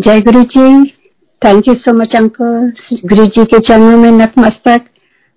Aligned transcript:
जय 0.00 0.20
Guru 0.20 0.42
ji 0.42 0.90
thank 1.42 1.66
you 1.68 1.72
so 1.74 1.92
much 1.92 2.14
uncle 2.16 2.98
Guru 3.08 3.24
ji 3.26 3.44
के 3.44 3.58
चरणों 3.58 3.96
में 3.96 4.10
नतमस्तक। 4.10 4.84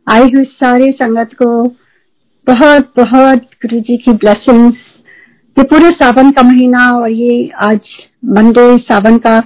आई 0.08 0.30
हुई 0.34 0.44
सारी 0.44 0.92
संगत 0.92 1.30
को 1.42 1.48
बहुत 2.48 2.92
बहुत 2.98 3.42
गुरु 3.66 3.80
जी 3.80 3.98
की 3.98 4.14
ब्लेसिंग्स 4.14 4.76
ये 5.58 5.64
पूरे 5.64 5.90
सावन 5.94 6.32
का 6.32 6.42
महीना 6.42 6.90
और 6.92 7.10
ये 7.12 7.50
आज 7.62 7.90
मंडे 8.38 8.66
सावन 8.82 9.18
का 9.18 9.38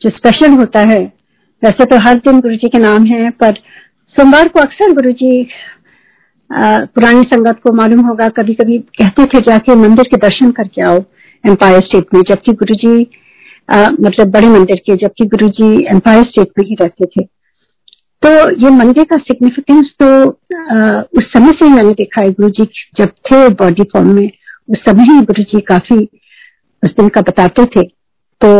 जो 0.00 0.10
स्पेशल 0.10 0.52
होता 0.52 0.80
है, 0.80 1.00
वैसे 1.62 1.84
तो 1.84 1.96
हर 2.06 2.18
दिन 2.18 2.40
गुरु 2.40 2.56
जी 2.56 2.68
के 2.68 2.78
नाम 2.78 3.06
है, 3.06 3.30
पर 3.30 3.54
सोमवार 4.16 4.48
को 4.48 4.60
अक्सर 4.60 4.92
गुरु 4.92 5.12
जी 5.14 5.46
पुरानी 6.50 7.22
संगत 7.32 7.60
को 7.64 7.72
मालूम 7.72 8.06
होगा 8.06 8.28
कभी 8.38 8.54
कभी 8.54 8.78
कहते 9.00 9.24
थे 9.24 9.40
जाके 9.48 9.74
मंदिर 9.82 10.08
के 10.10 10.16
दर्शन 10.18 10.50
करके 10.52 10.82
आओ 10.82 11.02
एम्पायर 11.44 11.80
स्टेट 11.80 12.14
में, 12.14 12.22
जबकि 12.22 12.52
गुरु 12.54 12.74
जी 12.76 13.06
मतलब 13.68 14.30
बड़े 14.30 14.48
मंदिर 14.48 14.76
के 14.86 14.96
जबकि 14.96 15.24
गुरु 15.26 15.48
जी 15.50 15.68
एम्पायर 15.90 16.24
स्टेट 16.24 16.48
में 16.58 16.66
ही 16.68 16.76
रहते 16.80 17.06
थे। 17.06 17.24
तो 18.22 18.30
ये 18.56 18.70
मंदिर 18.70 19.04
का 19.04 19.16
सिग्निफिकेंस 19.18 19.90
तो 20.00 20.06
आ, 20.28 21.00
उस 21.00 21.24
समय 21.32 21.52
से 21.52 21.64
ही 21.64 21.70
मैंने 21.70 21.92
देखा 21.92 22.20
है 22.20 22.32
गुरु 22.32 22.48
जी 22.50 22.64
जब 22.98 23.08
थे 23.26 23.48
बॉडी 23.62 23.84
फॉर्म 23.92 24.08
में 24.08 24.26
उस 24.70 24.78
समय 24.80 25.04
ही 25.04 25.20
गुरु 25.20 25.42
जी 25.42 25.60
काफ़ी 25.68 25.96
उस 26.82 26.90
दिन 26.90 27.08
का 27.08 27.20
बताते 27.20 27.64
थे। 27.66 27.82
तो 28.40 28.50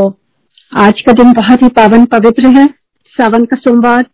आज 0.72 1.00
का 1.00 1.12
दिन 1.12 1.32
बहुत 1.32 1.62
ही 1.62 1.69
पावन 1.77 2.05
पवित्र 2.12 2.56
है 2.56 2.66
सावन 3.14 3.44
का 3.44 3.56
सोमवार 3.56 4.05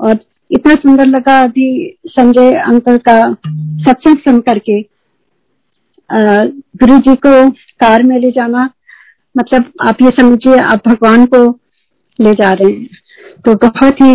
और 0.00 0.18
इतना 0.50 0.74
सुंदर 0.74 1.06
लगा 1.06 1.40
अभी 1.42 1.68
संजय 2.06 2.52
अंकल 2.58 2.98
का 3.08 3.20
सत्संग 3.82 4.18
सुन 4.18 4.40
करके 4.40 4.80
गुरु 6.10 6.98
जी 6.98 7.14
को 7.26 7.32
कार 7.80 8.02
में 8.02 8.18
ले 8.18 8.30
जाना 8.30 8.68
मतलब 9.38 9.72
आप 9.86 10.02
ये 10.02 10.10
समझिए 10.18 10.58
आप 10.60 10.88
भगवान 10.88 11.26
को 11.26 11.40
ले 12.18 12.32
जा 12.34 12.50
रहे 12.52 12.72
हैं। 12.72 12.88
तो 13.44 13.54
बहुत 13.66 14.00
ही 14.00 14.12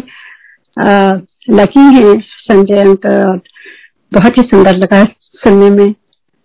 लकी 1.50 1.86
है 1.96 2.20
संजय 2.22 2.82
अंकल 2.82 3.24
और 3.24 3.42
बहुत 4.12 4.38
ही 4.38 4.44
सुंदर 4.44 4.78
लगा 4.78 5.04
सुनने 5.44 5.70
में। 5.72 5.94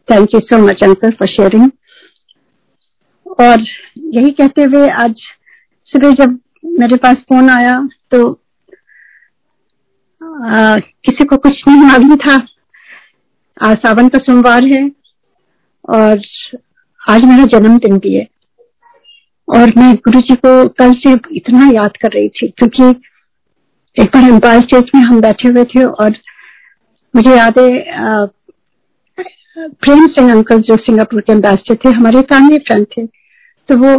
Thank 0.08 0.34
you 0.34 0.40
so 0.42 0.58
much 0.58 0.82
uncle 0.84 1.10
for 1.10 1.28
sharing 1.28 1.70
और 3.40 3.60
यही 4.14 4.30
कहते 4.32 4.62
हुए 4.64 4.88
आज 5.02 5.14
सुबह 5.90 6.12
जब 6.14 6.38
मेरे 6.64 6.96
पास 6.96 7.16
फ़ोन 7.28 7.50
आया 7.50 7.80
तो 8.10 8.30
आ, 10.20 10.76
किसी 10.76 11.24
को 11.24 11.36
कुछ 11.38 11.62
नहीं 11.68 11.82
मालूम 11.82 12.16
था। 12.16 12.34
आज 13.56 13.76
सावन 13.78 14.08
का 14.08 14.18
सोमवार 14.20 14.64
है 14.66 14.82
और 15.88 16.20
आज 17.02 17.24
मेरा 17.24 17.44
जन्मदिन 17.52 17.98
भी 17.98 18.14
है। 18.14 18.26
और 19.48 19.72
मैं 19.76 19.94
गुरु 19.96 20.20
जी 20.20 20.34
को 20.36 20.52
कल 20.78 20.92
से 20.96 21.12
इतना 21.36 21.68
याद 21.72 21.96
कर 21.96 22.12
रही 22.12 22.28
थी, 22.30 22.48
क्योंकि 22.48 22.88
एक 23.96 24.08
बार 24.14 24.24
एम्पायर 24.24 24.60
स्टेज 24.62 24.90
में 24.94 25.00
हम 25.02 25.20
बैठे 25.20 25.48
हुए 25.48 25.64
थे 25.66 25.84
और 25.84 26.16
मुझे 27.14 27.36
याद 27.36 27.58
है 27.58 28.26
प्रेम 29.58 30.06
सिंह 30.08 30.32
अंकल 30.32 30.60
जो 30.62 30.76
सिंगापुर 30.78 31.20
के 31.20 31.32
एम्बेसडर 31.32 31.74
थे, 31.76 31.90
हमारे 31.90 32.20
फैमिली 32.22 32.58
फ्रेंड 32.60 32.86
थे 32.86 33.06
तो 33.06 33.76
वो, 33.76 33.94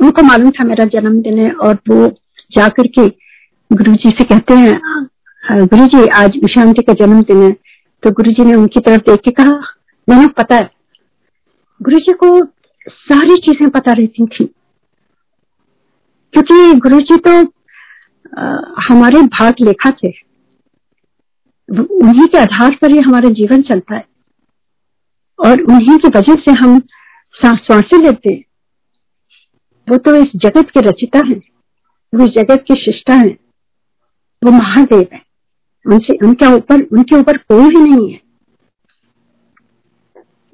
उनको 0.00 0.22
मालूम 0.22 0.50
था 0.50 0.64
मेरा 0.64 0.84
जन्मदिन 0.92 1.38
है 1.38 1.50
और 1.52 1.78
वो 1.88 2.06
जाकर 2.52 2.86
के 2.88 3.06
गुरु 3.70 3.94
जी 3.94 4.10
से 4.10 4.24
कहते 4.24 4.54
हैं 4.54 5.66
गुरु 5.66 5.86
जी, 5.86 6.06
आज 6.06 6.36
ईशान 6.44 6.72
जी 6.72 6.82
का 6.82 6.92
जन्मदिन 6.94 7.42
है। 7.42 7.50
तो 8.02 8.10
गुरु 8.12 8.30
जी 8.32 8.44
ने 8.44 8.54
उनकी 8.54 8.80
तरफ़ 8.80 9.00
देख 9.00 9.20
के 9.20 9.30
कहा 9.32 9.60
मैंने 10.08 10.26
पता 10.38 10.56
है। 10.56 10.68
गुरु 11.80 11.98
जी 11.98 12.12
को 12.14 12.40
सारी 12.90 13.36
चीज़ें 13.36 13.70
पता 13.70 13.92
रहती 13.92 14.26
थी। 14.26 14.44
क्योंकि 16.32 16.80
गुरु 16.80 17.00
जी 17.00 17.16
तो 17.16 17.52
आ, 18.38 18.56
हमारे 18.88 19.22
भाग 19.22 19.54
लेखा 19.60 19.90
थे। 19.90 20.08
उन्हीं 21.80 22.26
के 22.26 22.38
आधार 22.38 22.78
पर 22.82 22.90
ही 22.90 22.98
हमारा 22.98 23.28
जीवन 23.28 23.62
चलता 23.62 23.94
है। 23.94 24.04
और 25.38 25.60
उन्हीं 25.60 25.98
की 25.98 26.08
वजह 26.08 26.34
से 26.34 26.50
हम 26.50 26.82
साँसें 27.44 27.98
लेते 27.98 28.32
हैं। 28.32 28.44
वो 29.88 29.96
तो 29.96 30.14
इस 30.14 30.28
जगत 30.36 30.70
के 30.70 30.80
रचिता 30.80 31.18
है। 31.26 31.34
वो 32.14 32.24
इस 32.24 32.30
जगत 32.30 32.64
की 32.68 32.74
शिष्टा 32.74 33.14
है। 33.14 33.38
वो 34.44 34.50
महादेव 34.50 35.08
है। 35.12 35.22
उनसे 35.86 36.26
उनके 36.26 36.54
ऊपर 36.54 36.82
उनके 36.82 37.16
ऊपर 37.16 37.36
कोई 37.36 37.68
भी 37.68 37.90
नहीं 37.90 38.12
है। 38.12 38.20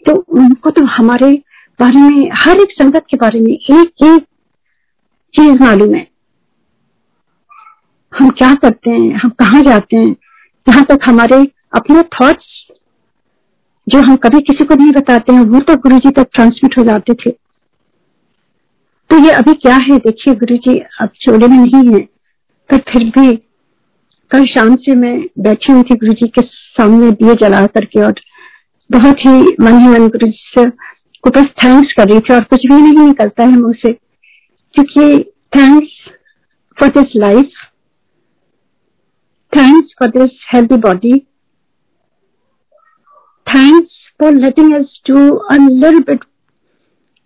तो 0.06 0.24
उनको 0.28 0.70
तो 0.70 0.84
हमारे 0.84 1.42
बारे 1.80 2.00
में, 2.00 2.30
हर 2.34 2.60
एक 2.60 2.70
संगत 2.72 3.04
के 3.10 3.16
बारे 3.16 3.40
में 3.40 3.52
एक 3.52 4.04
एक 4.04 4.24
चीज़ 5.34 5.62
मालूम 5.62 5.94
है। 5.94 6.06
हम 8.12 8.28
क्या 8.30 8.52
करते 8.54 8.90
हैं, 8.90 9.14
हम 9.14 9.30
कहा 9.30 9.60
जाते 9.62 9.96
हैं, 9.96 10.12
जहाँ 10.66 10.84
तक 10.84 11.08
हमारे 11.08 11.36
अपने 11.74 12.02
थॉट्स 12.14 12.54
जो 13.86 14.00
हम 14.00 14.16
कभी 14.16 14.40
किसी 14.40 14.64
को 14.64 14.74
नहीं 14.74 14.92
बताते 14.92 15.32
हैं, 15.32 15.40
वो 15.40 15.60
तो 15.60 15.76
गुरु 15.76 15.98
जी 15.98 16.10
तक 16.10 16.28
ट्रांसमिट 16.34 16.78
हो 16.78 16.84
जाते 16.84 17.14
थे। 17.14 17.30
तो 19.10 19.18
ये 19.18 19.30
अभी 19.30 19.52
क्या 19.54 19.76
है, 19.76 19.98
देखिए 19.98 20.34
गुरु 20.34 20.56
जी 20.56 20.78
अब 21.00 21.08
चोले 21.20 21.48
में 21.48 21.58
नहीं 21.58 21.94
है, 21.94 22.00
पर 22.70 22.78
फिर 22.88 23.04
भी 23.10 23.36
कल 24.30 24.44
शाम 24.46 24.74
से 24.76 24.94
मैं 24.94 25.18
बैठी 25.38 25.72
हुई 25.72 25.82
थी 25.82 25.94
गुरु 25.96 26.12
जी 26.12 26.28
के 26.28 26.42
सामने 26.42 27.10
दिए 27.12 27.34
जला 27.40 27.66
करके 27.66 28.00
और 28.00 28.14
बहुत 28.90 29.24
ही 29.26 29.32
मन 29.60 29.78
ही 29.78 29.88
मन 29.88 30.08
गुरु 30.08 30.26
जी 30.26 30.38
से 30.54 30.64
को 31.26 31.30
बस 31.30 31.46
थैंक्स 31.64 31.92
कर 31.92 32.08
रही 32.08 32.20
थी 32.20 32.34
और 32.34 32.44
कुछ 32.44 32.66
भी 32.66 32.74
नहीं 32.74 33.06
निकलता 33.06 33.42
है 33.42 33.52
मुँह 33.52 33.72
से 33.72 33.92
क्योंकि 34.74 35.22
thanks 35.56 35.92
for 36.80 36.88
this 36.88 37.12
life 37.16 37.50
thanks 39.52 39.94
for 39.98 40.08
this 40.08 40.38
healthy 40.54 40.78
body 40.78 41.18
thanks 43.46 43.90
for 44.20 44.34
letting 44.34 44.84
do 45.10 45.18
a 45.52 45.58
little 45.84 46.04
bit 46.10 46.18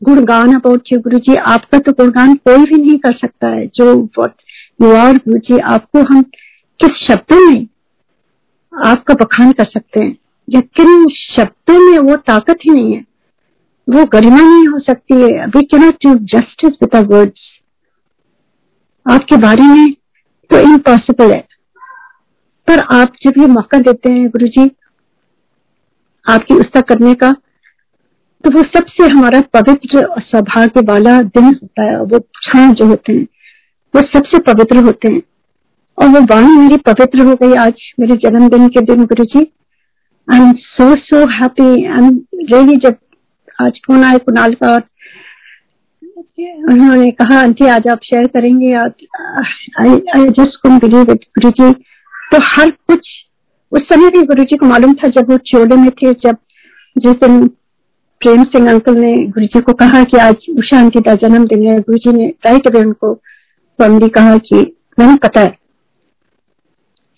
गुणगान 0.03 0.55
अबाउट 0.55 0.83
यू 0.93 1.01
गुरु 1.01 1.19
जी 1.19 1.35
आपका 1.35 1.79
तो 1.79 1.93
गुणगान 1.93 2.35
कोई 2.35 2.65
भी 2.65 2.77
नहीं 2.77 2.99
कर 2.99 3.13
सकता 3.13 3.49
है। 3.49 3.67
जो 3.67 3.95
वॉट 4.19 4.33
यू 4.83 4.93
आर 4.93 5.17
गुरु 5.17 5.39
जी 5.39 5.59
आपको 5.59 6.03
हम 6.03 6.23
किस 6.81 7.07
शब्दों 7.07 7.51
में 7.51 7.67
आपका 8.85 9.15
बखान 9.15 9.53
कर 9.53 9.65
सकते 9.65 10.01
हैं? 10.01 10.17
या 10.51 10.61
किन 10.61 11.09
शब्दों 11.09 11.91
में 11.91 11.99
वो 11.99 12.17
ताकत 12.17 12.59
ही 12.65 12.71
नहीं 12.71 12.95
है। 12.95 13.10
वो 13.91 14.05
गरिमा 14.05 14.41
नहीं 14.41 14.67
हो 14.69 14.79
सकती 14.81 15.15
है। 15.15 15.47
We 15.47 15.63
cannot 15.65 15.95
do 16.05 16.15
justice 16.29 16.83
with 16.83 16.97
words 17.13 17.49
आपके 19.07 19.37
बारे 19.39 19.63
में 19.65 19.93
तो 20.51 20.59
इम्पॉसिबल 20.63 21.33
है। 21.33 21.41
पर 22.69 22.81
आप 22.95 23.13
जब 23.23 23.41
ये 23.41 23.47
मौका 23.49 23.79
देते 23.81 24.13
हैं 24.13 24.29
गुरु 24.29 24.47
जी 24.49 24.71
आपकी 26.25 26.55
उस्ता 26.55 26.81
करने 26.83 27.15
का 27.15 27.31
तो 28.45 28.51
वो 28.51 28.63
सबसे 28.65 29.07
हमारा 29.07 29.41
पवित्र 29.55 30.05
और 30.05 30.21
सौभाग्य 30.23 30.81
वाला 30.83 31.21
दिन 31.23 31.45
होता 31.45 31.83
है। 31.83 32.01
वो 32.03 32.19
क्षण 32.19 32.73
जो 32.73 32.87
होते 32.87 33.13
हैं, 33.13 33.27
वो 33.95 34.01
सबसे 34.03 34.39
पवित्र 34.43 34.85
होते 34.85 35.09
हैं। 35.09 35.23
और 35.99 36.09
वो 36.09 36.21
वाणी 36.27 36.57
मेरी 36.59 36.77
पवित्र 36.87 37.25
हो 37.25 37.35
गई 37.37 37.55
आज, 37.57 37.93
मेरे 38.01 38.17
जन्मदिन 38.19 38.69
के 38.69 38.81
दिन 38.83 39.05
Guru 39.05 39.25
ji 39.27 39.41
I 40.29 40.39
am 40.39 40.53
so 40.55 40.95
so 40.99 41.29
happy 41.33 41.65
I 41.65 41.99
am 41.99 42.09
really 42.35 42.77
जब 42.79 42.97
आज 43.61 43.79
फ़ोन 43.87 44.05
आए 44.05 44.19
कुणाल 44.19 44.55
का 44.55 44.73
और 44.73 44.83
उन्होंने 46.71 47.11
कहा, 47.11 47.41
आंटी, 47.41 47.67
आज 47.67 47.89
आप 47.89 48.01
शेयर 48.05 48.27
करेंगे 48.27 48.75
कुन 50.57 50.79
गुरु 50.79 51.51
जी 51.51 51.73
तो 52.33 52.39
हर 52.45 52.71
कुछ, 52.71 53.09
उस 53.73 53.83
समय 53.83 54.11
भी 54.11 54.23
गुरु 54.23 54.45
जी 54.45 54.57
को 54.57 54.67
मालूम 54.67 54.95
था 54.95 55.09
जब 55.09 55.31
वो 55.31 55.37
चोले 55.47 55.77
में 55.77 55.91
थे, 55.93 56.13
जब 56.15 56.37
जिस 56.97 57.13
दिन 57.15 57.47
प्रेम 58.23 58.43
सिंह 58.45 58.71
अंकल 58.71 58.97
ने 58.97 59.15
गुरु 59.27 59.47
जी 59.47 59.61
को 59.61 59.73
कहा 59.73 60.03
कि 60.05 60.17
आज 60.19 60.47
उषा 60.59 60.79
आंटी 60.79 61.01
का 61.01 61.15
जन्मदिन 61.15 61.67
है 61.67 61.79
गुरु 61.81 61.99
जी 61.99 62.13
ने 62.13 62.29
राइट 62.47 62.67
अवे 62.67 62.81
उनको 62.81 63.15
फॉर्मली 63.79 64.09
कहा 64.09 64.37
कि, 64.39 64.77
मैंने 64.99 65.17
पता 65.17 65.41
है 65.41 65.59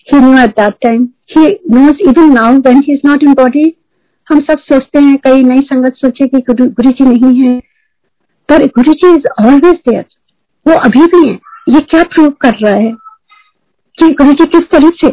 no 0.09 0.39
at 0.39 0.50
that 0.50 0.75
time 0.83 1.09
he 1.31 1.47
knows 1.71 2.03
even 2.09 2.33
now 2.33 2.59
when 2.59 2.83
he 2.87 2.93
is 2.93 3.06
not 3.06 3.23
in 3.23 3.35
body 3.35 3.65
हम 4.32 4.40
सब 4.43 4.58
सोचते 4.61 4.99
हैं, 4.99 5.17
कई 5.19 5.43
नई 5.44 5.61
संगत 5.62 5.94
सोचे 5.96 6.26
कि 6.29 6.40
गुरु 6.50 6.90
जी 6.90 7.05
नहीं 7.05 7.38
है। 7.38 7.58
पर 8.49 8.67
गुरु 8.69 8.93
जी 8.94 9.08
इज़ 9.08 9.26
ऑलवेज 9.40 9.75
देयर 9.88 10.05
वो 10.67 10.79
अभी 10.79 11.06
भी 11.06 11.26
है। 11.29 11.34
ये 11.69 11.81
क्या 11.82 12.02
प्रूव 12.05 12.31
कर 12.40 12.55
रहा 12.56 12.75
है 12.75 12.93
कि 13.99 14.08
गुरु 14.14 14.32
जी 14.32 14.44
किस 14.46 14.70
तरह 14.70 14.90
से? 14.96 15.11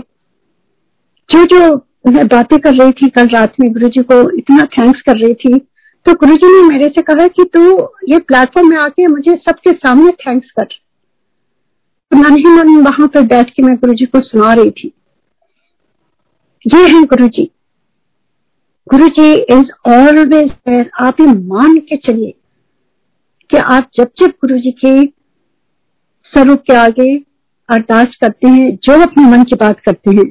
जो 1.30 1.44
जो 1.45 1.75
मैं 2.07 2.25
बातें 2.27 2.57
कर 2.60 2.74
रही 2.74 2.92
थी 2.94 3.10
कल 3.10 3.27
रात 3.27 3.54
में 3.60 3.71
गुरु 3.74 3.88
जी 3.88 4.01
को 4.04 4.19
इतना 4.31 4.63
थैंक्स 4.74 5.01
कर 5.01 5.18
रही 5.18 5.33
थी 5.36 5.57
तो 6.06 6.13
गुरु 6.16 6.36
जी 6.36 6.48
ने 6.48 6.68
मेरे 6.68 6.88
से 6.89 7.01
कहा 7.01 7.27
कि 7.27 7.44
तू 7.54 7.62
ये 8.10 8.19
प्लेटफॉर्म 8.19 8.69
में 8.69 8.77
आके 8.77 9.07
मुझे 9.07 9.36
सबके 9.39 9.71
सामने 9.74 10.12
थैंक्स 10.21 10.51
कर। 10.51 10.66
तो 10.66 12.18
मन 12.18 12.38
ही 12.38 12.44
मन 12.48 12.75
वहाँ 12.81 13.07
पर 13.07 13.21
बैठ 13.27 13.50
के 13.50 13.63
मैं 13.63 13.75
गुरु 13.75 13.94
जी 13.94 14.06
को 14.06 14.19
सुना 14.21 14.54
रही 14.54 14.71
थी। 14.71 14.92
ये 16.66 16.88
है 16.88 17.04
गुरु 17.06 17.27
जी 17.27 17.50
गुरु 18.90 19.08
जी 19.08 19.32
इज़ 19.54 19.72
ऑलवेज 19.88 20.50
देयर 20.68 20.90
आप 21.00 21.20
ये 21.22 21.26
मान 21.28 21.78
के 21.90 21.98
चलिए 21.98 22.34
कि 23.50 23.58
आप 23.58 23.90
जब 23.96 24.10
जब 24.20 24.30
गुरु 24.42 24.58
जी 24.60 24.72
के 24.80 24.94
स्वरूप 26.34 26.64
के 26.68 26.74
आगे 26.76 27.16
अरदास 27.70 28.16
करते 28.22 28.48
हैं, 28.48 28.70
जो 28.78 29.02
अपने 29.02 29.26
मन 29.26 29.44
की 29.44 29.56
बात 29.56 29.80
करते 29.80 30.16
हैं, 30.16 30.26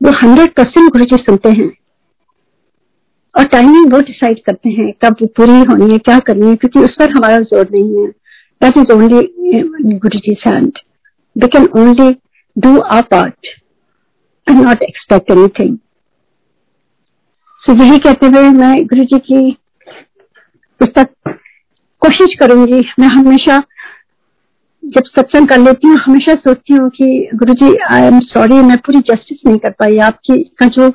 वो 0.00 0.12
हंड्रेड 0.22 0.54
परसेंट 0.54 0.90
गुरु 0.92 1.04
जी 1.04 1.16
सुनते 1.16 1.50
हैं। 1.50 1.70
और 3.34 3.44
टाइमिंग 3.46 3.92
वो 3.92 4.00
डिसाइड 4.00 4.42
करते 4.46 4.70
हैं 4.70 4.92
कब 5.04 5.26
पूरी 5.36 5.60
होनी 5.62 5.92
है, 5.92 5.98
क्या 6.00 6.18
करनी 6.18 6.48
है, 6.48 6.56
क्योंकि 6.56 6.80
उस 6.80 6.96
पर 6.98 7.10
हमारा 7.10 7.40
ज़ोर 7.40 7.68
नहीं 7.72 8.02
है। 8.02 8.08
That 8.60 8.78
is 8.78 8.92
only 8.92 9.98
Guru 9.98 10.18
ji 10.18 10.36
hand 10.46 10.78
we 11.36 11.48
can 11.48 11.68
only 11.76 12.12
do 12.56 12.78
our 12.80 13.02
part 13.10 13.56
and 14.46 14.62
not 14.62 14.82
expect 14.82 15.30
anything 15.30 15.76
so 17.66 17.74
यही 17.74 17.98
कहते 17.98 18.26
हुए 18.26 18.48
मैं 18.48 18.74
गुरु 18.86 19.04
जी 19.04 19.18
की 19.18 19.38
पुस्तक 20.80 21.08
कोशिश 22.02 22.34
करूँगी। 22.40 22.80
मैं 22.98 23.08
हमेशा 23.08 23.56
जब 24.82 25.04
सत्संग 25.06 25.48
कर 25.48 25.58
लेती 25.58 25.88
हूँ, 25.88 25.96
हमेशा 25.96 26.34
सोचती 26.34 26.74
हूँ 26.74 26.88
कि 26.90 27.28
Guru 27.34 27.54
ji 27.54 27.74
I 27.90 28.02
am 28.02 28.20
sorry 28.20 28.54
मैं 28.54 28.76
पूरी 28.76 28.98
जस्टिस 28.98 29.38
नहीं 29.46 29.58
कर 29.58 29.70
पाई। 29.70 29.98
आपकी 29.98 30.38
का 30.58 30.66
जो, 30.66 30.92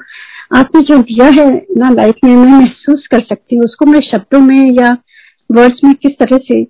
आपने 0.55 0.81
जो 0.81 0.97
दिया 0.97 1.25
है 1.25 1.49
ना 1.77 1.89
लाइफ 1.89 2.15
में, 2.23 2.35
मैं 2.35 2.59
महसूस 2.59 3.07
कर 3.11 3.23
सकती 3.23 3.55
हूँ। 3.55 3.63
उसको 3.63 3.85
मैं 3.85 4.01
शब्दों 4.01 4.39
में 4.39 4.71
या 4.71 4.97
वर्ड्स 5.49 5.83
में 5.83 5.93
किस 5.93 6.17
तरह 6.19 6.37
से 6.37 6.63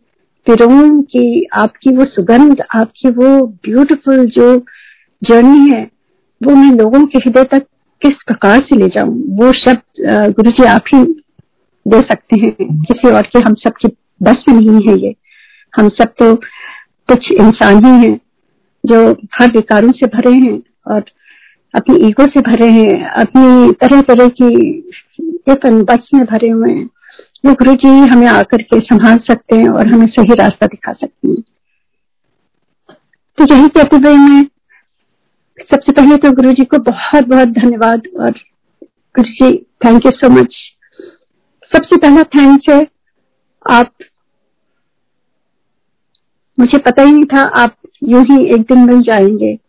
पिरोऊं 0.48 1.02
कि 1.04 1.46
आपकी 1.54 1.96
वो 1.96 2.06
सुगंध, 2.06 2.64
आपकी 2.76 3.10
वो 3.10 3.46
ब्यूटीफुल 3.66 4.26
जो 4.30 4.58
जर्नी 5.22 5.70
है, 5.70 5.84
वो 6.42 6.56
मैं 6.56 6.72
लोगों 6.72 7.06
के 7.06 7.18
हृदय 7.18 7.44
तक 7.44 7.68
किस 8.02 8.14
प्रकार 8.28 8.60
से 8.60 8.76
ले 8.76 8.88
जाऊँ? 8.90 9.16
वो 9.38 9.52
शब्द 9.56 10.34
गुरु 10.36 10.52
जी 10.52 10.64
आप 10.66 10.84
ही 10.94 11.04
दे 11.86 12.00
सकते 12.02 12.40
हैं। 12.40 12.52
किसी 12.84 13.10
और 13.10 13.28
के 13.28 13.40
हम 13.40 13.54
सबकी 13.58 13.88
बस 14.22 14.44
में 14.50 14.56
नहीं 14.56 14.88
है 14.88 14.98
ये। 15.00 15.16
हम 15.74 15.90
सब 15.92 16.14
तो 16.20 16.36
कुछ 17.10 17.32
इंसान 17.32 17.86
ही 17.86 17.92
हैं 18.02 18.20
जो 18.84 19.00
हर 19.36 19.52
विकारों 19.52 19.92
से 19.92 20.08
भरे 20.10 20.34
हैं 20.34 20.62
और 20.88 21.04
अपनी 21.74 21.96
ईगो 22.08 22.26
से 22.26 22.42
भरे 22.42 22.70
हैं, 22.70 23.06
अपनी 23.06 23.72
तरह 23.82 24.02
तरह 24.02 24.28
की 24.32 24.48
एक 25.52 25.66
बस 25.90 26.10
में 26.14 26.26
भरे 26.26 26.50
हुए 26.50 26.72
हैं। 26.72 26.90
वो 27.46 27.54
गुरु 27.54 27.74
जी 27.76 27.90
हमें 28.12 28.28
आकर 28.28 28.62
के 28.64 28.80
संभाल 28.80 29.18
सकते 29.28 29.56
हैं 29.56 29.70
और 29.70 29.88
हमें 29.88 30.06
सही 30.08 30.34
रास्ता 30.36 30.68
दिखा 30.68 30.94
सकते 30.94 31.30
हैं। 31.30 31.42
तो 33.38 33.46
यही 33.54 33.68
कहते 33.70 33.98
हुए 33.98 34.16
मैं 34.18 34.44
सबसे 35.72 35.92
पहले 35.92 36.18
तो 36.18 36.32
गुरु 36.32 36.52
जी 36.52 36.64
को 36.66 36.78
बहुत 36.78 37.28
बहुत 37.28 37.48
धन्यवाद 37.48 38.08
और 38.20 38.32
Guru 39.16 39.30
ji 39.30 39.58
thank 39.86 40.06
you 40.06 40.12
so 40.12 40.30
much 40.30 40.56
सबसे 41.72 41.98
पहला 41.98 42.24
थैंक्स 42.24 42.70
है, 42.70 42.88
आप, 43.72 43.94
मुझे 46.60 46.78
पता 46.78 47.02
ही 47.02 47.12
नहीं 47.12 47.26
था 47.26 47.42
आप 47.42 47.76
यूँ 48.04 48.24
ही 48.24 48.46
एक 48.46 48.62
दिन 48.62 48.80
मिल 48.80 49.02
जाएँगे। 49.02 49.60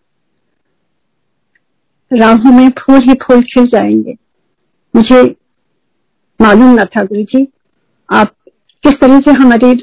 राहों 2.13 2.53
में 2.53 2.69
फूल 2.71 3.01
ही 3.03 3.15
फूल 3.15 3.43
खिल 3.43 3.67
जाएँगे। 3.67 4.15
मुझे 4.97 5.23
मालूम 6.41 6.75
न 6.75 6.85
था 6.85 7.05
गुरु 7.05 7.23
जी 7.23 7.47
आप 8.13 8.35
किस 8.85 8.95
तरह 9.01 9.21
से 9.21 9.31
हमारी 9.31 9.75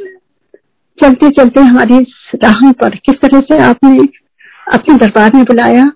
चलते 0.97 1.29
चलते 1.29 1.61
हमारी 1.61 1.99
राहों 2.35 2.71
पर 2.71 2.95
किस 2.95 3.15
तरह 3.15 3.39
से 3.39 3.59
आपने 3.59 3.97
अपने 4.73 4.97
दरबार 4.97 5.31
में 5.35 5.43
बुलाया। 5.43 5.91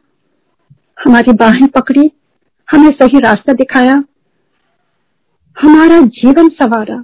हमारी 1.05 1.33
बाहें 1.33 1.67
पकड़ी, 1.67 2.11
हमें 2.71 2.91
सही 2.91 3.19
रास्ता 3.19 3.53
दिखाया, 3.53 4.03
हमारा 5.61 6.01
जीवन 6.01 6.49
सवारा 6.49 7.03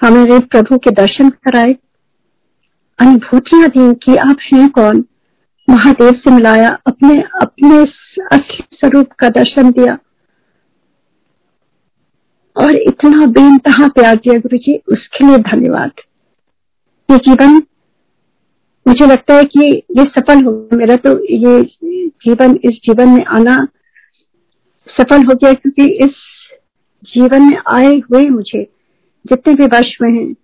हमारे 0.00 0.38
प्रभु 0.38 0.78
के 0.78 0.90
दर्शन 0.90 1.30
कराए। 1.30 1.76
अनुभूतियाँ 2.98 3.68
दी 3.68 3.94
कि 3.94 4.16
आप 4.16 4.36
हैं 4.54 4.68
कौन? 4.68 5.04
महादेव 5.70 6.12
से 6.12 6.30
मिलाया, 6.30 6.78
अपने 6.86 7.20
अपने 7.20 7.82
असली 8.32 8.64
स्वरूप 8.72 9.12
का 9.12 9.28
दर्शन 9.28 9.70
दिया। 9.70 9.98
और 12.56 12.76
इतना 12.76 13.26
बेनतहा 13.26 13.88
प्यार 13.88 14.16
दिया 14.16 14.38
गुरु 14.38 14.58
जी 14.58 14.82
उसके 14.88 15.26
लिए 15.26 15.38
धन्यवाद। 15.38 15.90
ये 17.10 17.16
जीवन 17.16 17.60
मुझे 18.86 19.06
लगता 19.06 19.34
है 19.34 19.44
कि 19.46 19.66
ये 19.98 20.04
सफल 20.10 20.44
हो 20.44 20.52
मेरा 20.72 20.96
तो 20.98 21.10
ये 21.26 21.60
जीवन, 21.62 22.58
इस 22.64 22.78
जीवन 22.84 23.08
में 23.08 23.24
आना 23.26 23.56
सफल 24.88 25.24
हो 25.24 25.34
गया 25.34 25.52
क्योंकि 25.52 25.86
इस 26.04 26.10
जीवन 27.04 27.42
में 27.42 27.58
आए 27.68 27.92
हुए 28.00 28.28
मुझे 28.30 28.62
जितने 29.24 29.54
भी 29.54 29.66
वर्ष 29.66 29.96
में 30.02 30.10
हैं, 30.12 30.34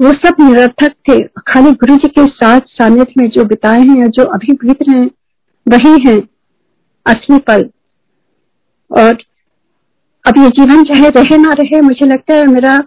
वो 0.00 0.12
सब 0.14 0.36
निरर्थक 0.40 0.94
थे। 1.08 1.20
खाली 1.48 1.70
गुरु 1.74 1.96
जी 1.96 2.08
के 2.08 2.24
साथ 2.28 2.60
सानिध्य 2.68 3.14
में 3.18 3.28
जो 3.30 3.44
बिताए 3.44 3.80
हैं 3.80 3.98
या 3.98 4.06
जो 4.08 4.24
अभी 4.26 4.52
बीत 4.54 4.82
रहे 4.82 4.98
हैं, 4.98 5.10
वही 5.66 6.02
है 6.06 6.18
असली 7.06 7.38
पल। 7.40 7.68
और 8.90 9.16
अब 10.24 10.38
ये 10.38 10.48
जीवन 10.50 10.82
चाहे 10.84 11.08
रहे 11.10 11.36
ना 11.38 11.52
रहे, 11.52 11.80
मुझे 11.80 12.06
लगता 12.06 12.34
है 12.34 12.46
मेरा 12.46 12.78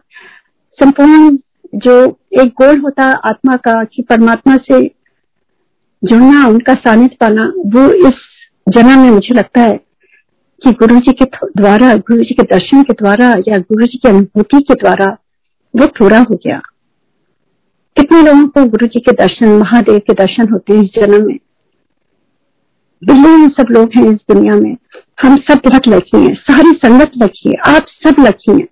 संपूर्ण 0.80 1.38
जो 1.76 2.20
एक 2.42 2.48
गोल 2.48 2.80
होता 2.80 3.04
आत्मा 3.04 3.56
का 3.56 3.84
कि 3.84 4.02
परमात्मा 4.02 4.56
से 4.56 4.92
जुड़ना, 6.04 6.48
उनका 6.48 6.74
सानिध्य 6.74 7.18
पाना, 7.20 7.54
वो 7.58 7.92
इस 7.92 8.14
जन्म 8.70 9.00
में 9.00 9.12
मुझे 9.12 9.36
लगता 9.36 9.62
है 9.62 9.78
कि 10.64 10.72
गुरु 10.72 11.00
जी 11.00 11.12
के 11.12 11.26
द्वारा 11.58 11.96
गुरु 11.96 12.24
जी 12.24 12.34
के 12.34 12.44
दर्शन 12.44 12.84
के 12.84 12.94
द्वारा 12.94 13.36
या 13.48 13.58
गुरु 13.58 13.86
जी 13.86 13.98
की 13.98 14.10
अनुभूति 14.10 14.62
के 14.62 14.74
द्वारा 14.74 15.18
वो 15.76 15.88
पूरा 15.88 16.20
हो 16.20 16.36
गया। 16.36 16.62
कितने 17.98 18.22
लोगों 18.22 18.48
को 18.48 18.64
गुरु 18.66 18.88
जी 18.88 19.00
के 19.00 19.12
दर्शन, 19.12 19.50
महादेव 19.50 20.00
के 20.00 20.14
दर्शन 20.14 20.48
होते 20.52 20.74
हैं 20.74 20.84
इस 20.84 20.90
जन्म 20.96 21.28
में? 21.28 21.40
बिलियन 23.04 23.50
सब 23.50 23.66
लोग 23.72 23.90
हैं 23.98 24.04
इस 24.04 24.18
दुनिया 24.32 24.56
में। 24.56 24.78
हम 25.24 25.38
सब 25.38 25.56
बहुत 25.56 25.88
लकी 25.88 26.18
हैं, 26.18 26.34
सारी 26.34 26.72
संगत 26.72 27.12
लकी 27.18 27.50
है, 27.50 27.76
आप 27.76 27.86
सब 27.88 28.16
लकी 28.20 28.52
हैं। 28.52 28.68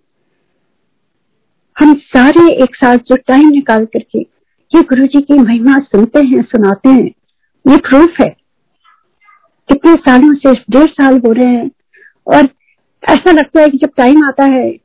हम 1.80 1.94
सारे 1.94 2.64
एक 2.64 2.76
साथ 2.76 2.98
जो 2.98 3.16
टाइम 3.16 3.50
निकाल 3.50 3.86
करके 3.86 4.20
ये 4.76 4.82
गुरु 4.82 5.08
जी 5.08 5.22
की 5.22 5.34
महिमा 5.34 5.80
सुनते 5.80 6.20
हैं 6.20 6.44
सुनाते 6.44 6.90
हैं। 6.90 7.12
ये 7.68 7.78
प्रूफ 7.78 8.10
है। 8.22 8.30
कितने 9.70 9.94
सालों 9.94 10.34
से 10.34 10.54
डेढ़ 10.54 10.90
साल 10.90 11.18
हो 11.18 11.32
रहे 11.32 11.46
हैं। 11.46 11.72
और 12.28 12.50
ऐसा 13.10 13.32
लगता 13.32 13.62
है 13.62 13.70
कि 13.70 13.78
जब 13.78 13.90
टाइम 13.98 14.26
आता 14.26 14.44
है 14.46 14.78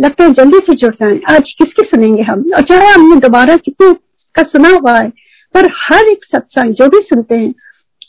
लगता 0.00 0.24
है 0.24 0.30
जल्दी 0.30 0.58
से 0.58 0.74
जुड़ना 0.74 1.06
है 1.06 1.20
आज 1.30 1.52
किसके 1.52 1.86
सुनेंगे 1.86 2.22
हम? 2.22 2.44
और 2.54 2.62
चाहे 2.62 2.86
हमने 2.86 3.16
दोबारा 3.16 3.56
कितने 3.56 3.92
का 4.34 4.42
सुना 4.42 4.68
हुआ 4.68 4.98
है 5.02 5.10
पर 5.54 5.68
हर 5.72 6.04
एक 6.04 6.24
सत्संग 6.24 6.74
जो 6.74 6.88
भी 6.88 6.98
सुनते 6.98 7.34
हैं 7.34 7.54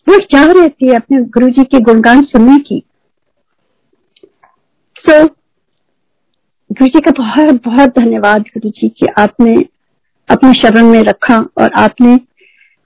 वो 0.10 0.18
चाह 0.18 0.46
रहती 0.46 0.88
है 0.88 0.94
अपने 0.94 1.22
गुरु 1.22 1.50
जी 1.50 1.64
के 1.64 1.80
गुणगान 1.80 2.24
सुनने 2.24 2.58
की। 2.58 2.84
सो 4.98 5.24
so, 5.24 5.37
गुरु 6.70 6.88
जी 6.88 7.00
का 7.00 7.12
बहुत 7.18 7.62
बहुत 7.66 7.90
धन्यवाद 7.90 8.42
गुरु 8.42 8.70
जी 8.70 8.88
की 8.90 9.06
आपने 9.18 9.54
अपने 10.30 10.52
शरण 10.54 10.86
में 10.86 11.02
रखा 11.04 11.38
और 11.58 11.72
आपने 11.74 12.20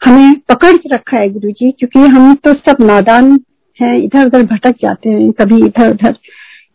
हमें 0.01 0.33
पकड़ 0.49 0.75
रखा 0.93 1.17
है 1.17 1.29
गुरु 1.29 1.51
जी 1.51 1.71
क्योंकि 1.71 1.99
हम 2.07 2.33
तो 2.35 2.53
सब 2.53 2.83
नादान 2.83 3.31
हैं 3.79 3.95
इधर 3.97 4.27
उधर 4.27 4.43
भटक 4.43 4.75
जाते 4.81 5.09
हैं, 5.09 5.31
कभी 5.31 5.57
इधर 5.65 5.89
उधर 5.89 6.15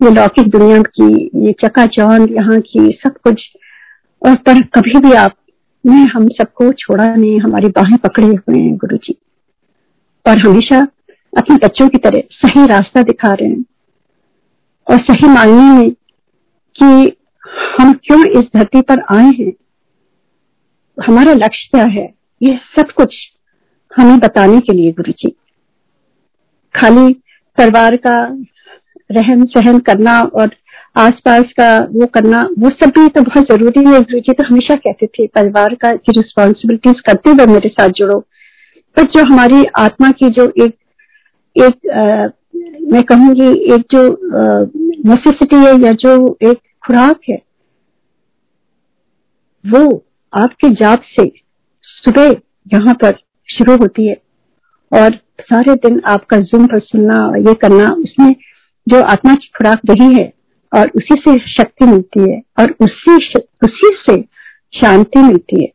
ये 0.02 0.10
लौकिक 0.10 0.48
दुनिया 0.48 0.80
की, 0.80 1.30
ये 1.46 1.52
चकाचौंध 1.64 2.30
यहाँ 2.32 2.60
की, 2.60 2.90
सब 3.02 3.16
कुछ। 3.24 3.48
और 4.22 4.34
पर 4.36 4.60
कभी 4.74 4.98
भी 5.00 5.12
आप 5.12 5.34
ने 5.84 6.02
हम 6.04 6.28
सबको 6.28 6.72
छोड़ा 6.72 7.14
नहीं, 7.14 7.38
हमारी 7.40 7.68
बाहें 7.68 7.96
पकड़े 7.98 8.26
हुए 8.26 8.58
हैं 8.58 8.76
गुरु 8.76 8.96
जी 8.96 9.16
और 10.26 10.38
हमेशा 10.38 10.78
अपने 11.32 11.56
बच्चों 11.56 11.88
की 11.88 11.98
तरह 11.98 12.22
सही 12.32 12.66
रास्ता 12.66 13.02
दिखा 13.02 13.32
रहे 13.32 13.48
हैं। 13.48 13.64
और 14.86 14.98
सही 15.02 15.28
मायने 15.28 15.70
में 15.72 15.92
कि 16.78 17.16
हम 17.78 17.92
क्यों 18.04 18.24
इस 18.30 18.48
धरती 18.56 18.80
पर 18.82 19.00
आए 19.10 19.30
हैं? 19.38 19.52
हमारा 20.98 21.32
लक्ष्य 21.34 21.68
क्या 21.70 21.84
है? 21.84 22.12
ये 22.40 22.58
सब 22.76 22.90
कुछ 22.90 23.14
हमें 23.92 24.18
बताने 24.18 24.60
के 24.60 24.72
लिए 24.72 24.92
गुरु 24.92 25.12
जी 25.12 25.28
खाली 26.74 27.12
परिवार 27.58 27.96
का 27.96 28.14
रहन 29.10 29.44
सहन 29.46 29.78
करना 29.78 30.20
और 30.20 30.50
आसपास 30.96 31.52
का 31.58 31.68
वो 31.92 32.06
करना 32.06 32.38
वो 32.58 32.70
सब 32.72 32.90
भी 32.90 33.08
तो 33.08 33.20
बहुत 33.20 33.44
ज़रूरी 33.44 33.84
है। 33.84 34.00
गुरु 34.00 34.20
जी 34.20 34.32
तो 34.32 34.44
हमेशा 34.44 34.74
कहते 34.76 35.06
थे 35.08 35.26
परिवार 35.26 35.74
का 35.74 35.92
की 35.92 36.12
रिस्पॉन्सिबिलिटीज 36.12 37.00
करते 37.00 37.30
हुए 37.30 37.46
मेरे 37.46 37.68
साथ 37.68 37.88
जुड़ो। 37.96 38.18
पर 38.96 39.02
जो 39.04 39.24
हमारी 39.24 39.64
आत्मा 39.78 40.10
की 40.12 40.30
जो 40.30 40.52
एक 40.58 40.74
एक 41.56 41.90
आ, 41.90 42.28
मैं 42.92 43.02
कहूँगी 43.02 43.48
एक 43.74 43.84
जो 43.90 44.02
नेसेसिटी 45.10 45.56
है 45.56 45.74
या 45.82 45.92
जो 45.94 46.16
एक 46.42 46.58
खुराक 46.86 47.20
है। 47.30 47.42
वो 49.66 50.04
आपके 50.32 50.68
जाप 50.68 51.00
से 51.00 51.32
सुबह 51.82 52.26
यहाँ 52.74 52.94
पर 52.94 53.18
शुरू 53.50 53.76
होती 53.76 54.08
है 54.08 54.16
और 54.92 55.18
सारे 55.40 55.74
दिन 55.74 56.00
आपका 56.06 56.36
जुम 56.36 56.66
पर 56.66 56.78
सुनना, 56.78 57.32
ये 57.48 57.54
करना, 57.54 57.90
उसमें 57.90 58.34
जो 58.88 59.02
आत्मा 59.02 59.34
की 59.34 59.50
खुराक 59.58 59.80
रही 59.90 60.14
है 60.14 60.32
और 60.72 60.90
उसी 60.90 61.14
से 61.14 61.38
शक्ति 61.38 61.84
मिलती 61.84 62.30
है 62.30 62.42
और 62.58 62.74
उसी 62.80 63.16
उसी 63.64 63.90
से 63.94 64.22
शांति 64.80 65.18
मिलती 65.18 65.62
है। 65.62 65.72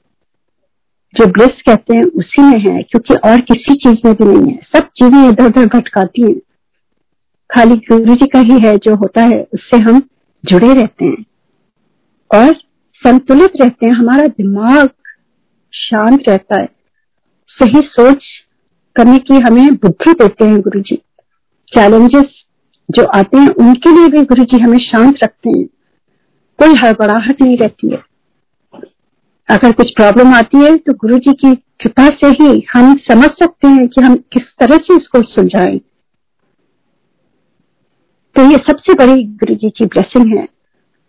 जो 1.15 1.25
ब्लिस 1.25 1.61
कहते 1.61 1.95
हैं, 1.95 2.03
उसी 2.03 2.41
में 2.41 2.59
है, 2.59 2.83
क्योंकि 2.83 3.13
और 3.13 3.41
किसी 3.41 3.73
चीज़ 3.73 3.97
में 4.05 4.15
भी 4.15 4.25
नहीं 4.25 4.53
है। 4.53 4.59
सब 4.75 4.87
चीज़ें 4.87 5.29
इधर 5.29 5.45
उधर 5.45 5.65
भटकाती 5.65 6.21
हैं। 6.21 6.39
खाली 7.49 7.75
गुरु 7.75 8.15
जी 8.15 8.27
का 8.27 8.39
ही 8.39 8.59
है 8.63 8.77
जो 8.77 8.95
होता 8.95 9.21
है, 9.21 9.47
उससे 9.53 9.77
हम 9.77 10.07
जुड़े 10.45 10.73
रहते 10.73 11.05
हैं। 11.05 11.25
और 12.31 12.53
संतुलित 13.03 13.51
रहते 13.61 13.85
हैं। 13.85 13.93
हमारा 13.93 14.27
दिमाग 14.27 14.89
शांत 15.73 16.23
रहता 16.29 16.59
है। 16.61 16.69
सही 17.49 17.81
सोच 17.85 18.25
करने 18.95 19.17
की 19.17 19.33
हमें 19.33 19.73
बुद्धि 19.73 20.13
देते 20.13 20.45
हैं 20.45 20.61
गुरु 20.61 20.79
जी 20.79 20.95
चैलेंजेस 21.67 22.45
जो 22.89 23.05
आते 23.05 23.37
हैं, 23.37 23.49
उनके 23.49 23.91
लिए 23.91 24.07
भी 24.07 24.21
गुरु 24.21 24.43
जी 24.43 24.57
हमें 24.57 24.77
शांत 24.77 25.15
रखते 25.23 25.49
हैं। 25.49 25.65
कोई 26.59 26.73
हड़बड़ाहट 26.83 27.41
नहीं 27.41 27.57
रहती 27.57 27.89
है। 27.89 28.03
अगर 29.49 29.71
कुछ 29.71 29.91
प्रॉब्लम 29.91 30.33
आती 30.33 30.57
है 30.57 30.77
तो 30.77 30.93
गुरु 30.93 31.17
जी 31.17 31.33
की 31.33 31.55
कृपा 31.55 32.07
से 32.07 32.27
ही 32.27 32.63
हम 32.73 32.95
समझ 32.97 33.29
सकते 33.29 33.67
हैं 33.67 33.87
कि 33.87 34.01
हम 34.01 34.15
किस 34.15 34.43
तरह 34.59 34.77
से 34.77 34.95
इसको 34.95 35.21
सुलझाएँ। 35.21 35.81
तो 38.41 38.49
ये 38.49 38.57
सबसे 38.57 38.93
बड़ी 38.93 39.23
गुरु 39.23 39.55
जी 39.55 39.69
की 39.69 39.85
ब्लेसिंग 39.85 40.37
है। 40.37 40.47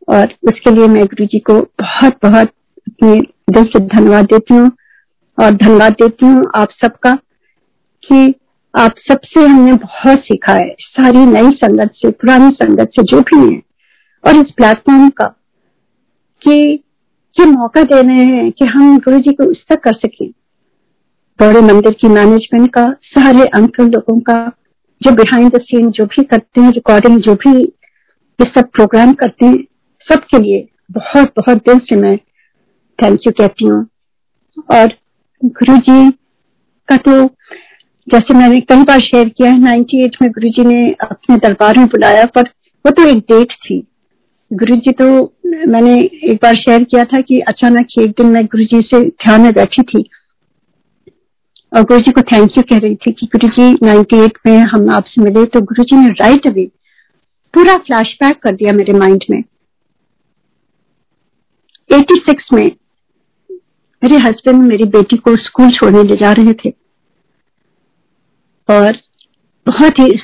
और 0.08 0.34
उसके 0.42 0.70
लिए 0.70 0.86
मैं 0.86 1.04
गुरु 1.04 1.26
जी 1.26 1.38
को 1.38 1.54
बहुत 1.80 2.16
बहुत 2.22 2.48
अपने 2.88 3.20
दिल 3.50 3.64
से 3.64 3.78
धन्यवाद 3.78 4.24
देती 4.24 4.54
हूँ 4.54 4.70
और 5.38 5.50
धन्यवाद 5.50 5.92
देती 5.92 6.26
हूँ 6.26 6.42
आप 6.56 6.68
सबका 6.70 7.14
कि 8.02 8.34
आप 8.74 8.94
सबसे 8.98 9.46
हमने 9.46 9.72
बहुत 9.72 10.18
सीखा 10.18 10.52
है। 10.52 10.76
सारी 10.80 11.18
नई 11.18 11.50
संगत 11.50 11.92
से, 11.96 12.10
पुरानी 12.10 12.50
संगत 12.50 12.90
से 12.90 13.02
जो 13.02 13.20
भी 13.20 13.54
है, 13.54 13.62
और 14.24 14.36
इस 14.36 14.50
प्लेटफॉर्म 14.50 15.08
का 15.08 15.34
कि 16.42 16.84
ये 17.40 17.46
मौका 17.46 17.82
दे 17.82 18.02
रहे 18.02 18.24
हैं 18.26 18.52
कि 18.52 18.64
हम 18.64 18.98
गुरु 18.98 19.18
जी 19.18 19.32
को 19.32 19.44
उस 19.44 19.64
तक 19.68 19.80
कर 19.80 19.92
सके। 19.92 20.26
बड़े 21.40 21.60
मंदिर 21.60 21.92
की 21.92 22.08
मैनेजमेंट 22.08 22.72
का, 22.72 22.90
सारे 23.02 23.46
अंकल 23.46 23.84
लोगों 23.84 24.20
का 24.20 24.52
जो 25.02 25.10
बिहाइंड 25.12 25.52
द 25.52 25.60
सीन 25.62 25.90
जो 25.90 26.04
भी 26.06 26.24
करते 26.24 26.60
हैं 26.60 26.70
रिकॉर्डिंग 26.72 27.20
जो 27.20 27.34
भी 27.36 27.52
ये 27.58 28.50
सब 28.50 28.68
प्रोग्राम 28.70 29.12
करते 29.14 29.46
हैं, 29.46 29.56
सबके 30.08 30.38
लिए 30.38 30.66
बहुत 30.92 31.32
बहुत 31.36 31.58
दिल 31.68 31.78
से 31.80 31.96
मैं 31.96 32.16
थैंक 32.98 33.26
यू 33.26 33.32
कहती 33.32 33.64
हूँ। 33.64 33.86
और 34.70 34.94
गुरु 35.42 35.76
जी 35.78 36.10
का 36.88 36.96
तो 36.98 37.12
जैसे 38.08 38.34
मैंने 38.34 38.60
कई 38.62 38.82
बार 38.84 39.00
शेयर 39.00 39.28
किया 39.28 39.50
है 39.50 39.58
नाइन्टी 39.60 40.04
एट 40.04 40.16
में 40.22 40.30
गुरु 40.30 40.48
जी 40.48 40.64
ने 40.64 40.86
अपने 41.02 41.36
दरबार 41.38 41.78
में 41.78 41.86
बुलाया, 41.86 42.24
पर 42.26 42.42
वो 42.84 42.90
तो 42.90 43.08
एक 43.08 43.18
डेट 43.30 43.52
थी। 43.64 43.78
गुरु 44.50 44.76
जी 44.76 44.92
तो 44.92 45.06
मैंने 45.68 45.94
एक 46.24 46.38
बार 46.42 46.56
शेयर 46.56 46.82
किया 46.84 47.04
था 47.04 47.20
कि 47.20 47.38
अचानक 47.48 47.98
एक 48.00 48.10
दिन 48.10 48.26
मैं 48.28 48.44
गुरु 48.46 48.64
जी 48.64 48.80
से 48.84 49.00
ध्यान 49.00 49.40
में 49.40 49.52
बैठी 49.52 49.82
थी 49.84 50.08
और 51.76 51.82
गुरु 51.82 52.00
जी 52.00 52.12
को 52.12 52.22
थैंक 52.22 52.58
यू 52.58 52.62
कह 52.62 52.78
रही 52.78 52.96
थी 52.96 53.12
कि 53.12 53.26
गुरु 53.26 53.48
जी 53.48 53.72
नाइन्टी 53.82 54.16
एट 54.16 54.38
में 54.46 54.58
हम 54.58 54.90
आपसे 54.90 55.22
मिले 55.22 55.44
तो 55.44 55.60
गुरु 55.60 55.84
जी 55.84 55.96
ने 55.96 56.08
राइट 56.08 56.46
अवे 56.46 56.70
पूरा 57.54 57.76
फ्लैशबैक 57.76 58.42
कर 58.42 58.54
दिया 58.54 58.72
मेरे 58.72 58.92
माइंड 58.92 59.24
में। 59.30 59.42
86 61.92 62.52
में 62.52 62.70
मेरे 64.04 64.16
हस्बैंड 64.16 64.62
मेरी 64.62 64.84
बेटी 64.84 65.16
को 65.16 65.36
स्कूल 65.36 65.70
छोड़ने 65.70 66.02
ले 66.02 66.16
जा 66.16 66.32
रहे 66.32 66.52
थे। 66.52 66.70
और 68.68 68.98
बहुत 69.66 69.98
ही 69.98 70.16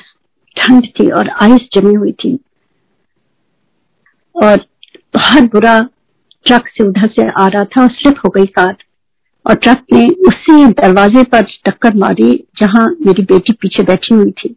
ठंड 0.57 0.87
थी 0.87 1.09
और 1.09 1.29
आइस 1.29 1.67
जमी 1.73 1.93
हुई 1.93 2.11
थी। 2.11 2.39
और 4.43 4.65
बहुत 5.13 5.43
बुरा 5.43 5.79
ट्रक 6.45 6.67
से 6.67 6.83
उधर 6.83 7.07
से 7.07 7.29
आ 7.29 7.47
रहा 7.47 7.63
था 7.63 7.81
और 7.81 7.91
स्लिप 7.91 8.17
हो 8.25 8.29
गई 8.29 8.45
कार। 8.45 8.77
और 9.45 9.55
ट्रक 9.55 9.83
ने 9.93 10.05
उसी 10.27 10.65
दरवाजे 10.73 11.23
पर 11.25 11.45
टक्कर 11.65 11.95
मारी 11.95 12.31
जहाँ 12.57 12.87
मेरी 13.05 13.23
बेटी 13.23 13.53
पीछे 13.53 13.83
बैठी 13.83 14.15
हुई 14.15 14.31
थी। 14.33 14.49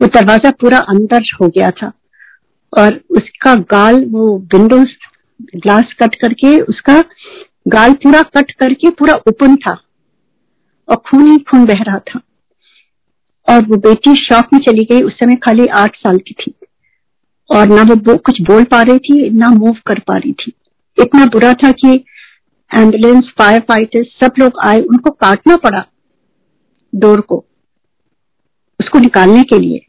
वो 0.00 0.06
दरवाज़ा 0.10 0.50
पूरा 0.60 0.78
अंदर 0.88 1.24
हो 1.40 1.48
गया 1.48 1.70
था 1.72 1.92
और 2.72 3.00
उसका 3.10 3.54
गाल 3.70 4.04
वो 4.04 4.36
विंडो 4.54 4.82
ग्लास 5.40 5.94
कट 6.00 6.14
करके, 6.14 6.58
उसका 6.60 7.02
गाल 7.68 7.92
पूरा 7.94 8.22
कट 8.36 8.50
करके 8.52 8.90
पूरा 8.90 9.14
ओपन 9.28 9.56
था 9.56 9.78
और 10.88 10.96
खून 11.06 11.26
ही 11.26 11.38
खून 11.40 11.64
बह 11.66 11.82
रहा 11.82 11.98
था। 12.00 12.20
और 13.48 13.62
वो 13.62 13.76
बेटी 13.78 14.14
शॉक 14.16 14.52
में 14.52 14.60
चली 14.60 14.84
गई, 14.84 15.02
उस 15.02 15.12
समय 15.14 15.36
खाली 15.36 15.66
आठ 15.76 15.96
साल 15.96 16.18
की 16.18 16.34
थी 16.34 16.54
और 17.50 17.68
ना 17.68 17.82
वो 17.84 18.16
कुछ 18.18 18.40
बोल 18.42 18.64
पा 18.64 18.82
रही 18.82 18.98
थी, 18.98 19.30
ना 19.30 19.48
मूव 19.50 19.76
कर 19.86 19.98
पा 19.98 20.16
रही 20.16 20.32
थी। 20.34 20.52
इतना 20.98 21.24
बुरा 21.26 21.52
था 21.54 21.70
कि 21.72 22.04
एंबुलेंस 22.74 23.32
फायर 23.38 23.60
फाइटर्स 23.60 24.06
सब 24.24 24.32
लोग 24.38 24.52
आए, 24.64 24.80
उनको 24.80 25.10
काटना 25.10 25.56
पड़ा 25.56 25.84
डोर 26.94 27.20
को, 27.20 27.44
उसको 28.80 28.98
निकालने 28.98 29.42
के 29.42 29.58
लिए। 29.58 29.86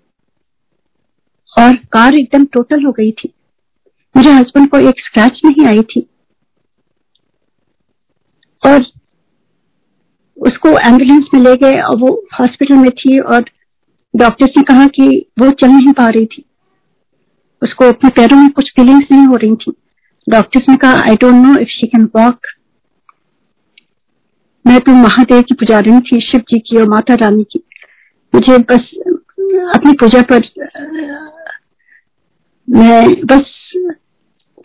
और 1.58 1.76
कार 1.76 2.14
एकदम 2.14 2.46
टोटल 2.46 2.86
हो 2.86 2.92
गई 2.92 3.12
थी। 3.12 3.34
मेरे 4.18 4.32
हस्बैंड 4.32 4.70
को 4.70 4.80
एक 4.80 5.00
स्क्रैच 5.00 5.42
नहीं 5.46 5.66
आई 5.66 5.82
थी। 5.82 6.10
और 8.66 8.86
उसको 10.38 10.70
एंबुलेंस 10.70 11.28
में 11.34 11.42
ले 11.42 11.56
गए 11.56 11.80
और 11.80 11.98
वो 11.98 12.28
हॉस्पिटल 12.40 12.76
में 12.76 12.90
थी 12.92 13.20
और 13.20 13.46
डॉक्टर्स 14.16 14.52
ने 14.58 14.64
कहा 14.64 14.88
कि 14.88 15.26
वो 15.40 15.52
चल 15.52 15.68
नहीं 15.68 15.94
पा 15.94 16.08
रही 16.10 16.26
थी। 16.26 16.46
उसको 17.64 17.86
अपने 17.86 18.10
पैरों 18.10 18.38
में 18.38 18.50
कुछ 18.50 18.72
फीलिंग्स 18.76 19.08
नहीं 19.12 19.26
हो 19.26 19.36
रही 19.36 19.56
थी। 19.56 19.74
डॉक्टर्स 20.30 20.70
ने 20.70 20.76
कहा 20.76 20.94
I 20.94 21.16
don't 21.16 21.36
know 21.36 21.58
if 21.58 21.70
she 21.70 21.88
can 21.88 22.10
walk 22.16 22.48
मैं 24.68 24.80
तो 24.80 24.92
महादेव 24.92 25.42
की 25.42 25.54
पुजारी 25.54 26.00
थी 26.00 26.20
शिव 26.22 26.42
जी 26.42 26.60
की 26.60 26.78
और 26.78 26.88
माता 26.88 27.16
रानी 27.16 27.44
की। 27.44 27.64
मुझे 28.36 28.58
बस 28.58 28.90
अपनी 29.76 29.94
पूजा 29.94 30.22
पर, 30.32 30.42
मैं 32.70 33.26
बस 33.26 33.72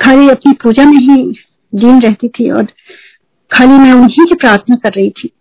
खाली 0.00 0.28
अपनी 0.28 0.52
पूजा 0.52 0.84
में 0.84 0.98
ही 0.98 1.16
लीन 1.74 2.00
रहती 2.00 2.28
थी 2.28 2.50
और 2.50 2.64
खाली 3.50 3.72
मैं 3.72 3.92
उन्हीं 3.92 4.26
की 4.26 4.34
प्रार्थना 4.34 4.76
कर 4.76 4.92
रही 4.92 5.10
थी 5.10 5.32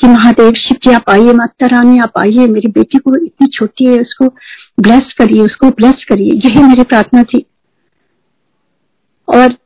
कि 0.00 0.06
महादेव, 0.06 0.52
शिव 0.52 0.76
जी, 0.84 0.92
आप 0.92 1.10
आइए, 1.10 1.32
माता 1.32 1.66
रानी, 1.66 1.98
आप 1.98 2.12
आइए, 2.18 2.46
मेरी 2.46 2.68
बेटी 2.68 2.98
को 2.98 3.24
इतनी 3.24 3.46
छोटी 3.46 3.84
है, 3.84 3.98
उसको 3.98 4.28
ब्लेस 4.80 5.14
करिए, 5.18 5.42
उसको 5.42 5.68
ब्लेस 5.68 6.04
करिए। 6.08 6.30
यही 6.44 6.62
मेरी 6.62 6.82
प्रार्थना 6.82 7.22
थी। 7.22 7.46
और 9.28 9.56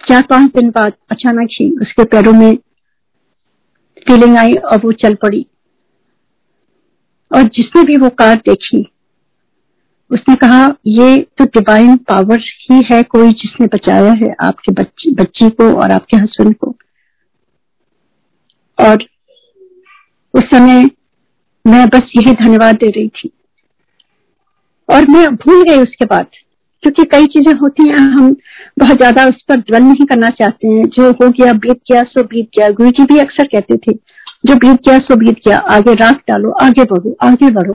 चार 0.00 0.22
पाँच 0.22 0.50
दिन 0.50 0.70
बाद 0.70 0.92
अचानक 1.10 1.48
ही 1.52 1.70
उसके 1.70 2.04
पैरों 2.04 2.32
में 2.32 2.56
फीलिंग 4.06 4.36
आई 4.36 4.52
और 4.52 4.78
वो 4.78 4.92
चल 4.92 5.14
पड़ी। 5.14 5.46
और 7.34 7.42
जिसने 7.42 7.82
भी 7.82 7.96
वो 7.96 8.08
कार 8.08 8.36
देखी, 8.36 8.92
उसने 10.10 10.34
कहा, 10.34 10.74
ये 10.86 11.26
तो 11.38 11.44
डिवाइन 11.44 11.96
पावर 11.96 12.38
ही 12.38 12.82
है 12.92 13.02
कोई 13.02 13.32
जिसने 13.32 13.66
बचाया 13.66 14.12
है 14.12 14.34
आपके 14.44 14.72
बच्ची 14.72 15.14
बच्ची 15.14 15.50
को 15.50 15.72
और 15.72 15.90
आपके 15.90 16.16
हस्बैंड 16.16 16.56
को। 16.56 16.74
और 18.78 19.04
उस 20.34 20.42
समय 20.44 20.90
मैं 21.66 21.88
बस 21.88 22.02
यही 22.16 22.32
धन्यवाद 22.32 22.74
दे 22.74 22.86
रही 22.86 23.08
थी। 23.08 23.30
और 24.90 25.08
मैं 25.08 25.36
भूल 25.36 25.62
गई 25.62 25.78
उसके 25.78 26.04
बाद। 26.04 26.26
क्योंकि 26.82 27.04
कई 27.06 27.26
चीज़ें 27.26 27.52
होती 27.54 27.88
हैं, 27.88 27.96
हम 27.96 28.34
बहुत 28.78 28.96
ज़्यादा 28.96 29.24
उस 29.26 29.42
पर 29.48 29.56
ड्वेल 29.58 29.82
नहीं 29.82 30.06
करना 30.06 30.28
चाहते 30.32 30.68
हैं। 30.68 30.84
जो 30.88 31.10
हो 31.12 31.28
गया 31.30 31.52
बीत 31.54 31.80
गया 31.90 32.02
सो 32.04 32.22
बीत 32.24 32.48
गया 32.56 32.68
गुरु 32.72 32.90
जी 32.90 33.04
भी 33.04 33.18
अक्सर 33.18 33.46
कहते 33.46 33.76
थे, 33.78 33.92
जो 34.46 34.54
बीत 34.56 34.88
गया 34.88 34.98
सो 35.00 35.16
बीत 35.16 35.40
गया 35.46 35.58
आगे 35.70 35.94
राख 35.96 36.22
डालो, 36.28 36.50
आगे 36.52 36.84
बढ़ो 36.84 37.16
आगे 37.22 37.50
बढ़ो। 37.52 37.74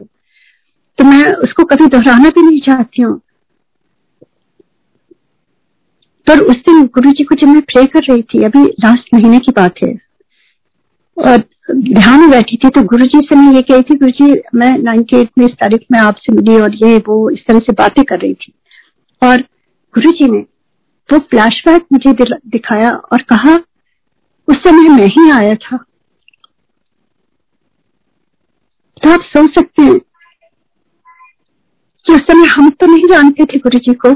तो 0.99 1.03
मैं 1.03 1.23
उसको 1.43 1.63
कभी 1.65 1.85
दोहराना 1.87 2.29
भी 2.29 2.41
नहीं 2.41 2.59
चाहती 2.61 3.01
हूँ। 3.01 3.19
पर 6.27 6.39
उस 6.41 6.55
दिन 6.67 6.83
गुरु 6.95 7.11
जी 7.11 7.23
को 7.23 7.35
जब 7.35 7.47
मैं 7.47 7.61
प्रे 7.63 7.85
कर 7.85 8.03
रही 8.03 8.21
थी, 8.23 8.43
अभी 8.43 8.63
लास्ट 8.63 9.13
महीने 9.13 9.39
की 9.39 9.51
बात 9.51 9.83
है, 9.83 9.93
और 11.17 11.43
ध्यान 11.71 12.19
में 12.19 12.29
बैठी 12.29 12.57
थी 12.57 12.69
तो 12.69 12.81
गुरु 12.85 13.05
जी 13.05 13.19
से 13.21 13.35
मैं 13.35 13.53
ये 13.53 13.61
कही 13.61 13.81
थी 13.81 13.95
गुरु 13.97 14.11
जी 14.13 14.33
मैं 14.55 14.71
नाइनटी 14.79 15.17
एट 15.17 15.29
में 15.37 15.45
इस 15.45 15.53
तारीख 15.53 15.85
में 15.91 15.99
आपसे 15.99 16.33
मिली 16.33 16.59
और 16.61 16.75
ये, 16.75 16.97
वो 16.97 17.29
इस 17.29 17.45
तरह 17.47 17.59
से 17.59 17.73
बातें 17.73 18.03
कर 18.03 18.19
रही 18.19 18.33
थी। 18.33 18.53
और 19.23 19.41
गुरु 19.93 20.11
जी 20.11 20.27
ने 20.31 20.37
वो 21.11 21.19
फ्लैशबैक 21.19 21.85
मुझे 21.93 22.13
दिखाया 22.47 22.89
और 22.89 23.21
कहा, 23.21 23.55
उस 24.47 24.55
समय 24.55 24.89
मैं 24.89 25.07
ही 25.07 25.31
आया 25.31 25.55
था। 25.55 25.77
तो 29.03 29.09
आप 29.09 29.19
सोच 29.21 29.49
सकते 29.55 29.81
हैं 29.81 29.99
कि 32.05 32.13
उस 32.13 32.21
समय 32.21 32.47
हम 32.47 32.69
तो 32.69 32.85
नहीं 32.85 33.07
जानते 33.07 33.45
थे 33.45 33.59
गुरु 33.59 33.79
जी 33.79 33.93
को? 33.93 34.09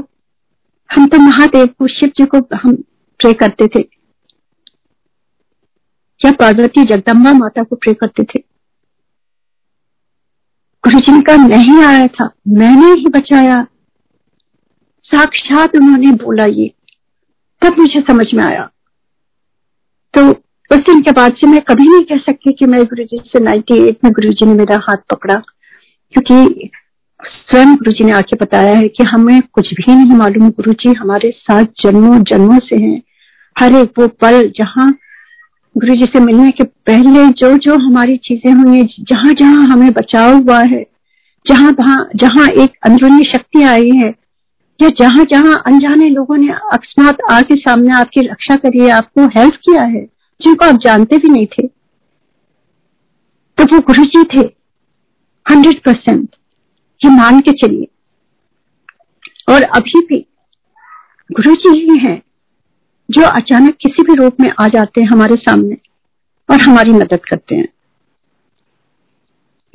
हम 0.90 1.06
तो 1.06 1.18
महादेव 1.18 1.66
को, 1.66 1.88
शिव 1.88 2.08
जी 2.08 2.26
को 2.26 2.38
हम 2.38 2.76
प्रे 3.18 3.32
करते 3.32 3.68
थे। 3.68 3.88
या 6.24 6.30
पार्वती 6.30 6.84
जगदम्बा 6.84 7.32
माता 7.32 7.62
को 7.62 7.76
प्रे 7.76 7.94
करते 7.94 8.24
थे। 8.24 8.38
गुरु 10.84 11.00
जी 11.00 11.12
ने 11.12 11.20
कहा 11.20 11.36
नहीं 11.36 11.82
आया 11.84 12.06
था। 12.06 12.30
मैंने 12.48 12.86
ही 12.86 13.06
बचाया। 13.06 13.66
साक्षात 15.10 15.76
उन्होंने 15.76 16.10
बोला 16.16 16.44
ये। 16.46 16.70
तब 17.62 17.78
मुझे 17.78 18.00
समझ 18.00 18.26
में 18.34 18.42
आया। 18.44 18.68
तो 20.14 20.28
उस 20.70 20.78
दिन 20.80 21.00
के 21.02 21.12
बाद 21.12 21.34
से 21.34 21.46
मैं 21.46 21.60
कभी 21.60 21.88
नहीं 21.88 22.04
कह 22.04 22.18
सकती 22.22 22.52
कि 22.52 22.66
मैं 22.66 22.82
गुरु 22.84 23.04
जी 23.04 23.20
से 23.26 23.40
नाइन्टी 23.40 23.78
एट 23.88 24.04
में 24.04 24.12
गुरु 24.12 24.32
जी 24.32 24.46
ने 24.46 24.54
मेरा 24.54 24.76
हाथ 24.80 24.96
पकड़ा, 25.10 25.34
क्योंकि 26.14 26.70
स्वयं 27.20 27.74
गुरु 27.76 27.92
जी 27.92 28.04
ने 28.04 28.12
आके 28.12 28.36
बताया 28.36 28.76
है 28.76 28.88
कि 28.88 29.04
हमें 29.04 29.40
कुछ 29.52 29.72
भी 29.74 29.94
नहीं 29.94 30.16
मालूम। 30.18 30.48
गुरु 30.50 30.72
जी 30.74 30.92
हमारे 30.94 31.30
साथ 31.30 31.64
जन्मों 31.82 32.22
जन्मों 32.24 32.58
से 32.58 32.76
हैं। 32.76 33.02
हर 33.56 33.74
एक 33.74 33.98
वो 33.98 34.08
पल 34.20 34.42
जहाँ 34.56 34.90
गुरु 35.76 35.94
जी 35.94 36.06
से 36.06 36.20
मिलने 36.20 36.50
के 36.50 36.64
पहले 36.86 37.26
जो 37.38 37.52
जो 37.58 37.74
हमारी 37.78 38.16
चीज़ें 38.18 38.52
हुई 38.52 38.76
है 38.76 38.86
जहाँ 39.00 39.32
जहाँ 39.32 39.66
हमें 39.66 39.90
बचाव 39.92 40.36
हुआ 40.36 40.60
है 40.64 40.84
जहाँ 41.46 41.72
जहाँ 42.16 42.48
एक 42.62 42.76
अंदरूनी 42.86 43.24
शक्ति 43.24 43.62
आई 43.64 43.90
है 43.96 44.10
या 44.80 44.88
जहाँ 44.98 45.24
जहाँ 45.24 45.62
अनजाने 45.66 46.08
लोगों 46.08 46.36
ने 46.36 46.52
अकस्मात 46.72 47.18
आके 47.30 47.54
सामने 47.56 47.92
आपकी 47.94 48.20
रक्षा 48.26 48.56
करी 48.56 48.78
है 48.78 48.90
आपको 48.90 49.26
हेल्प 49.36 49.54
किया 49.64 49.82
है, 49.84 50.04
जिनको 50.40 50.64
आप 50.64 50.78
जानते 50.84 51.18
भी 51.18 51.28
नहीं 51.28 51.46
थे 51.48 51.66
तो 53.58 53.64
वो 53.64 53.78
गुरु 53.82 54.04
जी 54.06 54.22
थे 54.34 54.44
हंड्रेड 55.46 55.82
परसेंट 55.82 56.28
ये 57.00 57.10
मान 57.10 57.40
के 57.40 57.52
चलिए। 57.58 57.88
और 59.48 59.62
अभी 59.62 60.00
भी 60.00 60.18
गुरु 61.30 61.54
जी 61.54 61.78
ही 61.80 61.98
हैं, 61.98 62.20
जो 63.08 63.22
अचानक 63.24 63.76
किसी 63.76 64.02
भी 64.02 64.14
रूप 64.14 64.40
में 64.40 64.48
आ 64.60 64.66
जाते 64.68 65.00
हैं 65.00 65.08
हमारे 65.08 65.36
सामने 65.38 65.76
और 66.48 66.62
हमारी 66.62 66.92
मदद 66.92 67.20
करते 67.30 67.56
हैं। 67.56 67.68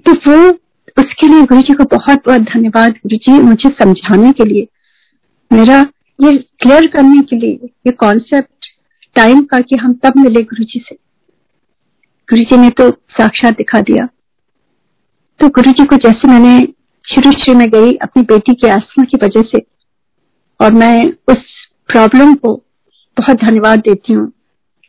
तो 0.05 0.13
वो, 0.27 0.49
उसके 0.97 1.27
लिए 1.27 1.41
गुरु 1.43 1.61
जी 1.61 1.73
को 1.73 1.83
बहुत 1.91 2.21
बहुत 2.25 2.41
धन्यवाद 2.43 2.91
गुरु 2.93 3.17
जी 3.17 3.39
मुझे 3.41 3.69
समझाने 3.73 4.31
के 4.31 4.45
लिए। 4.45 4.67
मेरा 5.53 5.79
ये 6.19 6.31
क्लियर 6.61 6.85
करने 6.87 7.19
के 7.21 7.35
लिए 7.35 7.69
ये 7.87 7.91
कॉन्सेप्ट 7.93 8.67
टाइम 9.15 9.43
का 9.43 9.59
कि 9.59 9.75
हम 9.75 9.93
तब 10.03 10.13
मिले 10.17 10.41
गुरु 10.43 10.63
जी 10.63 10.79
से। 10.79 10.95
गुरु 12.29 12.41
जी 12.41 12.57
ने 12.57 12.69
तो 12.71 12.89
साक्षात 13.11 13.57
दिखा 13.57 13.81
दिया। 13.81 14.05
तो 15.39 15.47
गुरु 15.49 15.71
जी 15.71 15.85
को 15.85 15.95
जैसे 15.97 16.27
मैंने 16.27 16.59
शुरू 17.05 17.31
शुरू 17.33 17.57
में 17.57 17.67
गई 17.69 17.91
अपनी 17.97 18.23
बेटी 18.23 18.53
के 18.53 18.69
आस्मा 18.69 19.03
की 19.03 19.17
वजह 19.23 19.41
से, 19.47 19.59
और 20.59 20.73
मैं 20.73 21.03
उस 21.29 21.43
प्रॉब्लम 21.89 22.33
को 22.35 22.55
बहुत 23.17 23.37
धन्यवाद 23.37 23.79
देती 23.79 24.13
हूँ 24.13 24.27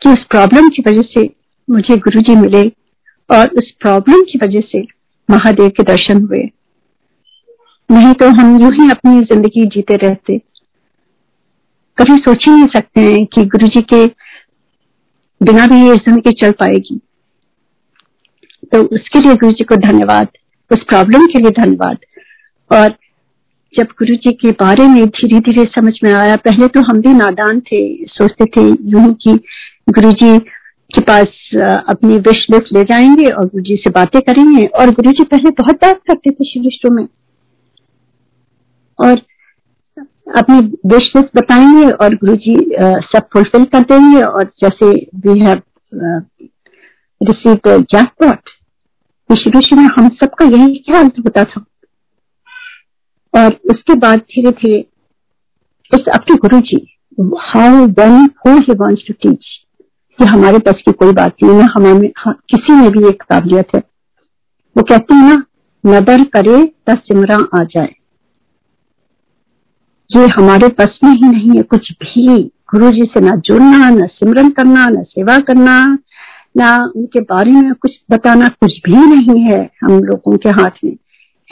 कि 0.02 0.11
उस 0.11 0.25
प्रॉब्लम 0.30 0.68
की 0.68 0.83
वजह 0.87 1.02
से 1.11 1.28
मुझे 1.68 1.97
गुरु 1.99 2.21
जी 2.21 2.35
मिले 2.37 2.62
और 3.30 3.49
उस 3.59 3.71
प्रॉब्लम 3.80 4.23
की 4.23 4.38
वजह 4.38 4.61
से 4.62 4.83
महादेव 5.28 5.68
के 5.68 5.83
दर्शन 5.85 6.23
हुए। 6.23 6.42
नहीं 7.90 8.12
तो 8.14 8.28
हम 8.33 8.59
यूँ 8.61 8.73
ही 8.73 8.90
अपनी 8.90 9.21
ज़िंदगी 9.23 9.66
जीते 9.66 9.97
रहते। 9.99 10.40
कभी 11.98 12.16
सोच 12.16 12.44
ही 12.48 12.52
नहीं 12.52 12.66
सकते 12.66 13.00
हैं 13.00 13.24
कि 13.26 13.44
गुरु 13.46 13.66
जी 13.68 13.80
के 13.92 14.04
बिना 15.40 15.66
भी 15.66 15.80
ये 15.88 15.94
ज़िंदगी 15.96 16.32
चल 16.32 16.52
पाएगी। 16.52 17.00
तो 18.72 18.82
उसके 18.86 19.20
लिए 19.20 19.34
गुरु 19.34 19.52
जी 19.52 19.64
को 19.64 19.76
धन्यवाद, 19.76 20.28
उस 20.70 20.84
प्रॉब्लम 20.84 21.26
के 21.26 21.38
लिए 21.38 21.50
धन्यवाद। 21.60 21.98
और 22.70 22.94
जब 23.74 23.86
गुरु 23.98 24.14
जी 24.14 24.32
के 24.32 24.50
बारे 24.60 24.86
में 24.88 25.06
धीरे 25.06 25.38
धीरे 25.40 25.64
समझ 25.74 25.92
में 26.04 26.12
आया, 26.12 26.36
पहले 26.36 26.68
तो 26.68 26.80
हम 26.80 27.00
भी 27.00 27.12
नादान 27.14 27.60
थे, 27.60 28.06
सोचते 28.06 28.44
थे 28.46 28.68
यूँ 28.90 29.12
कि 29.14 29.34
गुरु 29.90 30.10
जी 30.12 30.38
के 30.90 31.00
पास 31.00 31.26
अपनी 31.88 32.16
विश 32.18 32.46
लिस्ट 32.50 32.72
ले 32.72 32.82
जाएँगे 32.82 33.28
और 33.28 33.44
गुरु 33.44 33.62
जी 33.62 33.76
से 33.76 33.90
बातें 33.90 34.20
करेंगे। 34.22 34.64
और 34.64 34.90
गुरु 34.90 35.12
जी 35.12 35.24
पहले 35.24 35.50
बहुत 35.52 35.76
बात 35.76 36.00
करते 36.08 36.30
थे 36.30 36.44
शिव 36.44 36.90
में। 36.90 37.06
और 38.98 39.22
अपनी 40.26 40.59
विश 40.87 41.11
लिस्ट 41.16 41.37
बताएँगे 41.37 41.88
और 41.95 42.14
गुरु 42.14 42.35
जी 42.45 42.57
सब 43.09 43.28
फुलफिल 43.33 43.64
कर 43.75 43.83
देंगे 43.90 44.23
और 44.23 44.45
जैसे 44.62 44.90
वी 45.26 45.38
हैव 45.40 45.62
रिसीव 47.21 47.54
जैकपॉट 47.66 48.51
शुरू 49.31 49.61
शुरू 49.61 49.81
में 49.81 49.88
हम 49.96 50.09
सबका 50.22 50.44
यही 50.46 50.79
ख्याल 50.79 51.11
होता 51.18 51.44
था। 51.44 51.64
और 53.35 53.55
उसके 53.70 53.94
बाद 53.98 54.18
धीरे 54.18 54.51
धीरे 54.51 54.79
it's 54.79 56.09
up 56.14 56.25
to 56.29 56.35
Guru 56.42 56.61
ji 56.61 56.77
how 57.42 57.87
when 57.98 58.29
who 58.46 58.57
he 58.59 58.75
wants 58.81 59.05
to 59.09 59.14
teach 59.22 59.46
ये 60.18 60.27
हमारे 60.27 60.59
पास 60.59 60.83
की 60.87 60.92
कोई 60.92 61.12
बात 61.12 61.42
नहीं 61.42 61.61
है 61.61 61.66
हमें 61.75 62.11
हाँ, 62.18 62.35
किसी 62.51 62.72
में 62.72 62.90
भी 62.92 63.09
एक 63.09 63.22
काबिलियत 63.22 63.75
है। 63.75 63.81
वो 64.77 64.83
कहते 64.83 65.14
हैं 65.14 65.29
ना 65.29 65.44
नदर 65.85 66.25
करे 66.35 66.62
तो 66.87 66.94
सिमरा 66.96 67.37
आ 67.61 67.62
जाए। 67.64 67.94
ये 70.16 70.27
हमारे 70.27 70.68
बस 70.68 70.98
में 71.05 71.12
ही 71.12 71.29
नहीं 71.29 71.57
है। 71.57 71.62
कुछ 71.62 71.92
भी 71.92 72.42
गुरु 72.42 72.90
जी 72.90 73.03
से 73.03 73.20
ना 73.20 73.37
जुड़ना, 73.37 73.90
ना 73.90 74.07
सिमरन 74.07 74.50
करना, 74.50 74.85
ना 74.85 75.03
सेवा 75.03 75.38
करना, 75.38 75.98
ना 76.57 76.92
उनके 76.96 77.20
बारे 77.20 77.50
में 77.50 77.74
कुछ 77.74 78.00
बताना 78.11 78.48
कुछ 78.48 78.81
भी 78.85 78.96
नहीं 78.96 79.40
है 79.40 79.70
हम 79.85 80.05
लोगों 80.05 80.37
के 80.37 80.48
हाथ 80.48 80.70
में। 80.85 80.96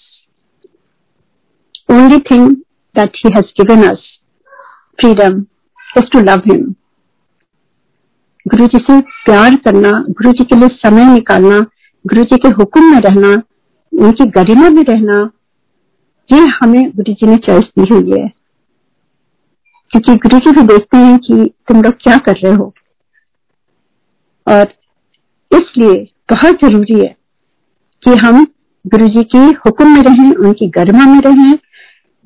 Only 1.91 2.19
thing 2.31 2.55
that 2.95 3.09
he 3.23 3.31
has 3.35 3.45
given 3.61 3.83
us 3.89 3.99
freedom 4.99 5.47
is 5.97 6.09
to 6.15 6.23
love 6.23 6.41
him 6.47 6.75
Guru 8.47 8.67
ji 8.67 8.77
से 8.77 9.01
प्यार 9.01 9.55
करना, 9.55 9.91
गुरु 9.91 10.31
जी 10.31 10.43
के 10.43 10.55
लिए 10.55 10.67
समय 10.67 11.13
निकालना, 11.13 11.59
गुरु 12.07 12.23
जी 12.23 12.37
के 12.37 12.47
हुक्म 12.47 12.91
में 12.91 12.99
रहना, 12.99 13.41
उनकी 14.05 14.25
गरिमा 14.25 14.69
में 14.69 14.83
रहना 14.83 15.29
ये 16.31 16.39
हमें 16.39 16.89
गुरु 16.89 17.13
जी 17.13 17.27
ने 17.27 17.37
चॉइस 17.37 17.63
दी 17.63 17.95
हुई 17.95 18.21
है। 18.21 18.27
क्योंकि 19.91 20.15
गुरु 20.15 20.39
जी 20.39 20.51
भी 20.51 20.61
देखते 20.61 20.97
हैं 20.97 21.17
कि 21.17 21.33
तुम 21.67 21.81
लोग 21.81 21.93
क्या 21.93 22.17
कर 22.17 22.33
रहे 22.33 22.53
हो। 22.53 22.73
और 24.47 24.73
इसलिए 25.51 25.93
बहुत 26.33 26.55
ज़रूरी 26.55 26.99
है 26.99 27.15
कि 28.03 28.11
हम 28.25 28.47
गुरु 28.87 29.07
जी 29.07 29.23
के 29.23 29.37
हुक्म 29.37 29.87
में 29.87 30.01
रहें, 30.01 30.33
उनकी 30.33 30.67
गरिमा 30.67 31.05
में 31.05 31.21
रहें। 31.21 31.55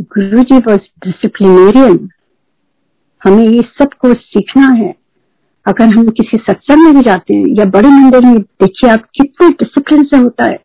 गुरु 0.01 0.43
जी 0.43 0.57
वॉज़ 0.57 0.79
डिसिप्लिनेरियन 1.05 2.09
हमें 3.23 3.47
ये 3.49 3.61
सबको 3.61 4.13
सीखना 4.13 4.67
है। 4.67 4.95
अगर 5.67 5.85
हम 5.85 6.09
किसी 6.09 6.37
सत्संग 6.37 6.85
में 6.85 6.93
भी 6.93 7.01
जाते 7.01 7.33
हैं 7.33 7.45
या 7.47 7.65
बड़े 7.65 7.89
मंदिर 7.89 8.21
में, 8.21 8.39
देखिए 8.39 8.89
आप 8.89 9.03
कितने 9.15 9.49
डिसिप्लिन 9.49 10.03
से 10.03 10.17
होता 10.17 10.45
है। 10.45 10.63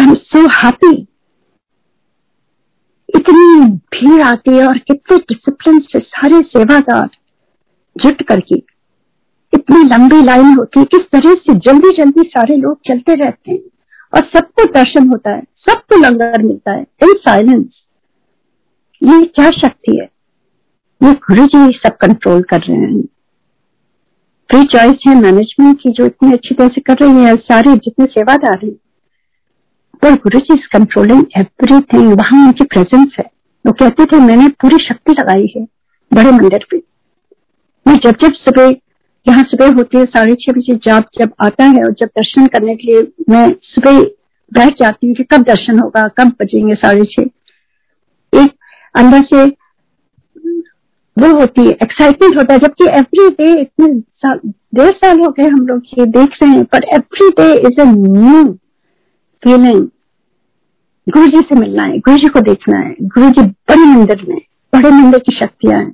आई 0.00 0.06
एम 0.06 0.14
सो 0.14 0.38
हैप्पी 0.38 1.06
इतनी 3.16 3.64
भीड़ 3.94 4.22
आती 4.22 4.56
है 4.56 4.66
और 4.66 4.78
कितने 4.78 5.16
डिसिप्लिन 5.18 5.78
से 5.82 5.98
सारे 5.98 6.40
सेवादार 6.48 7.08
जुट 7.96 8.22
करके 8.22 8.56
इतनी 9.52 9.82
लंबी 9.84 10.22
लाइन 10.22 10.54
होती 10.54 10.80
है। 10.80 10.86
किस 10.86 11.10
तरह 11.12 11.34
से 11.36 11.54
जल्दी 11.56 11.90
जल्दी 11.96 12.28
सारे 12.28 12.56
लोग 12.56 12.78
चलते 12.86 13.14
रहते 13.14 13.52
हैं 13.52 13.60
और 14.12 14.28
सबको 14.34 14.64
दर्शन 14.72 15.08
होता 15.08 15.30
है, 15.30 15.42
सबको 15.56 15.96
लंगर 15.96 16.42
मिलता 16.42 16.72
है। 16.72 16.86
इन 17.02 17.12
साइलेंस 17.18 17.86
ये 19.02 19.24
क्या 19.26 19.50
शक्ति 19.50 19.96
है? 19.96 20.08
ये 21.00 21.12
गुरु 21.24 21.46
जी 21.46 21.78
सब 21.78 21.96
कंट्रोल 21.96 22.42
कर 22.42 22.60
रहे 22.60 22.76
हैं। 22.76 23.02
फ्री 24.50 24.64
चॉइस 24.64 25.02
है 25.08 25.14
मैनेजमेंट 25.14 25.80
की 25.80 25.90
जो 25.90 26.06
इतनी 26.06 26.32
अच्छी 26.32 26.54
तरह 26.54 26.68
से 26.68 26.80
कर 26.80 26.96
रही 27.02 27.24
है 27.24 27.34
सारे 27.36 27.74
जितने 27.74 28.06
सेवादार 28.06 28.58
हैं 28.64 28.72
पर 30.02 30.14
गुरु 30.16 30.38
जी 30.38 30.54
इज़ 30.54 30.66
कंट्रोलिंग 30.72 31.24
एवरीथिंग 31.38 32.12
वहाँ 32.12 32.44
उनकी 32.46 32.64
प्रेजेंस 32.66 33.16
है। 33.18 33.24
वो 33.64 33.72
कहते 33.72 34.04
थे, 34.04 34.20
मैंने 34.20 34.48
पूरी 34.60 34.76
शक्ति 34.84 35.12
लगाई 35.12 35.52
है 35.56 35.66
बड़े 36.10 36.30
मंदिर 36.30 36.64
पे। 36.70 36.76
मैं 37.86 37.96
जब 37.96 38.16
जब 38.22 38.32
सुबह, 38.34 38.68
यहाँ 39.26 39.42
सुबह 39.44 39.72
होती 39.74 39.98
है, 39.98 40.04
साढ़े 40.06 40.34
छह 40.34 40.52
बजे 40.52 40.74
जाप 40.84 41.08
जब 41.18 41.32
आता 41.40 41.64
है 41.64 41.82
और 41.84 41.92
जब 42.00 42.06
दर्शन 42.08 42.46
करने 42.46 42.74
के 42.76 42.86
लिए 42.86 43.06
मैं 43.30 43.48
सुबह 43.64 44.00
बैठ 44.52 44.78
जाती 44.80 45.06
हूँ 45.06 45.14
कि 45.14 45.24
कब 45.24 45.42
दर्शन 45.44 45.78
होगा, 45.78 46.06
कब 46.08 46.32
बजेंगे 46.40 46.74
साढ़े 46.76 47.04
छह। 47.06 47.22
एक 48.32 48.50
अंदर 48.94 49.22
से 49.24 49.44
वो 51.16 51.28
होती 51.38 51.64
है 51.66 51.72
एक्साइटमेंट 51.82 52.36
होता 52.38 52.54
है, 52.54 52.58
जबकि 52.60 52.84
एवरी 52.90 53.28
डे 53.30 53.60
इतने 53.60 53.88
डेढ़ 54.74 54.90
साल 54.92 55.20
हो 55.20 55.30
गए 55.30 55.46
हम 55.46 55.66
लोग 55.66 55.82
ये 55.98 56.06
देख 56.08 56.36
रहे 56.42 56.50
हैं 56.50 56.64
पर 56.64 56.84
every 56.94 57.28
day 57.38 57.52
is 57.68 57.80
a 57.80 57.84
new 57.86 58.42
feeling 59.44 59.88
Guru 61.08 61.26
ji 61.26 61.40
से 61.40 61.54
मिलना 61.54 61.82
है 61.82 61.98
गुरु 61.98 62.16
जी 62.16 62.28
को 62.28 62.40
देखना 62.40 62.78
है 62.78 62.94
गुरु 63.02 63.30
जी 63.30 63.42
बड़े 63.42 63.84
मंदिर 63.84 64.26
में, 64.28 64.40
बड़े 64.74 64.90
मंदिर 64.90 65.20
की 65.20 65.36
शक्तियाँ 65.36 65.80
हैं। 65.80 65.92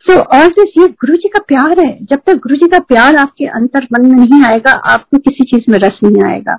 सो 0.00 0.20
और 0.20 0.46
दिस 0.46 0.82
ये 0.82 0.86
गुरु 0.86 1.16
जी 1.16 1.28
का 1.28 1.38
प्यार 1.48 1.80
है। 1.80 1.98
जब 2.04 2.18
तक 2.26 2.34
गुरु 2.34 2.56
जी 2.56 2.68
का 2.68 2.78
प्यार 2.78 3.16
आपके 3.16 3.44
अंतर 3.44 3.86
मन 3.92 4.06
में 4.06 4.18
नहीं 4.18 4.44
आएगा, 4.44 4.70
आपको 4.72 5.18
किसी 5.18 5.44
चीज़ 5.44 5.70
में 5.70 5.78
रस 5.78 5.98
नहीं 6.04 6.24
आएगा। 6.24 6.58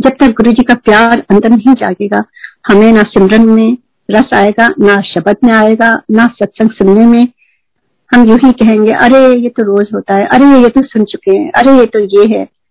जब 0.00 0.10
तक 0.10 0.26
गुरु 0.26 0.52
जी 0.52 0.62
का 0.62 0.74
प्यार 0.74 1.26
अंदर 1.30 1.50
नहीं 1.50 1.74
जागेगा, 1.74 2.24
हमें 2.68 2.92
ना 2.92 3.02
सिमरन 3.02 3.48
में 3.48 3.76
रस 4.10 4.34
आएगा, 4.34 4.68
ना 4.80 5.02
शब्द 5.02 5.36
में 5.44 5.52
आएगा, 5.52 6.02
ना 6.10 6.26
सत्संग 6.26 6.70
सुनने 6.70 7.06
में। 7.06 7.28
हम 8.14 8.24
यू 8.24 8.36
ही 8.36 8.52
कहेंगे, 8.52 8.92
अरे, 8.92 9.36
ये 9.36 9.48
तो 9.48 9.62
रोज 9.62 9.86
होता 9.94 10.14
है, 10.14 10.26
अरे, 10.26 10.62
ये 10.62 10.68
तो 10.68 10.82
सुन 10.82 11.04
चुके 11.04 11.38
हैं, 11.38 11.52
अरे, 11.52 11.78
ये 11.78 11.86
तो 11.86 11.98
ये 11.98 12.38
है। 12.38 12.61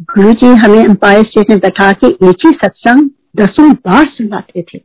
गुरु 0.00 0.32
जी 0.32 0.46
हमें 0.56 0.84
अंपायर 0.84 1.22
स्टेट 1.22 1.50
में 1.50 1.58
बैठा 1.58 1.90
के 1.94 2.06
एक 2.28 2.44
ही 2.46 2.50
सत्संग 2.52 3.08
दसों 3.36 3.70
बार 3.72 4.06
सुनाते 4.08 4.62
थे। 4.62 4.78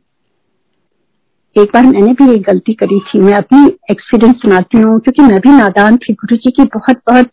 एक 1.56 1.70
बार 1.74 1.84
मैंने 1.84 2.12
भी 2.12 2.32
एक 2.34 2.42
गलती 2.42 2.72
करी 2.74 2.98
थी। 3.00 3.20
मैं 3.20 3.34
अपनी 3.34 3.66
एक्सपीरियंस 3.90 4.36
सुनाती 4.36 4.78
हूँ, 4.78 4.98
क्योंकि 5.00 5.22
मैं 5.22 5.40
भी 5.40 5.50
नादान 5.50 5.96
थी। 5.96 6.12
गुरु 6.14 6.36
जी 6.36 6.50
की 6.50 6.64
बहुत 6.74 7.00
बहुत 7.08 7.30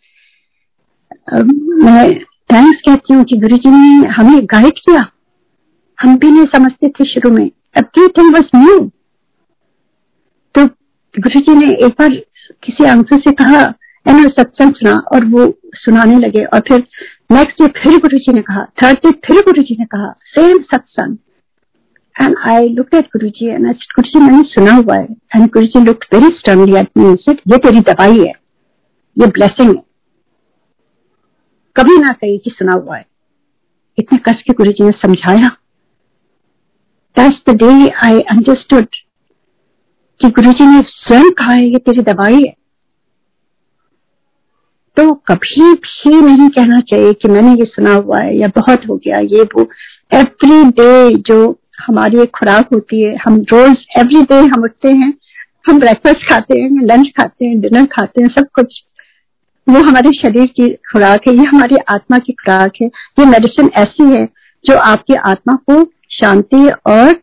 मैं 1.84 2.14
थैंक्स 2.50 2.82
कहती 2.88 3.14
हूँ 3.14 3.24
कि 3.24 3.38
गुरु 3.38 3.58
जी 3.58 3.70
ने 3.70 4.08
हमें 4.10 4.46
गाइड 4.46 4.80
किया। 4.80 5.02
हम 6.00 6.18
भी 6.18 6.32
नहीं 6.32 6.46
समझते 6.56 6.90
थे 6.90 7.06
शुरू 7.06 7.32
में 7.32 7.46
एवरीथिंग 7.46 8.34
वॉज़ 8.34 8.58
न्यू 8.58 8.80
तो 10.56 10.66
गुरु 11.16 11.40
जी 11.40 11.56
ने 11.56 11.74
एक 11.86 11.96
बार 12.00 12.22
किसी 12.64 12.86
अंकल 12.86 13.18
से 13.20 13.32
कहा 13.34 13.64
एनो 14.06 14.30
सत्संग 14.30 14.74
सुना 14.76 14.94
और 15.14 15.26
वो 15.26 15.46
सुनाने 15.78 16.16
लगे। 16.18 16.44
और 16.46 16.60
फिर 16.68 16.84
नेक्स्ट 17.32 17.62
डे 17.62 17.68
फिर 17.74 17.98
गुरु 18.00 18.18
जी 18.18 18.34
ने 18.34 18.42
कहा 18.42 18.64
थर्ड 18.82 18.98
डे 18.98 19.12
फिर 19.26 19.42
गुरु 19.42 19.62
जी 19.64 19.76
ने 19.80 19.86
कहा 19.86 20.12
सेम 20.28 20.58
सत्संग 20.64 21.18
and 22.16 22.36
I 22.50 22.68
look 22.70 22.94
at 22.96 23.06
Guru 23.08 23.30
ji 23.30 23.48
and 23.48 23.66
Guru 23.66 24.08
जी 24.10 24.20
मैंने 24.20 24.44
सुना 24.50 24.74
हुआ 24.74 24.96
है. 24.96 25.08
And 25.36 25.50
Guru 25.52 25.66
ji 25.66 25.80
look 25.80 26.06
very 26.14 26.36
sternly 26.38 26.76
at 26.78 26.90
me 26.98 27.16
said 27.22 27.40
ये 27.48 27.58
तेरी 27.60 27.80
दवाई 27.84 28.18
है, 28.18 28.34
ये 29.18 29.28
ब्लेसिंग 29.28 29.70
है. 29.70 29.82
कभी 31.76 31.98
ना 31.98 32.12
कही 32.12 32.38
कि 32.38 32.50
सुना 32.50 32.74
हुआ 32.74 32.98
है। 32.98 33.06
इतने 33.98 34.18
कष्ट 34.26 34.42
के 34.42 34.54
गुरु 34.54 34.72
जी 34.72 34.84
ने 34.84 34.92
समझाया। 34.98 35.50
That's 37.18 37.40
the 37.50 37.56
day 37.58 37.90
I 38.06 38.20
understood 38.32 38.86
कि 40.20 40.30
गुरु 40.30 40.52
जी 40.52 40.68
ने 40.68 40.82
स्वयं 40.88 41.30
कहा 41.32 41.52
है, 41.52 41.66
ये 41.66 41.78
तेरी 41.80 42.02
दवाई 42.04 42.36
है. 42.38 42.54
तो 44.98 45.14
कभी 45.14 45.74
भी 45.74 46.22
नहीं 46.22 46.50
कहना 46.50 46.80
चाहिए 46.80 47.14
कि 47.14 47.28
मैंने 47.28 47.54
ये 47.54 47.66
सुना 47.66 47.94
हुआ 47.94 48.20
है 48.20 48.38
या 48.38 48.48
बहुत 48.48 48.82
हो 48.90 48.96
गया, 48.96 49.20
ये 49.20 49.44
वो। 49.44 49.70
एवरी 50.14 50.64
डे 50.64 51.16
जो 51.16 51.60
हमारी 51.88 52.20
एक 52.20 52.30
खुराक 52.30 52.70
होती 52.74 53.02
है, 53.04 53.16
हम 53.26 53.36
रोज 53.42 53.76
एवरी 54.00 54.22
डे 54.22 54.40
हम 54.40 54.64
उठते 54.64 54.90
हैं, 54.90 55.14
हम 55.68 55.80
ब्रेकफास्ट 55.80 56.30
खाते 56.30 56.60
हैं 56.62 56.70
लंच 56.72 57.08
खाते 57.18 57.46
हैं 57.46 57.60
डिनर 57.62 57.86
खाते 57.86 58.22
हैं, 58.22 58.30
सब 58.30 58.48
कुछ। 58.54 58.84
वो 59.70 59.80
हमारे 59.80 60.12
शरीर 60.12 60.46
की 60.46 60.70
खुराक 60.70 61.28
है, 61.28 61.34
ये 61.34 61.44
हमारी 61.44 61.76
आत्मा 61.90 62.18
की 62.18 62.34
खुराक 62.34 62.72
है। 62.82 62.88
ये 62.88 63.26
मेडिसिन 63.26 63.70
ऐसी 63.78 64.12
है 64.12 64.28
जो 64.66 64.78
आपकी 64.78 65.14
आत्मा 65.14 65.54
को 65.54 65.84
शांति 66.12 66.70
और 66.88 67.22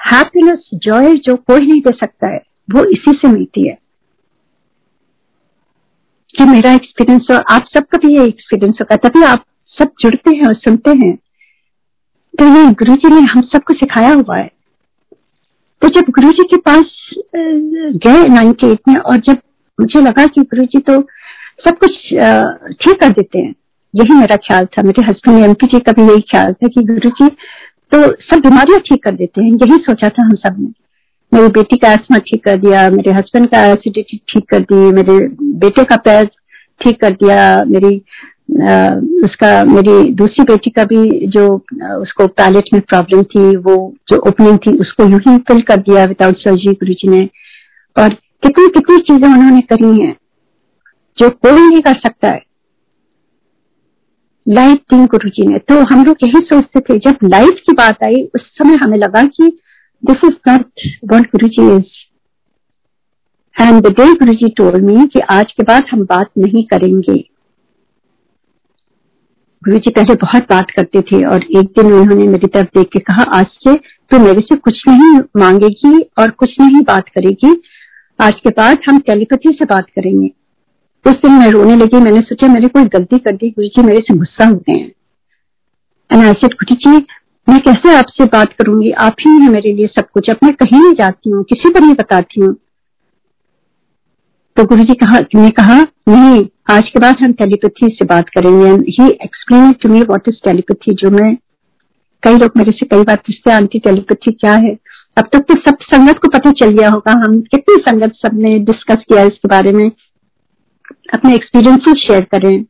हैप्पीनेस 0.00 0.70
जॉय 0.74 1.14
जो 1.14 1.36
कोई 1.36 1.66
नहीं 1.66 1.80
दे 1.80 1.90
सकता 1.90 2.26
है, 2.26 2.40
वो 2.70 2.84
इसी 2.84 3.12
से 3.12 3.28
मिलती 3.28 3.68
है। 3.68 3.78
कि 6.34 6.44
मेरा 6.46 6.72
एक्सपीरियंस 6.72 7.26
और 7.30 7.44
आप 7.50 7.66
सबका 7.74 7.98
भी 7.98 8.16
ये 8.16 8.24
एक्सपीरियंस 8.26 8.78
होगा, 8.80 8.96
तभी 8.98 9.22
आप 9.24 9.44
सब 9.74 9.92
जुड़ते 10.00 10.34
हैं 10.36 10.46
और 10.46 10.54
सुनते 10.56 10.90
हैं। 10.98 11.14
तो 12.34 12.46
ये 12.46 12.70
गुरु 12.74 12.94
जी 12.96 13.08
ने 13.10 13.20
हम 13.22 13.40
सबको 13.44 13.74
सिखाया 13.74 14.12
हुआ 14.12 14.36
है। 14.36 14.50
तो 15.82 15.88
जब 15.90 16.10
गुरु 16.10 16.30
जी 16.32 16.42
के 16.44 16.56
पास 16.60 16.84
गए 17.34 18.26
नाइन्टी 18.28 18.66
एट 18.66 18.80
में 18.88 18.96
और 18.96 19.16
जब 19.18 19.38
मुझे 19.78 20.00
लगा 20.00 20.26
कि 20.26 20.40
गुरु 20.44 20.64
जी 20.64 20.78
तो 20.80 21.00
सब 21.64 21.78
कुछ 21.78 21.92
ठीक 22.10 23.00
कर 23.00 23.10
देते 23.10 23.38
हैं, 23.38 23.54
यही 23.94 24.14
मेरा 24.14 24.36
ख्याल 24.38 24.66
था। 24.66 24.82
मेरे 24.82 25.04
हस्बैंड 25.06 25.44
एम 25.44 25.54
पी 25.54 25.66
जी 25.66 25.78
का 25.80 25.92
भी 25.92 26.02
यही 26.02 26.20
ख्याल 26.30 26.52
था 26.52 26.68
कि 26.68 26.82
गुरु 26.84 27.10
जी 27.12 27.28
तो 27.92 28.00
सब 28.24 28.40
बीमारियाँ 28.40 28.80
ठीक 28.80 29.02
कर 29.04 29.14
देते 29.14 29.42
हैं, 29.42 29.50
यही 29.52 29.82
सोचा 29.84 30.08
था 30.08 30.22
हम 30.22 30.34
सबने। 30.36 30.72
मेरी 31.32 31.48
बेटी 31.48 31.76
का 31.76 31.88
आसमा 31.88 32.18
ठीक 32.18 32.44
कर 32.44 32.56
दिया 32.56 32.88
मेरे 32.90 33.12
हस्बैंड 33.12 33.46
का 33.48 33.64
एसिडिटी 33.66 34.20
ठीक 34.28 34.48
कर 34.50 34.60
दी 34.62 34.92
मेरे 34.92 35.18
बेटे 35.58 35.84
का 35.84 35.96
पैर 36.04 36.24
ठीक 36.80 37.00
कर 37.00 37.10
दिया 37.14 37.64
मेरी 37.64 37.96
आ, 38.62 38.94
उसका 39.24 39.64
मेरी 39.64 40.12
दूसरी 40.14 40.44
बेटी 40.44 40.70
का 40.70 40.84
भी 40.84 41.26
जो 41.26 41.46
उसको 42.00 42.26
पैलेट 42.40 42.72
में 42.72 42.80
प्रॉब्लम 42.82 43.22
थी 43.24 43.56
वो 43.58 43.76
जो 44.10 44.16
ओपनिंग 44.28 44.58
थी 44.58 44.76
उसको 44.78 45.04
यूँ 45.04 45.20
ही 45.28 45.36
फिल 45.48 45.60
कर 45.62 45.80
दिया 45.80 46.04
विदाउट 46.04 46.38
सर्जरी 46.38 46.72
गुरु 46.74 46.94
जी 46.94 47.08
ने। 47.08 47.28
और 47.96 48.14
कितनी 48.42 48.68
कितनी 48.68 48.98
चीज़ें 48.98 49.28
उन्होंने 49.28 49.60
करी 49.72 50.00
हैं 50.00 50.14
जो 51.18 51.28
कोई 51.30 51.68
नहीं 51.68 51.80
कर 51.80 51.98
सकता 51.98 52.28
है। 52.28 52.42
लाइफ 54.46 54.78
दी 54.92 55.04
गुरु 55.06 55.28
जी 55.28 55.46
ने। 55.46 55.58
तो 55.58 55.80
हम 55.92 56.04
लोग 56.04 56.16
यही 56.22 56.40
सोचते 56.44 56.80
थे 56.80 56.98
जब 56.98 57.18
लाइफ 57.24 57.60
की 57.66 57.72
बात 57.74 58.04
आई 58.04 58.22
उस 58.34 58.46
समय 58.58 58.76
हमें 58.82 58.98
लगा 58.98 59.22
कि 59.26 59.52
this 60.02 60.20
is 60.24 60.34
not 60.48 60.80
what 61.12 61.26
Guru 61.26 61.48
ji 61.48 61.66
is 61.76 61.98
and 63.56 63.86
Guru 63.86 64.32
ji 64.34 64.48
told 64.48 64.80
me 64.80 65.06
कि 65.06 65.20
आज 65.30 65.52
के 65.52 65.62
बाद 65.62 65.86
हम 65.92 66.04
बात 66.04 66.30
नहीं 66.38 66.62
करेंगे। 66.64 67.14
गुरु 69.62 69.78
जी 69.78 69.90
पहले 69.90 70.14
बहुत 70.14 70.42
बात 70.50 70.70
करते 70.70 71.00
थे 71.02 71.24
और 71.24 71.44
एक 71.58 71.66
दिन 71.78 71.92
उन्होंने 71.92 72.26
मेरी 72.26 72.46
तरफ़ 72.46 72.68
देख 72.76 72.88
के 72.92 72.98
कहा, 73.00 73.22
आज 73.22 73.46
से 73.46 73.74
तो 74.10 74.18
मेरे 74.18 74.40
से 74.40 74.56
कुछ 74.56 74.82
नहीं 74.88 75.18
मांगेगी 75.36 76.00
और 76.18 76.30
कुछ 76.30 76.54
नहीं 76.60 76.80
बात 76.82 77.08
करेगी। 77.08 77.54
आज 78.18 78.40
के 78.40 78.50
बाद 78.50 78.78
हम 78.88 78.98
टेलीपैथी 79.00 79.52
से 79.52 79.64
बात 79.64 79.86
करेंगे। 79.88 80.30
उस 81.04 81.14
दिन 81.14 81.32
मैं 81.32 81.50
रोने 81.50 81.76
लगी, 81.76 82.00
मैंने 82.00 82.20
सोचा, 82.20 82.46
मैंने 82.46 82.68
कोई 82.68 82.84
गलती 82.86 83.18
कर 83.18 83.36
दी 83.36 83.50
गुरु 83.50 83.68
जी 83.68 83.82
मेरे 83.82 84.00
से 84.00 84.16
गुस्सा 84.16 84.46
हो 84.46 84.56
गए 84.56 84.72
हैं। 84.72 84.92
एंड 86.10 86.22
आई 86.22 86.32
सेड 86.34 86.54
गुरु 86.54 86.76
जी 86.76 87.06
मैं 87.50 87.60
कैसे 87.60 87.94
आपसे 87.94 88.24
बात 88.24 88.52
करूँगी? 88.52 88.90
आप 88.90 89.16
ही 89.20 89.30
हैं 89.30 89.48
मेरे 89.50 89.72
लिए 89.72 89.86
सब 89.86 90.08
कुछ। 90.14 90.30
अब 90.30 90.36
मैं 90.44 90.52
कहीं 90.52 90.80
नहीं 90.80 90.94
जाती 90.94 91.30
हूँ, 91.30 91.42
किसी 91.44 91.70
को 91.70 91.80
नहीं 91.80 91.94
बताती 91.94 92.40
हूँ। 92.40 92.54
तो 94.56 94.64
गुरु 94.64 94.84
जी 94.84 94.94
कहा 94.94 95.20
कहा, 95.48 95.80
नहीं, 96.08 96.46
आज 96.70 96.88
के 96.88 97.00
बाद 97.00 97.16
हम 97.20 97.32
टेलीपैथी 97.32 97.88
से 97.88 98.04
बात 98.04 98.28
करेंगे। 98.28 98.70
He 98.70 99.08
explain 99.10 99.72
to 99.72 99.88
me 99.88 100.00
what 100.00 100.28
is 100.28 100.36
telepathy 100.44 100.94
जो 100.94 101.10
मैं, 101.10 101.36
कई 102.22 102.36
लोग 102.36 102.50
मेरे 102.56 102.72
से 102.72 102.86
कई 102.86 103.02
बार 103.02 103.16
पूछते 103.16 103.52
आंटी 103.52 103.78
टेलीपैथी 103.78 104.32
क्या 104.32 104.54
है? 104.54 104.76
अब 105.18 105.28
तक 105.32 105.38
तो 105.38 105.54
सब 105.54 105.76
संगत 105.82 106.18
को 106.18 106.28
पता 106.28 106.50
चल 106.50 106.70
गया 106.70 106.90
होगा, 106.90 107.12
हम 107.12 107.40
कितनी 107.40 107.76
संगत 107.88 108.12
सबने 108.14 108.58
डिस्कस 108.58 109.04
किया 109.08 109.22
इसके 109.22 109.48
बारे 109.48 109.72
में, 109.72 109.90
अपने 111.14 111.34
एक्सपीरियंसेस 111.34 112.06
शेयर 112.06 112.20
करें। 112.20 112.64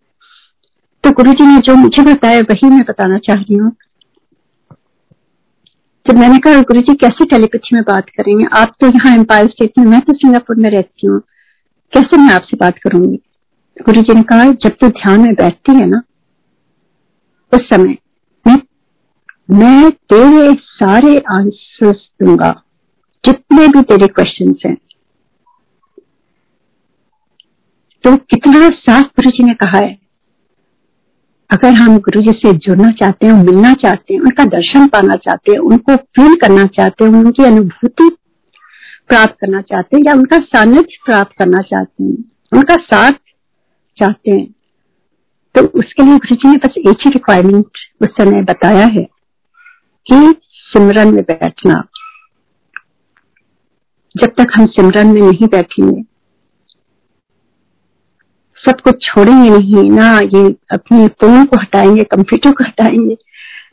तो 1.04 1.10
गुरु 1.10 1.32
जी 1.32 1.46
ने 1.46 1.58
जो 1.58 1.74
मुझे 1.74 2.02
बताया, 2.02 2.40
वही 2.40 2.70
मैं 2.70 2.82
बताना 2.82 3.18
चाह 3.18 3.36
रही 3.36 3.54
हूँ। 3.54 3.72
जब 6.10 6.18
मैंने 6.18 6.38
कहा, 6.38 6.60
गुरु 6.60 6.80
जी, 6.80 6.94
कैसे 6.94 7.24
टेलीपैथी 7.24 7.74
में 7.74 7.82
बात 7.82 8.08
करेंगे 8.10 8.44
आप 8.58 8.72
तो 8.80 8.86
यहाँ 8.86 9.14
एम्पायर 9.14 9.48
स्टेट 9.48 9.72
में, 9.78 9.84
मैं 9.86 10.00
तो 10.00 10.12
सिंगापुर 10.12 10.56
में 10.56 10.70
रहती 10.70 11.06
हूँ। 11.06 11.20
कैसे 11.92 12.16
मैं 12.16 12.32
आपसे 12.34 12.56
बात 12.56 12.78
करूँगी? 12.78 13.18
गुरु 13.82 14.02
जी 14.02 14.14
ने 14.14 14.22
कहा, 14.22 14.44
जब 14.44 14.68
तू 14.68 14.70
तो 14.70 14.88
ध्यान 14.88 15.20
में 15.20 15.34
बैठती 15.34 15.72
है 15.72 15.86
ना, 15.86 16.02
उस 17.52 17.60
समय 17.60 17.96
मैं 18.46 18.56
मैं 19.50 19.90
तेरे 19.90 20.52
सारे 20.54 21.16
आंसर्स 21.18 22.08
दूँगा, 22.22 22.62
जितने 23.24 23.68
भी 23.68 23.82
तेरे 23.82 24.06
क्वेश्चन 24.06 24.54
हैं। 24.66 24.76
तो 28.04 28.16
कितना 28.16 28.68
साफ़ 28.68 29.06
गुरु 29.06 29.30
जी 29.30 29.44
ने 29.44 29.54
कहा 29.54 29.78
है। 29.78 29.98
अगर 31.50 31.72
हम 31.72 31.98
गुरु 31.98 32.20
जी 32.22 32.32
से 32.32 32.52
जुड़ना 32.56 32.90
चाहते 32.90 33.26
हैं, 33.26 33.32
मिलना 33.34 33.72
चाहते 33.72 34.14
हैं, 34.14 34.20
उनका 34.20 34.44
दर्शन 34.46 34.86
पाना 34.86 35.14
चाहते 35.16 35.52
हैं, 35.52 35.58
उनको 35.58 35.96
फील 35.96 36.34
करना 36.36 36.64
चाहते 36.66 37.04
हैं, 37.04 37.10
उनकी 37.12 37.44
अनुभूति 37.44 38.08
प्राप्त 39.08 39.34
करना 39.40 39.60
चाहते 39.60 39.96
हैं 39.96 40.04
या 40.04 40.12
उनका 40.12 40.38
सानिध्य 40.38 40.98
प्राप्त 41.06 41.32
करना 41.38 41.62
चाहते 41.62 42.04
हैं, 42.04 42.16
उनका 42.52 42.74
साथ 42.74 43.18
चाहते 43.96 44.30
हैं 44.30 44.46
तो 45.54 45.62
उसके 45.78 46.02
लिए 46.02 46.16
गुरु 46.16 46.36
जी 46.36 46.48
ने 46.48 46.56
बस 46.56 46.74
एक 46.78 47.06
ही 47.06 47.10
रिक्वायरमेंट 47.10 47.66
उस 48.00 48.08
समय 48.10 48.42
बताया 48.42 48.84
है 48.86 49.04
कि 50.06 50.34
सिमरन 50.52 51.14
में 51.14 51.22
बैठना। 51.22 51.82
जब 54.14 54.32
तक 54.38 54.52
हम 54.54 54.66
सिमरन 54.66 55.06
में 55.06 55.20
नहीं 55.22 55.48
बैठेंगे 55.48 56.02
सब 58.64 58.80
कुछ 58.80 59.04
छोड़ेंगे 59.04 59.50
नहीं, 59.50 59.90
ना 59.90 60.18
ये 60.34 60.44
अपने 60.72 61.06
फ़ोन 61.20 61.44
को 61.44 61.56
हटाएँगे 61.56 62.02
कंप्यूटर 62.04 62.50
को 62.50 62.64
हटाएँगे। 62.64 63.16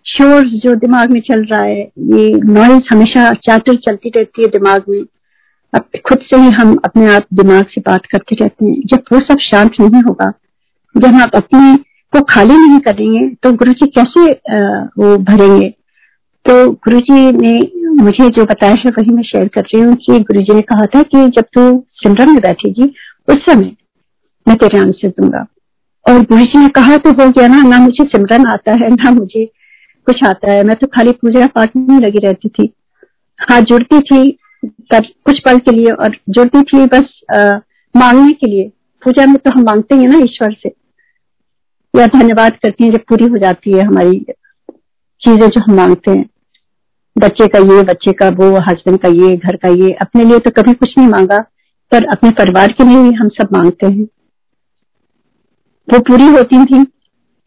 शोर 0.08 0.47
जो 0.56 0.73
दिमाग 0.76 1.12
में 1.12 1.19
चल 1.21 1.43
रहा 1.43 1.62
है, 1.62 1.82
ये 1.82 2.32
नॉइज़ 2.45 2.84
हमेशा 2.91 3.32
चाटर 3.43 3.76
चलती 3.78 4.10
रहती 4.10 4.41
है 4.41 4.47
दिमाग 4.47 4.84
में। 4.89 5.02
अब 5.73 6.00
खुद 6.08 6.19
से 6.30 6.38
ही 6.38 6.50
हम 6.52 6.76
अपने 6.86 7.08
आप 7.08 7.26
दिमाग 7.34 7.65
से 7.65 7.82
बात 7.82 8.06
करते 8.12 8.36
रहते 8.36 8.65
हैं। 8.65 8.82
जब 8.86 9.02
वो 9.13 9.19
सब 9.21 9.39
शांत 9.41 9.71
नहीं 9.80 10.02
होगा, 10.04 10.32
जब 10.95 11.15
आप 11.21 11.36
अपने 11.36 11.76
को 12.13 12.21
खाली 12.26 12.58
नहीं 12.58 12.80
करेंगे 12.80 13.28
तो 13.43 13.52
गुरु 13.54 13.71
जी 13.73 13.88
कैसे 13.89 14.32
वो 15.00 15.17
भरेंगे? 15.23 15.69
तो 16.45 16.71
गुरु 16.71 17.00
जी 17.00 17.32
ने 17.32 17.60
मुझे 17.95 18.28
जो 18.30 18.43
बताया 18.45 18.76
है 18.76 18.91
वही 18.91 19.13
मैं 19.13 19.23
शेयर 19.23 19.47
कर 19.47 19.62
रही 19.63 19.82
हूँ 19.82 19.95
कि 19.97 20.19
गुरु 20.21 20.41
जी 20.41 20.54
ने 20.54 20.62
कहा 20.63 20.86
था 20.86 21.02
कि 21.04 21.28
जब 21.28 21.45
तू 21.54 21.62
सिमरन 21.93 22.32
में 22.32 22.39
बैठेगी, 22.41 22.93
उस 23.28 23.38
समय 23.45 23.71
मैं 24.48 24.56
तेरे 24.58 24.80
आंसर 24.80 25.10
दूँगा। 25.10 25.46
और 26.06 26.22
गुरु 26.22 26.44
जी 26.44 26.60
ने 26.60 26.68
कहा 26.76 26.98
तो 26.98 27.12
हो 27.12 27.30
गया 27.30 27.48
ना 27.48 27.62
ना 27.64 27.78
मुझे 27.80 28.04
सिमरन 28.06 28.46
आता 28.48 28.72
है 28.74 28.90
ना 28.90 29.12
मुझे 29.12 29.46
कुछ 30.08 30.24
आता 30.24 30.52
है। 30.52 30.64
मैं 30.64 30.76
तो 30.76 30.88
खाली 30.88 31.12
पूजा 31.12 31.48
पाठ 31.56 31.76
में 31.76 32.00
लगी 32.00 32.20
रहती 32.20 32.50
थी। 32.50 32.72
हाँ 33.40 33.60
जुड़ती 33.62 34.00
थी 34.02 34.32
तब 34.92 35.06
कुछ 35.26 35.40
पल 35.46 35.58
के 35.60 35.72
लिए 35.72 35.92
और 35.92 36.16
जुड़ती 36.30 36.62
थी 36.64 36.86
बस 36.88 37.22
आ, 37.34 37.60
मांगने 37.96 38.32
के 38.32 38.48
लिए। 38.48 38.72
पूजा 39.04 39.26
में 39.26 39.36
तो 39.36 39.52
हम 39.52 39.64
मांगते 39.64 39.96
हैं 39.96 40.08
ना 40.08 40.18
ईश्वर 40.18 40.54
से। 40.54 40.70
या 41.94 42.06
धन्यवाद 42.08 42.58
करती 42.64 42.84
हैं 42.84 42.92
जब 42.92 43.04
पूरी 43.10 43.26
हो 43.26 43.38
जाती 43.38 43.72
है 43.72 43.84
हमारी 43.84 44.20
चीज़ें 45.22 45.48
जो 45.48 45.62
हम 45.62 45.76
मांगते 45.76 46.12
हैं। 46.12 46.26
बच्चे 47.16 47.48
का 47.48 47.60
ये 47.60 47.84
बच्चे 47.84 48.12
का 48.14 48.30
वो 48.40 48.50
हस्बैंड 48.60 49.00
का 49.00 49.08
ये 49.10 49.36
घर 49.38 49.56
का 49.56 49.70
ये। 49.76 49.92
अपने 50.02 50.24
लिए 50.24 50.40
तो 50.40 50.52
कभी 50.52 50.74
कुछ 50.74 50.98
नहीं 50.98 51.08
मांगा 51.08 51.38
पर 51.92 52.06
अपने 52.12 52.32
परिवार 52.32 52.72
के 52.72 52.84
लिए 52.84 53.12
हम 53.14 53.30
सब 53.30 53.50
मांगते 53.54 53.88
हैं। 53.88 54.08
वो 55.88 56.00
पूरी 56.08 56.26
होती 56.28 56.63
थी। 56.65 56.84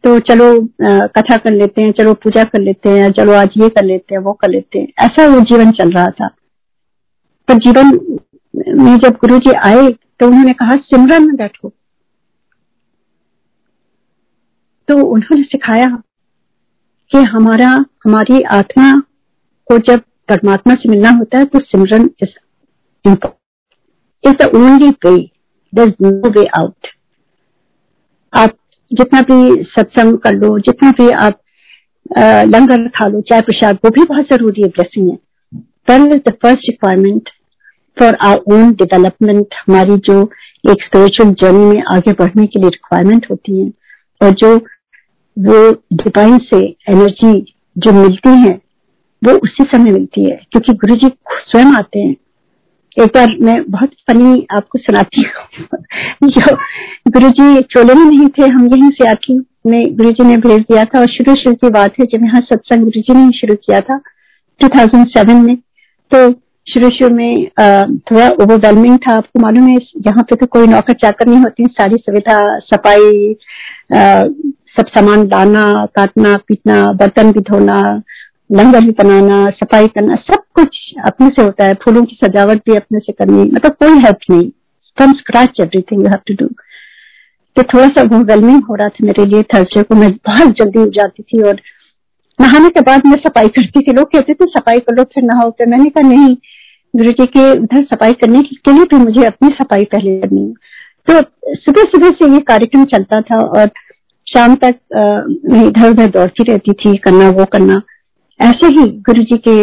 तो 0.03 0.17
चलो 0.19 0.45
कथा 0.81 1.35
कर 1.37 1.51
लेते 1.51 1.81
हैं, 1.81 1.91
चलो 1.91 2.13
पूजा 2.13 2.43
कर 2.43 2.61
लेते 2.61 2.89
हैं, 2.89 3.11
चलो 3.11 3.33
आज 3.33 3.53
ये 3.57 3.67
कर 3.69 3.85
लेते 3.85 4.15
हैं, 4.15 4.21
वो 4.21 4.33
कर 4.33 4.49
लेते 4.49 4.79
हैं। 4.79 4.87
ऐसा 4.99 5.27
वो 5.27 5.39
जीवन 5.41 5.71
चल 5.71 5.91
रहा 5.91 6.09
था। 6.11 6.27
पर 7.47 7.57
जीवन 7.57 7.91
में 8.77 8.97
जब 8.97 9.17
गुरु 9.21 9.37
जी 9.37 9.51
आए 9.51 9.87
तो 10.19 10.27
उन्होंने 10.27 10.53
कहा 10.53 10.75
सिमरन 10.77 11.27
में 11.27 11.35
बैठो। 11.35 11.69
तो 14.87 14.97
उन्होंने 15.05 15.43
सिखाया 15.43 15.85
कि 17.11 17.17
हमारा, 17.25 17.69
हमारी 18.05 18.41
आत्मा 18.51 18.91
को 19.67 19.77
जब 19.87 19.99
परमात्मा 20.29 20.73
से 20.73 20.89
मिलना 20.89 21.09
होता 21.09 21.37
है 21.37 21.45
तो 21.45 21.59
simran 21.59 22.09
is 22.23 22.29
important 23.05 24.25
is 24.25 24.33
the 24.41 24.49
only 24.55 24.89
way 25.05 25.17
there 25.73 25.93
no 26.01 26.29
way 26.29 26.45
out 26.57 26.87
आप 28.33 28.55
जितना 28.91 29.21
भी 29.21 29.63
सत्संग 29.63 30.17
कर 30.17 30.33
लो, 30.33 30.57
जितना 30.59 30.91
भी 30.91 31.09
आप 31.09 31.39
लंगर 32.47 32.87
खा 32.87 33.05
लो, 33.07 33.21
चाय 33.21 33.41
प्रसाद, 33.41 33.77
वो 33.85 33.89
भी 33.89 34.03
बहुत 34.03 34.25
ज़रूरी 34.25 34.61
है 34.61 34.67
ब्लेसिंग 34.67 35.09
है। 35.09 35.15
पर 35.87 36.17
the 36.17 36.31
first 36.41 36.69
requirement 36.69 37.29
for 37.97 38.15
our 38.25 38.37
own 38.53 38.71
development 38.73 39.55
हमारी 39.59 39.97
जो 39.97 40.21
एक 40.65 40.83
स्पिरिचुअल 40.83 41.31
जर्नी 41.41 41.65
में 41.65 41.83
आगे 41.93 42.11
बढ़ने 42.13 42.45
के 42.45 42.59
लिए 42.59 42.69
रिक्वायरमेंट 42.69 43.25
होती 43.31 43.59
है। 43.59 43.69
और 44.21 44.31
जो, 44.33 44.55
वो 45.37 45.71
डिवाइन 45.93 46.37
से 46.37 46.57
एनर्जी 46.89 47.53
जो 47.77 47.91
मिलती 47.91 48.29
है, 48.39 48.59
वो 49.21 49.33
उसी 49.33 49.63
समय 49.63 49.91
मिलती 49.91 50.29
है, 50.29 50.39
क्योंकि 50.51 50.73
गुरु 50.73 50.95
जी 50.95 51.09
स्वयं 51.45 51.73
आते 51.77 51.99
हैं। 51.99 52.15
एक 52.99 53.07
बार 53.07 53.35
मैं 53.41 53.71
बहुत 53.71 53.89
फनी 53.89 54.47
आपको 54.51 54.79
सुनाती 54.79 55.21
हूँ। 55.21 55.67
जो 56.29 56.55
गुरु 57.07 57.29
जी 57.29 57.61
चोले 57.61 57.93
में 57.93 58.05
नहीं 58.05 58.27
थे, 58.27 58.47
हम 58.47 58.65
यहीं 58.67 58.89
से 58.89 59.09
आके 59.09 59.33
में 59.69 59.97
गुरु 59.97 60.11
जी 60.11 60.23
ने 60.23 60.37
भेज 60.37 60.61
दिया 60.61 60.85
था 60.85 60.99
और 60.99 61.07
शुरू 61.07 61.35
शुरू 61.35 61.55
की 61.55 61.69
बात 61.69 61.93
है 61.99 62.05
जब 62.05 62.23
यहाँ 62.23 62.41
सत्संग 62.41 62.83
गुरु 62.83 63.01
जी 63.01 63.13
ने 63.13 63.31
शुरू 63.31 63.55
किया 63.55 63.81
था 63.81 64.01
2007 64.61 65.43
में। 65.43 65.55
तो 66.11 66.31
शुरू 66.73 66.89
शुरू 66.89 67.15
में 67.15 67.47
थोड़ा 67.89 68.29
ओवरवेलमिंग 68.29 68.97
था। 68.97 69.13
आपको 69.13 69.39
मालूम 69.39 69.67
है, 69.67 69.75
यहाँ 69.75 70.23
पे 70.23 70.35
तो 70.35 70.45
कोई 70.45 70.67
नौकर 70.67 70.93
चाकर 70.93 71.27
नहीं 71.27 71.39
होती, 71.39 71.65
सारी 71.65 71.95
सुविधा, 71.95 72.59
सफ़ाई 72.59 73.35
सब 74.77 74.87
सामान 74.87 75.27
लाना, 75.27 75.85
काटना, 75.85 76.37
पीटना, 76.37 76.91
बर्तन 76.91 77.31
भी 77.31 77.39
धोना 77.39 78.01
लंगर 78.51 78.85
भी 78.85 78.91
बनाना 78.93 79.45
सफ़ाई 79.53 79.87
करना, 79.87 80.15
सब 80.17 80.43
कुछ 80.55 80.77
अपने 81.05 81.27
से 81.29 81.41
होता 81.41 81.65
है। 81.65 81.73
फूलों 81.83 82.03
की 82.05 82.17
सजावट 82.23 82.57
भी 82.65 82.75
अपने 82.75 82.99
से 82.99 83.11
करनी 83.13 83.43
मतलब 83.43 83.75
कोई 83.79 83.93
हेल्प 83.97 84.29
नहीं। 84.29 84.49
From 84.97 85.13
scratch 85.15 85.59
everything 85.61 86.01
you 86.01 86.09
have 86.09 86.19
to 86.27 86.33
do 86.39 86.47
तो 87.57 87.63
थोड़ा 87.65 87.87
सा 87.87 88.01
ओवरवेलमिंग 88.01 88.63
हो 88.63 88.75
रहा 88.75 88.89
था 88.89 89.05
मेरे 89.05 89.25
लिए 89.25 89.43
थर्सडे 89.53 89.83
को। 89.83 89.95
मैं 89.95 90.11
बहुत 90.27 90.55
जल्दी 90.57 90.79
उठ 90.79 90.89
जाती 90.95 91.23
थी 91.23 91.41
और 91.41 91.61
नहाने 92.39 92.69
के 92.69 92.81
बाद 92.81 93.05
मैं 93.05 93.17
सफ़ाई 93.19 93.47
करती 93.49 93.81
थी। 93.81 93.93
लोग 93.93 94.11
कहते 94.11 94.33
थे, 94.33 94.45
सफ़ाई 94.49 94.79
कर 94.79 94.95
लो, 94.95 95.03
फिर 95.05 95.23
नहाओ। 95.23 95.49
फिर 95.51 95.67
मैंने 95.67 95.89
कहा, 95.89 96.07
नहीं, 96.07 96.35
गुरु 96.93 97.11
जी 97.11 97.25
के 97.27 97.49
उधर 97.53 97.83
सफ़ाई 97.85 98.13
करने 98.21 98.41
के 98.41 98.71
लिए 98.71 98.85
भी 98.85 98.97
मुझे 98.97 99.25
अपनी 99.25 99.49
सफ़ाई 99.55 99.85
पहले 99.85 100.19
करनी 100.19 100.53
तो 101.07 101.19
सुबह 101.57 101.83
सुबह 101.91 102.09
से 102.11 102.31
ये 102.31 102.39
कार्यक्रम 102.47 102.83
चलता 102.87 103.21
था 103.21 103.37
और 103.39 103.69
शाम 104.27 104.55
तक 104.55 104.75
इधर 104.93 105.89
उधर 105.89 106.07
दौड़ती 106.09 106.43
रहती 106.43 106.73
थी, 106.73 106.95
करना, 106.97 107.29
वो 107.29 107.45
करना। 107.45 107.81
ऐसे 108.41 108.67
ही 108.67 108.85
गुरु 109.07 109.23
जी 109.23 109.37
के 109.47 109.55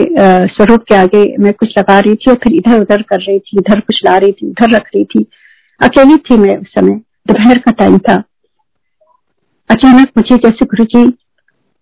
स्वरूप 0.49 0.83
के 0.89 0.95
आगे 0.95 1.23
मैं 1.41 1.53
कुछ 1.53 1.73
लगा 1.79 1.99
रही 1.99 2.15
थी 2.15 2.31
और 2.31 2.37
फिर 2.43 2.53
इधर 2.55 2.81
उधर 2.81 3.03
कर 3.03 3.21
रही 3.21 3.39
थी, 3.39 3.59
इधर 3.59 3.81
कुछ 3.81 4.01
ला 4.05 4.17
रही 4.17 4.33
थी, 4.33 4.49
उधर 4.49 4.71
रख 4.71 4.89
रही 4.95 5.05
थी। 5.05 5.25
अकेली 5.81 6.17
थी 6.19 6.37
मैं 6.37 6.57
उस 6.57 6.69
समय, 6.69 6.95
दोपहर 7.29 7.59
का 7.59 7.73
टाइम 7.73 7.99
था। 8.01 8.23
अचानक 9.71 10.09
मुझे 10.17 10.37
जैसे 10.37 10.67
गुरु 10.67 10.85
जी 10.87 11.03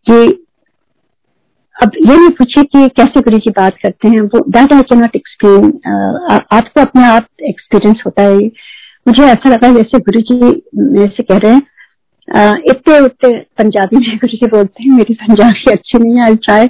ये, 0.06 0.26
अब 1.76 1.92
ये 1.98 2.16
नहीं 2.16 2.30
पूछे 2.38 2.62
कि 2.64 2.88
कैसे 2.96 3.20
गुरु 3.20 3.38
जी 3.38 3.50
बात 3.56 3.76
करते 3.82 4.08
हैं, 4.08 4.20
वो 4.20 4.44
that 4.48 4.72
I 4.72 4.82
can 4.82 5.00
not 5.00 5.16
explain 5.16 5.66
आपको 6.52 6.80
अपने 6.80 7.04
आप 7.06 7.26
एक्सपीरियंस 7.48 8.02
होता 8.06 8.22
है 8.22 8.50
मुझे 9.06 9.22
ऐसा 9.24 9.50
लगा 9.50 9.72
जैसे 9.74 9.98
गुरु 10.00 10.20
जी 10.22 10.38
से 11.16 11.22
कह 11.22 11.38
रहे 11.38 11.52
हैं 11.52 11.62
इतने 12.70 12.98
उतने 13.00 13.30
पंजाबी 13.58 13.96
में 13.98 14.16
गुरु 14.16 14.36
जी 14.36 14.46
बोलते 14.46 14.82
हैं, 14.82 14.90
मेरी 14.90 15.14
पंजाबी 15.16 15.70
अच्छी 15.72 15.98
नहीं 15.98 16.16
है 16.16 16.24
आई 16.24 16.36
ट्राई 16.44 16.66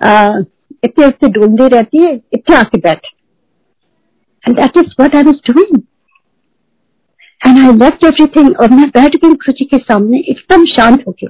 इतने 0.00 1.06
इतने 1.06 1.28
ढूंढती 1.30 1.68
रहती 1.68 1.98
है, 1.98 2.14
इतने 2.32 2.56
आके 2.56 2.78
बैठ। 2.78 3.06
And 4.44 4.56
that 4.56 4.76
is 4.76 4.94
what 5.00 5.16
I 5.16 5.22
was 5.22 5.40
doing 5.46 5.80
and 7.40 7.58
I 7.58 7.72
left 7.74 8.04
everything 8.04 8.56
और 8.60 8.70
मैं 8.70 8.88
बैठ 8.90 9.16
गई 9.16 9.28
गुरु 9.30 9.52
जी 9.52 9.64
के 9.64 9.78
सामने, 9.78 10.18
एकदम 10.20 10.64
शांत 10.66 11.04
होके। 11.06 11.26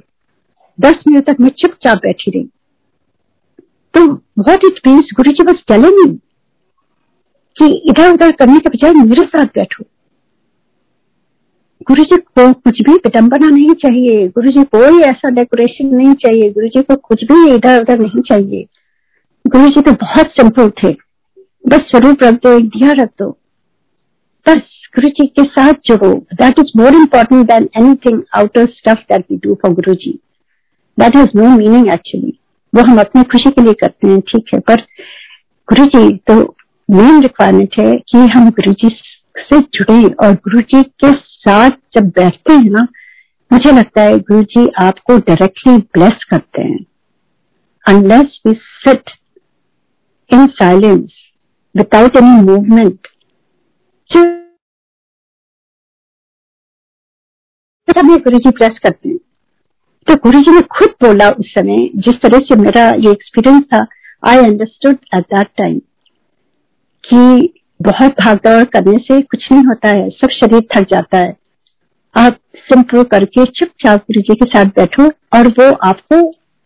दस 0.78 1.02
मिनट 1.08 1.26
तक 1.26 1.40
मैं 1.40 1.50
चुपचाप 1.58 1.98
बैठी 1.98 2.30
रही। 2.30 2.44
तो 3.94 4.06
व्हाट 4.38 4.64
इट 4.64 4.80
मीन्स 4.86 5.10
गुरु 5.16 5.32
जी 5.32 5.44
बस 5.44 5.62
टेलिंग 5.68 6.16
कि 7.56 7.66
इधर 7.90 8.12
उधर 8.12 8.32
करने 8.32 8.58
के 8.58 8.68
बजाय 8.68 8.92
मेरे 8.94 9.26
साथ 9.26 9.46
बैठो। 9.54 9.84
गुरु 11.82 12.02
जी 12.02 12.16
को 12.16 12.52
कुछ 12.52 12.80
भी 12.82 12.92
विडम्बना 12.94 13.48
नहीं 13.48 13.74
चाहिए। 13.74 14.26
गुरु 14.28 14.50
जी 14.50 14.62
कोई 14.74 15.02
ऐसा 15.02 15.30
डेकोरेशन 15.30 15.94
नहीं 15.96 16.14
चाहिए। 16.14 16.50
गुरु 16.50 16.68
जी 16.68 16.82
को 16.82 16.94
कुछ 16.94 17.24
भी 17.24 17.50
इधर 17.54 17.80
उधर 17.80 17.98
नहीं 17.98 18.20
चाहिए। 18.20 18.66
गुरु 19.44 19.68
जी 19.68 19.80
तो 19.80 19.92
बहुत 19.92 20.30
सिंपल 20.30 20.70
थे। 20.82 20.92
बस 21.68 21.80
स्वरूप 21.90 22.22
रख 22.22 22.34
दो 22.34 22.52
एक 22.58 22.64
दिया 22.68 22.92
रख 22.92 23.10
दो। 23.18 23.30
बस 24.46 24.62
गुरु 24.96 25.08
जी 25.08 25.26
के 25.26 25.42
साथ 25.42 25.72
जुड़ो। 25.84 26.12
That 26.34 26.58
is 26.58 26.72
more 26.76 26.94
important 26.94 27.46
than 27.46 27.68
anything 27.76 28.22
outer 28.38 28.66
stuff 28.66 29.02
that 29.12 29.24
we 29.30 29.36
do 29.36 29.54
for 29.54 29.72
Guru 29.72 29.94
ji. 29.94 30.18
That 30.98 31.16
has 31.16 31.36
no 31.36 31.56
meaning 31.56 31.88
actually 31.94 32.32
वो 32.72 32.82
हम 32.82 33.00
अपनी 33.00 33.22
खुशी 33.22 33.50
के 33.50 33.62
लिए 33.62 33.72
करते 33.72 34.08
हैं, 34.08 34.20
ठीक 34.20 34.54
है। 34.54 34.60
पर 34.60 34.80
गुरु 35.68 35.84
जी 35.86 36.16
तो 36.26 36.34
मेन 36.88 37.22
रिक्वायरमेंट 37.22 37.80
है 37.80 37.96
कि 38.08 38.18
हम 38.18 38.50
गुरु 38.50 38.72
जी 38.72 38.88
से 39.38 39.60
जुड़े 39.60 40.02
और 40.14 40.34
गुरु 40.34 40.60
जी 40.60 40.82
के 40.82 41.12
साथ 41.46 41.70
जब 41.94 42.08
बैठते 42.08 42.52
हैं 42.52 42.70
ना, 42.70 42.86
मुझे 43.50 43.72
लगता 43.72 44.02
है 44.02 44.18
गुरु 44.18 44.42
जी 44.42 44.66
आपको 44.82 45.18
डायरेक्टली 45.18 45.76
ब्लेस 45.76 46.24
करते 46.30 46.62
हैं। 46.62 46.84
Unless 47.86 48.40
we 48.46 48.54
sit 48.54 49.10
in 50.30 50.46
silence 50.46 51.12
without 51.76 52.16
any 52.16 52.40
movement 52.42 53.06
हमें 57.88 58.18
गुरु 58.18 58.38
जी 58.38 58.50
ब्लेस 58.50 58.78
करते 58.82 59.08
हैं। 59.08 59.16
तो 60.06 60.14
गुरु 60.14 60.40
जी 60.40 60.52
ने 60.52 60.60
खुद 60.60 60.90
बोला 61.02 61.28
उस 61.30 61.46
समय, 61.46 61.88
जिस 61.94 62.14
तरह 62.14 62.38
से 62.38 62.56
मेरा 62.56 62.82
ये 62.90 63.10
एक्सपीरियंस 63.10 63.64
था 63.64 63.86
I 64.26 64.38
understood 64.38 64.98
at 65.14 65.24
that 65.24 65.48
time 65.58 65.78
कि 67.04 67.18
बहुत 67.80 68.10
भागदौड़ 68.20 68.64
करने 68.64 68.96
से 68.98 69.20
कुछ 69.20 69.46
नहीं 69.52 69.64
होता 69.64 69.88
है, 69.88 70.08
सब 70.10 70.28
शरीर 70.30 70.60
थक 70.74 70.86
जाता 70.90 71.18
है। 71.18 71.36
आप 72.14 72.38
सिंपल 72.56 73.02
करके 73.02 73.44
चुपचाप 73.44 74.00
गुरु 74.00 74.20
जी 74.20 74.34
के 74.34 74.46
साथ 74.46 74.64
बैठो 74.76 75.06
और 75.36 75.48
वो 75.48 75.70
आपको 75.84 76.16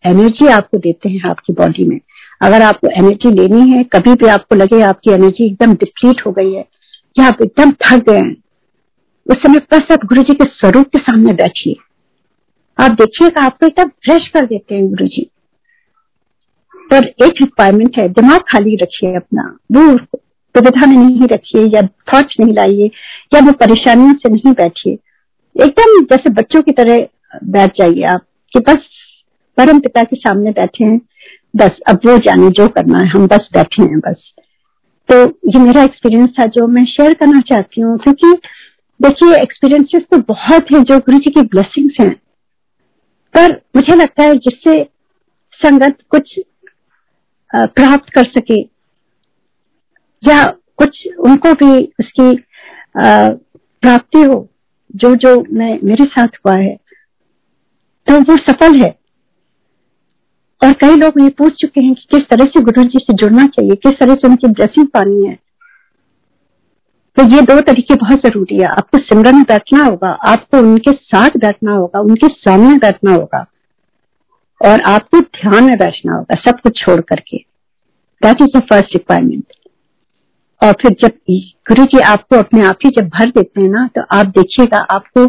एनर्जी 0.04 0.46
आपको 0.46 0.78
देते 0.78 1.08
हैं 1.08 1.30
आपकी 1.30 1.52
बॉडी 1.52 1.84
में। 1.84 1.98
अगर 2.42 2.62
आपको 2.62 2.88
एनर्जी 2.88 3.30
लेनी 3.30 3.70
है, 3.70 3.82
कभी 3.84 4.14
भी 4.14 4.26
आपको 4.26 4.54
लगे 4.54 4.80
आपकी 4.82 5.10
एनर्जी 5.10 5.46
एकदम 5.46 5.74
डिप्लीट 5.74 6.26
हो 6.26 6.32
गई 6.32 6.52
है, 6.52 6.64
या 7.16 7.26
आप 7.26 7.42
एकदम 7.42 7.70
थक 7.82 8.04
गए 8.08 8.16
हैं, 8.16 8.36
उस 9.26 9.36
समय 9.36 9.58
बस 9.72 9.92
आप 9.92 10.04
गुरु 10.04 10.22
जी 10.22 10.34
के 10.34 10.44
स्वरूप 10.44 10.86
के 10.86 10.98
सामने 10.98 11.32
बैठिए। 11.32 11.74
आप 12.78 12.90
देखिएगा 12.90 13.44
आपको 13.44 13.66
एकदम 13.66 13.88
फ्रेश 14.04 14.28
कर 14.28 14.46
देते 14.46 14.74
हैं 14.74 14.88
गुरु 14.88 15.06
जी। 15.06 15.28
पर 16.90 17.04
एक 17.04 17.32
रिक्वायरमेंट 17.40 17.98
है, 17.98 18.08
दिमाग 18.08 18.40
खाली 18.48 18.76
रखिए 18.76 19.14
अपना 19.16 19.42
वो 19.72 19.96
दुविधा 20.54 20.86
में 20.86 20.96
नहीं 20.96 21.28
रखिए 21.28 21.64
या 21.66 21.82
थॉट्स 22.12 22.36
नहीं 22.40 22.54
लाइए 22.54 22.90
या 23.34 23.40
वो 23.40 23.52
परेशानियों 23.60 24.14
से 24.14 24.28
नहीं 24.30 24.52
बैठिए, 24.54 24.92
एकदम 25.56 26.00
जैसे 26.06 26.30
बच्चों 26.32 26.62
की 26.62 26.72
तरह 26.72 27.06
बैठ 27.52 27.78
जाइए 27.78 28.02
आप 28.06 28.24
कि 28.52 28.60
बस 28.62 28.88
परम 29.58 29.78
पिता 29.80 30.02
के 30.02 30.16
सामने 30.16 30.50
बैठे 30.52 30.84
हैं, 30.84 31.00
बस 31.54 31.78
अब 31.88 32.00
वो 32.06 32.16
जाने 32.18 32.50
जो 32.50 32.66
करना 32.70 32.98
है, 32.98 33.08
हम 33.08 33.26
बस 33.26 33.48
बैठे 33.54 33.82
हैं 33.82 33.98
बस। 34.00 34.32
तो 35.08 35.16
ये 35.48 35.58
मेरा 35.58 35.82
एक्सपीरियंस 35.84 36.30
था 36.38 36.44
जो 36.48 36.66
मैं 36.68 36.84
शेयर 36.86 37.14
करना 37.14 37.40
चाहती 37.48 37.80
हूँ 37.80 37.98
क्योंकि 37.98 38.32
देखिए 39.00 39.36
एक्सपीरियंसेस 39.36 40.02
तो 40.10 40.18
बहुत 40.28 40.72
है 40.72 40.80
जो 40.82 40.98
गुरु 40.98 41.18
जी 41.18 41.30
की 41.30 41.42
ब्लेसिंग्स 41.48 41.94
हैं। 42.00 42.14
पर 43.34 43.52
मुझे 43.76 43.94
लगता 43.96 44.22
है 44.22 44.34
जिससे 44.38 44.82
संगत 45.60 45.96
कुछ 46.10 46.38
प्राप्त 47.50 48.10
कर 48.10 48.24
सके 48.30 48.60
या 50.22 50.44
कुछ 50.78 51.06
उनको 51.20 51.52
भी 51.54 51.82
उसकी 52.00 52.34
प्राप्ति 52.96 54.22
हो, 54.22 54.48
जो 54.94 55.14
जो 55.16 55.34
मैं, 55.50 55.78
मेरे 55.84 56.04
साथ 56.06 56.36
हुआ 56.38 56.56
है 56.56 56.76
तो 58.06 58.18
वो 58.22 58.36
सफल 58.38 58.74
है। 58.76 58.90
और 60.62 60.72
कई 60.74 60.96
लोग 60.96 61.20
ये 61.20 61.28
पूछ 61.28 61.52
चुके 61.60 61.80
हैं 61.80 61.94
कि 61.94 62.06
किस 62.10 62.22
तरह 62.30 62.44
से 62.46 62.60
गुरु 62.64 62.82
जी 62.84 62.98
से 62.98 63.14
जुड़ना 63.14 63.46
चाहिए, 63.46 63.74
किस 63.76 63.98
तरह 64.00 64.14
से 64.14 64.28
उनकी 64.28 64.48
ब्लेसिंग 64.48 64.86
पानी 64.88 65.24
है। 65.26 65.38
तो 67.16 67.22
ये 67.26 67.40
दो 67.42 67.60
तरीके 67.62 67.94
बहुत 67.96 68.20
ज़रूरी 68.20 68.56
है। 68.56 68.66
आपको 68.66 68.98
सिमरन 68.98 69.42
बैठना 69.42 69.84
होगा, 69.84 70.10
आपको 70.10 70.58
उनके 70.58 70.92
साथ 70.92 71.38
बैठना 71.38 71.72
होगा, 71.72 72.00
उनके 72.00 72.28
सामने 72.28 72.76
बैठना 72.78 73.12
होगा, 73.12 73.44
और 74.60 74.80
आपको 74.88 75.20
ध्यान 75.20 75.64
में 75.64 75.76
बैठना 75.78 76.14
होगा, 76.14 76.40
सब 76.40 76.60
कुछ 76.60 76.78
छोड़ 76.78 77.00
करके। 77.02 77.36
That 78.22 78.42
is 78.42 78.56
the 78.56 78.62
first 78.62 78.94
requirement 78.94 79.52
और 80.62 80.72
फिर 80.72 80.96
जब 81.00 81.10
गुरु 81.68 81.84
जी 81.84 81.98
आपको 81.98 82.36
अपने 82.36 82.62
आप 82.62 82.76
ही 82.84 82.90
जब 82.90 83.08
भर 83.08 83.30
देते 83.30 83.60
हैं 83.60 83.68
ना 83.68 83.88
तो 83.96 84.02
आप 84.10 84.26
देखिएगा, 84.26 84.78
आपको 84.78 85.26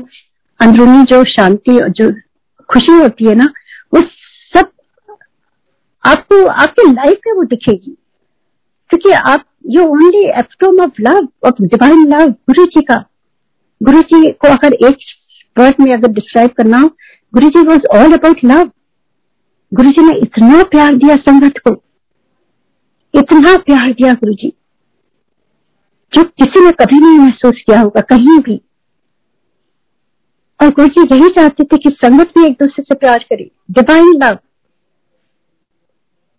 अंदरूनी 0.59 1.03
जो 1.03 1.23
शांति 1.23 1.77
और 1.79 1.89
जो 1.89 2.11
खुशी 2.69 2.91
होती 2.91 3.25
है 3.25 3.35
ना, 3.35 3.47
वो 3.93 4.01
सब 4.53 4.69
आपको, 6.03 6.45
आपकी 6.45 6.91
लाइफ 6.91 7.19
में 7.27 7.33
वो 7.33 7.43
दिखेगी। 7.43 7.97
क्योंकि 8.89 9.11
आप 9.11 9.45
you 9.69 9.83
only 9.83 10.25
epitome 10.29 10.79
of 10.81 11.01
love 11.01 11.27
of 11.45 11.61
divine 11.61 12.05
love 12.07 12.29
Guru 12.29 12.65
ji 12.65 12.81
का। 12.81 13.03
गुरु 13.83 14.01
जी 14.01 14.31
को 14.31 14.47
अगर 14.47 14.73
एक 14.73 14.97
वर्ड 15.59 15.75
में 15.79 15.91
अगर 15.93 16.07
डिस्क्राइब 16.07 16.49
करना 16.49 16.77
हो, 16.77 16.87
Guru 17.33 17.49
ji 17.49 17.59
was 17.59 17.85
all 17.95 18.13
about 18.13 18.43
love 18.45 18.71
Guru 19.73 19.89
ji 19.89 20.01
ने 20.01 20.19
इतना 20.19 20.63
प्यार 20.63 20.95
दिया 20.95 21.15
संगत 21.15 21.57
को। 21.67 21.71
इतना 23.19 23.57
प्यार 23.57 23.91
दिया 23.91 24.13
गुरु 24.13 24.33
जी। 24.33 24.53
जो 26.13 26.23
किसी 26.23 26.65
ने 26.65 26.71
कभी 26.73 26.99
नहीं 26.99 27.17
महसूस 27.19 27.61
किया 27.61 27.79
होगा, 27.81 28.01
कहीं 28.03 28.39
भी। 28.39 28.61
और 30.59 30.69
गुरु 30.71 30.87
जी 30.89 31.01
यही 31.11 31.29
चाहते 31.31 31.63
थे 31.63 31.77
कि 31.79 31.89
संगत 31.95 32.33
भी 32.37 32.45
एक 32.45 32.53
दूसरे 32.53 32.83
से 32.83 32.95
प्यार 32.95 33.25
करे। 33.29 33.49
Divine 33.71 34.11
love 34.17 34.37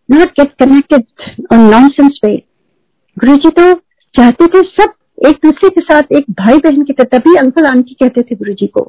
not 0.08 0.30
get 0.30 0.52
connected 0.58 1.04
on 1.52 1.60
nonsense 1.70 2.20
way 2.24 2.36
Guru 3.16 3.36
ji 3.36 3.50
तो 3.50 3.72
चाहते 4.14 4.46
थे 4.48 4.62
सब 4.68 4.92
एक 5.18 5.38
दूसरे 5.44 5.68
के 5.70 5.80
साथ 5.82 6.12
एक 6.12 6.24
भाई 6.32 6.58
बहन 6.60 6.82
की 6.84 6.92
तरह, 6.92 7.18
तभी 7.18 7.36
अंकल 7.38 7.66
आंटी 7.66 7.94
कहते 7.94 8.22
थे 8.22 8.34
गुरु 8.36 8.52
जी 8.54 8.66
को, 8.68 8.88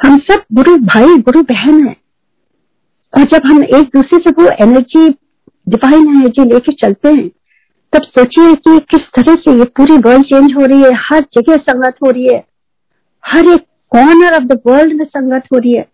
हम 0.00 0.18
सब 0.20 0.44
गुरु 0.52 0.76
भाई 0.86 1.16
गुरु 1.18 1.42
बहन 1.44 1.86
है। 1.86 1.96
और 3.12 3.24
जब 3.26 3.46
हम 3.46 3.62
एक 3.64 3.90
दूसरे 3.94 4.18
से 4.20 4.30
वो 4.32 4.48
एनर्जी 4.62 5.08
डिवाइन 5.66 6.08
एनर्जी 6.10 6.44
लेके 6.44 6.72
चलते 6.76 7.08
हैं 7.10 7.30
तब 7.92 8.02
सोचिए 8.04 8.54
कि 8.56 8.78
किस 8.90 9.00
तरह 9.16 9.34
से 9.36 9.58
ये 9.58 9.64
पूरी 9.76 9.96
वर्ल्ड 9.98 10.24
चेंज 10.26 10.54
हो 10.56 10.64
रही 10.66 10.82
है, 10.82 10.92
हर 11.02 11.24
जगह 11.34 11.56
संगत 11.62 11.96
हो 12.04 12.10
रही 12.10 12.26
है, 12.26 12.44
हर 13.24 13.48
एक 13.48 13.66
कॉर्नर 13.92 14.34
ऑफ़ 14.34 14.44
द 14.44 14.60
वर्ल्ड 14.66 14.92
में 14.92 15.04
संगत 15.04 15.42
हो 15.52 15.58
रही 15.58 15.74
है। 15.74 15.86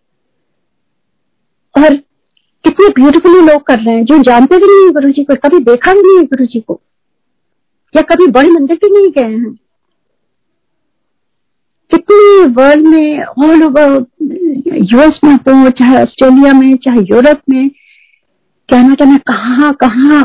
और 1.74 1.96
कितने 2.64 2.88
ब्यूटीफुली 2.94 3.40
लोग 3.46 3.62
कर 3.62 3.78
रहे 3.78 3.94
हैं, 3.94 4.04
जो 4.04 4.18
जानते 4.22 4.56
भी 4.56 4.66
नहीं 4.66 4.90
गुरु 4.92 5.10
जी 5.12 5.24
को, 5.24 5.34
कभी 5.34 5.58
देखा 5.64 5.92
भी 5.92 6.00
नहीं 6.02 6.26
गुरु 6.26 6.46
जी 6.46 6.60
को, 6.60 6.80
या 7.94 8.02
कभी 8.04 8.26
बड़े 8.26 8.50
मंदिर 8.50 8.76
भी 8.76 8.90
नहीं 8.90 9.10
गए 9.12 9.36
हैं। 9.36 9.54
कितनी 11.90 12.46
वर्ल्ड 12.54 12.86
में 12.86 13.24
ऑल 13.24 13.62
ओवर 13.64 14.04
यूएस 14.84 15.20
में 15.24 15.34
हो, 15.34 15.70
चाहे 15.70 16.02
ऑस्ट्रेलिया 16.02 16.52
में, 16.52 16.76
चाहे 16.76 17.00
यूरोप 17.00 17.40
में 17.50 17.68
कनाडा 18.68 19.04
में 19.04 19.18
कहा 19.18 19.70
कहा 19.82 20.20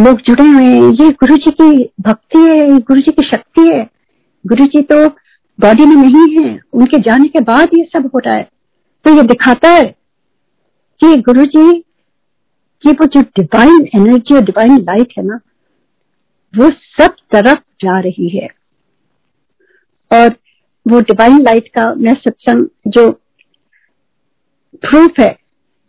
लोग 0.00 0.20
जुड़े 0.20 0.44
हुए 0.44 0.64
हैं। 0.64 0.90
ये 0.92 1.10
गुरु 1.10 1.36
जी 1.36 1.50
की 1.50 1.72
भक्ति 2.00 2.38
है, 2.38 2.58
ये 2.72 2.78
गुरु 2.78 3.00
जी 3.00 3.12
की 3.12 3.22
शक्ति 3.22 3.68
है। 3.74 3.82
गुरु 4.44 4.66
जी 4.66 4.82
तो 4.82 5.06
बॉडी 5.58 5.84
में 5.86 5.96
नहीं 5.96 6.38
है, 6.38 6.60
उनके 6.72 6.98
जाने 6.98 7.28
के 7.28 7.40
बाद 7.40 7.74
ये 7.74 7.84
सब 7.84 8.10
हो 8.14 8.18
रहा 8.18 8.34
है। 8.34 8.48
तो 9.04 9.14
ये 9.16 9.22
दिखाता 9.22 9.68
है 9.68 9.84
कि 11.00 11.16
गुरु 11.20 11.44
जी 11.46 11.72
की 12.84 12.90
वो 12.90 13.06
जो 13.06 13.20
डिवाइन 13.38 13.88
एनर्जी 13.96 14.34
और 14.34 14.40
डिवाइन 14.40 14.76
लाइट 14.78 15.12
है 15.18 15.24
ना, 15.24 15.38
वो 16.54 16.70
सब 16.70 17.16
तरफ़ 17.32 17.58
जा 17.82 17.98
रही 17.98 18.28
है। 18.28 18.48
और 20.10 20.34
वो 20.86 21.00
डिवाइन 21.00 21.42
लाइट 21.42 21.68
का 21.68 21.92
मैं 21.94 22.14
सत्संग, 22.14 22.66
जो 22.88 23.10
प्रूफ 24.82 25.20
है, 25.20 25.36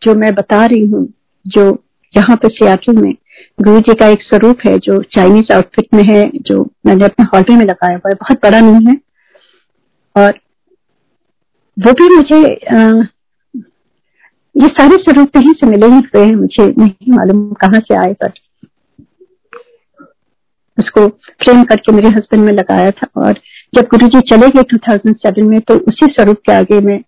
जो 0.02 0.16
मैं 0.16 0.34
बता 0.36 0.66
रही 0.66 0.86
हूँ, 0.86 1.08
जो 1.46 1.84
यहाँ 2.16 2.36
पे 2.38 2.48
सियाटल 2.48 2.96
में 2.96 3.14
गुरु 3.62 3.80
जी 3.80 3.94
का 3.94 4.08
एक 4.08 4.22
स्वरूप 4.22 4.58
है 4.68 4.78
जो 4.78 5.02
चाइनीज़ 5.16 5.54
आउटफिट 5.54 5.88
में 5.94 6.04
है 6.04 6.30
जो 6.42 6.64
मैंने 6.86 7.06
अपने 7.06 7.26
हॉटल 7.34 7.56
में 7.56 7.66
लगाया 7.66 7.96
हुआ 7.96 8.10
है। 8.10 8.16
बहुत 8.16 8.38
बड़ा 8.44 8.60
नहीं 8.60 8.88
है। 8.88 8.96
और 10.16 10.40
वो 11.78 11.92
भी 11.92 12.16
मुझे 12.16 12.44
आ, 12.76 13.04
ये 14.56 14.68
सारे 14.68 14.96
स्वरूप 14.96 15.30
कहीं 15.30 15.54
से 15.54 15.68
मिले 15.68 15.88
ही 15.88 16.00
हुए 16.06 16.26
हैं 16.26 16.36
मुझे 16.36 16.66
नहीं 16.78 17.12
मालूम 17.12 17.52
कहाँ 17.54 17.80
से 17.80 17.96
आए 17.96 18.14
पर 18.14 18.32
उसको 20.78 21.08
फ्रेम 21.44 21.64
करके 21.64 21.92
मेरे 21.92 22.08
हस्बैंड 22.08 22.44
में 22.46 22.54
लगाया 22.54 22.92
था। 22.92 23.08
और 23.18 23.34
जब 23.76 23.88
गुरु 23.92 24.08
जी 24.08 24.20
चले 24.30 24.50
गए 24.50 24.62
2007 24.74 25.40
में 25.40 25.60
तो 25.62 25.78
उसी 25.88 26.06
स्वरूप 26.06 26.38
के 26.46 26.52
आगे 26.52 26.80
मैं 26.80 27.00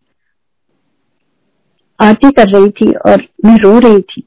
आरती 2.00 2.30
कर 2.32 2.50
रही 2.50 2.70
थी 2.72 2.92
और 3.10 3.24
मैं 3.46 3.58
रो 3.58 3.78
रही 3.80 4.02
थी। 4.02 4.24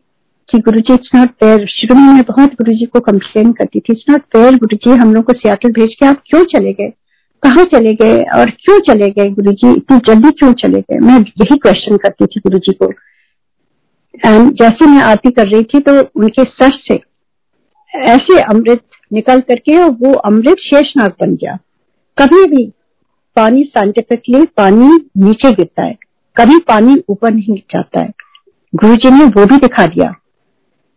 कि 0.48 0.58
गुरु 0.58 0.80
जी 0.80 0.94
इट्स 0.94 1.10
नॉट 1.14 1.30
फेयर 1.40 1.66
शुरू 1.70 1.94
में 1.96 2.22
बहुत 2.28 2.52
गुरु 2.52 2.72
जी 2.72 2.86
को 2.86 3.00
कंप्लेन 3.02 3.52
करती 3.52 3.80
थी 3.80 3.92
इट्स 3.92 4.04
नॉट 4.10 4.22
फेयर 4.32 4.56
गुरु 4.56 4.76
जी 4.76 4.90
हम 4.92 5.14
लोग 5.14 5.24
को 5.24 5.32
सियाटल 5.32 5.72
भेज 5.72 5.94
के 5.94 6.06
आप 6.06 6.22
क्यों 6.26 6.42
चले 6.46 6.72
गए? 6.72 6.88
कहा 7.42 7.64
चले 7.72 7.92
गए 7.94 8.22
और 8.36 8.50
क्यों 8.60 8.78
चले 8.84 9.08
गए 9.10 9.28
गुरु 9.30 9.52
जी 9.52 9.72
इतनी 9.72 9.98
जल्दी 10.06 10.30
क्यों 10.30 10.52
चले 10.54 10.80
गए? 10.80 10.98
मैं 10.98 11.18
यही 11.18 11.56
क्वेश्चन 11.58 11.96
करती 11.96 12.26
थी 12.26 12.40
गुरु 12.40 12.58
जी 12.58 12.72
को। 12.72 12.90
एंड 14.24 14.52
जैसे 14.52 14.86
मैं 14.86 15.02
आरती 15.02 15.30
कर 15.30 15.48
रही 15.48 15.62
थी 15.64 15.80
तो 15.80 16.00
उनके 16.16 16.44
सर 16.44 16.78
से 16.82 17.00
ऐसे 17.92 18.38
अमृत 18.42 18.82
निकल 19.10 19.40
करके 19.40 19.76
वो 19.84 20.12
अमृत 20.26 20.58
शेषनाग 20.60 21.12
बन 21.20 21.34
गया। 21.34 21.56
कभी 22.18 22.44
भी 22.46 22.64
पानी 23.36 23.62
साइंटिफिकली 23.66 24.44
पानी 24.56 24.88
नीचे 25.18 25.50
गिरता 25.52 25.82
है, 25.82 25.96
कभी 26.36 26.58
पानी 26.68 26.96
ऊपर 27.08 27.34
नहीं 27.34 27.56
जाता 27.72 28.02
है। 28.02 28.12
गुरु 28.74 28.96
जी 28.96 29.10
ने 29.10 29.24
वो 29.26 29.44
भी 29.46 29.56
दिखा 29.58 29.86
दिया। 29.86 30.14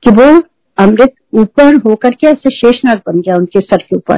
कि 0.04 0.12
वो 0.12 0.44
अमृत 0.78 1.14
ऊपर 1.34 1.76
होकर 1.76 2.10
के 2.10 2.28
ऐसे 2.28 2.56
शेषनाग 2.56 2.98
बन 2.98 3.22
गया 3.22 3.36
उनके 3.36 3.60
सर 3.60 3.78
के 3.78 3.96
ऊपर। 3.96 4.18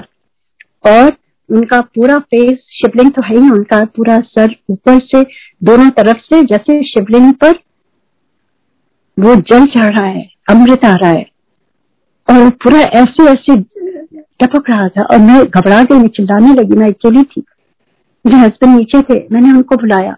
और 0.90 1.14
उनका 1.52 1.82
पूरा 1.82 2.18
फेस 2.18 2.60
शिवलिंग 2.70 3.12
तो 3.12 3.22
है 3.22 3.32
ही, 3.32 3.50
उनका 3.50 3.86
पूरा 3.86 4.20
सर 4.20 4.56
ऊपर 4.70 5.00
से, 5.00 5.24
दोनों 5.64 5.90
तरफ़ 5.90 6.18
से 6.18 6.44
जैसे 6.44 6.84
शिवलिंग 6.84 7.34
पर 7.34 7.52
वो 9.20 9.36
जल 9.36 9.66
चढ़ 9.66 10.00
रहा 10.00 10.08
है, 10.08 10.30
अमृत 10.50 10.86
आ 10.86 10.96
रहा 10.96 11.12
है। 11.12 11.32
और 12.30 12.50
पूरा 12.50 12.80
ऐसे 12.80 13.24
ऐसे 13.24 13.62
टपक 14.42 14.70
रहा 14.70 14.88
था। 14.88 15.04
और 15.04 15.18
मैं 15.18 15.46
घबरा 15.46 15.84
गई, 15.84 15.98
मैं 15.98 16.08
चिल्लाने 16.08 16.54
लगी, 16.54 16.76
मैं 16.76 16.88
अकेली 16.88 17.24
थी। 17.24 17.44
मेरे 18.26 18.38
हस्बैंड 18.38 18.78
नीचे 18.78 19.02
थे, 19.02 19.28
मैंने 19.32 19.52
उनको 19.52 19.76
बुलाया। 19.76 20.18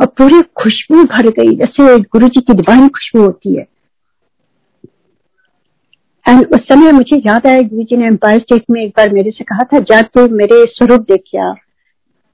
और 0.00 0.06
पूरी 0.06 0.40
खुशबू 0.40 1.04
भर 1.04 1.28
गई, 1.28 1.56
जैसे 1.56 2.00
गुरु 2.00 2.28
जी 2.28 2.40
की 2.40 2.54
डिवाइन 2.54 2.88
खुशबू 2.88 3.22
होती 3.22 3.54
है। 3.56 3.73
एंड 6.28 6.46
उस 6.46 6.60
समय 6.60 6.92
मुझे 6.92 7.16
याद 7.16 7.46
आया, 7.46 7.62
गुरु 7.62 7.82
जी 7.82 7.96
ने 7.96 8.06
एम्पायर 8.06 8.40
स्टेट 8.40 8.64
में 8.70 8.80
एक 8.82 8.92
बार 8.96 9.12
मेरे 9.12 9.30
से 9.30 9.44
कहा 9.44 9.64
था, 9.64 9.78
जा 9.78 10.02
तो 10.02 10.28
मेरे 10.28 10.64
स्वरूप 10.64 11.00
देखिया 11.00 11.48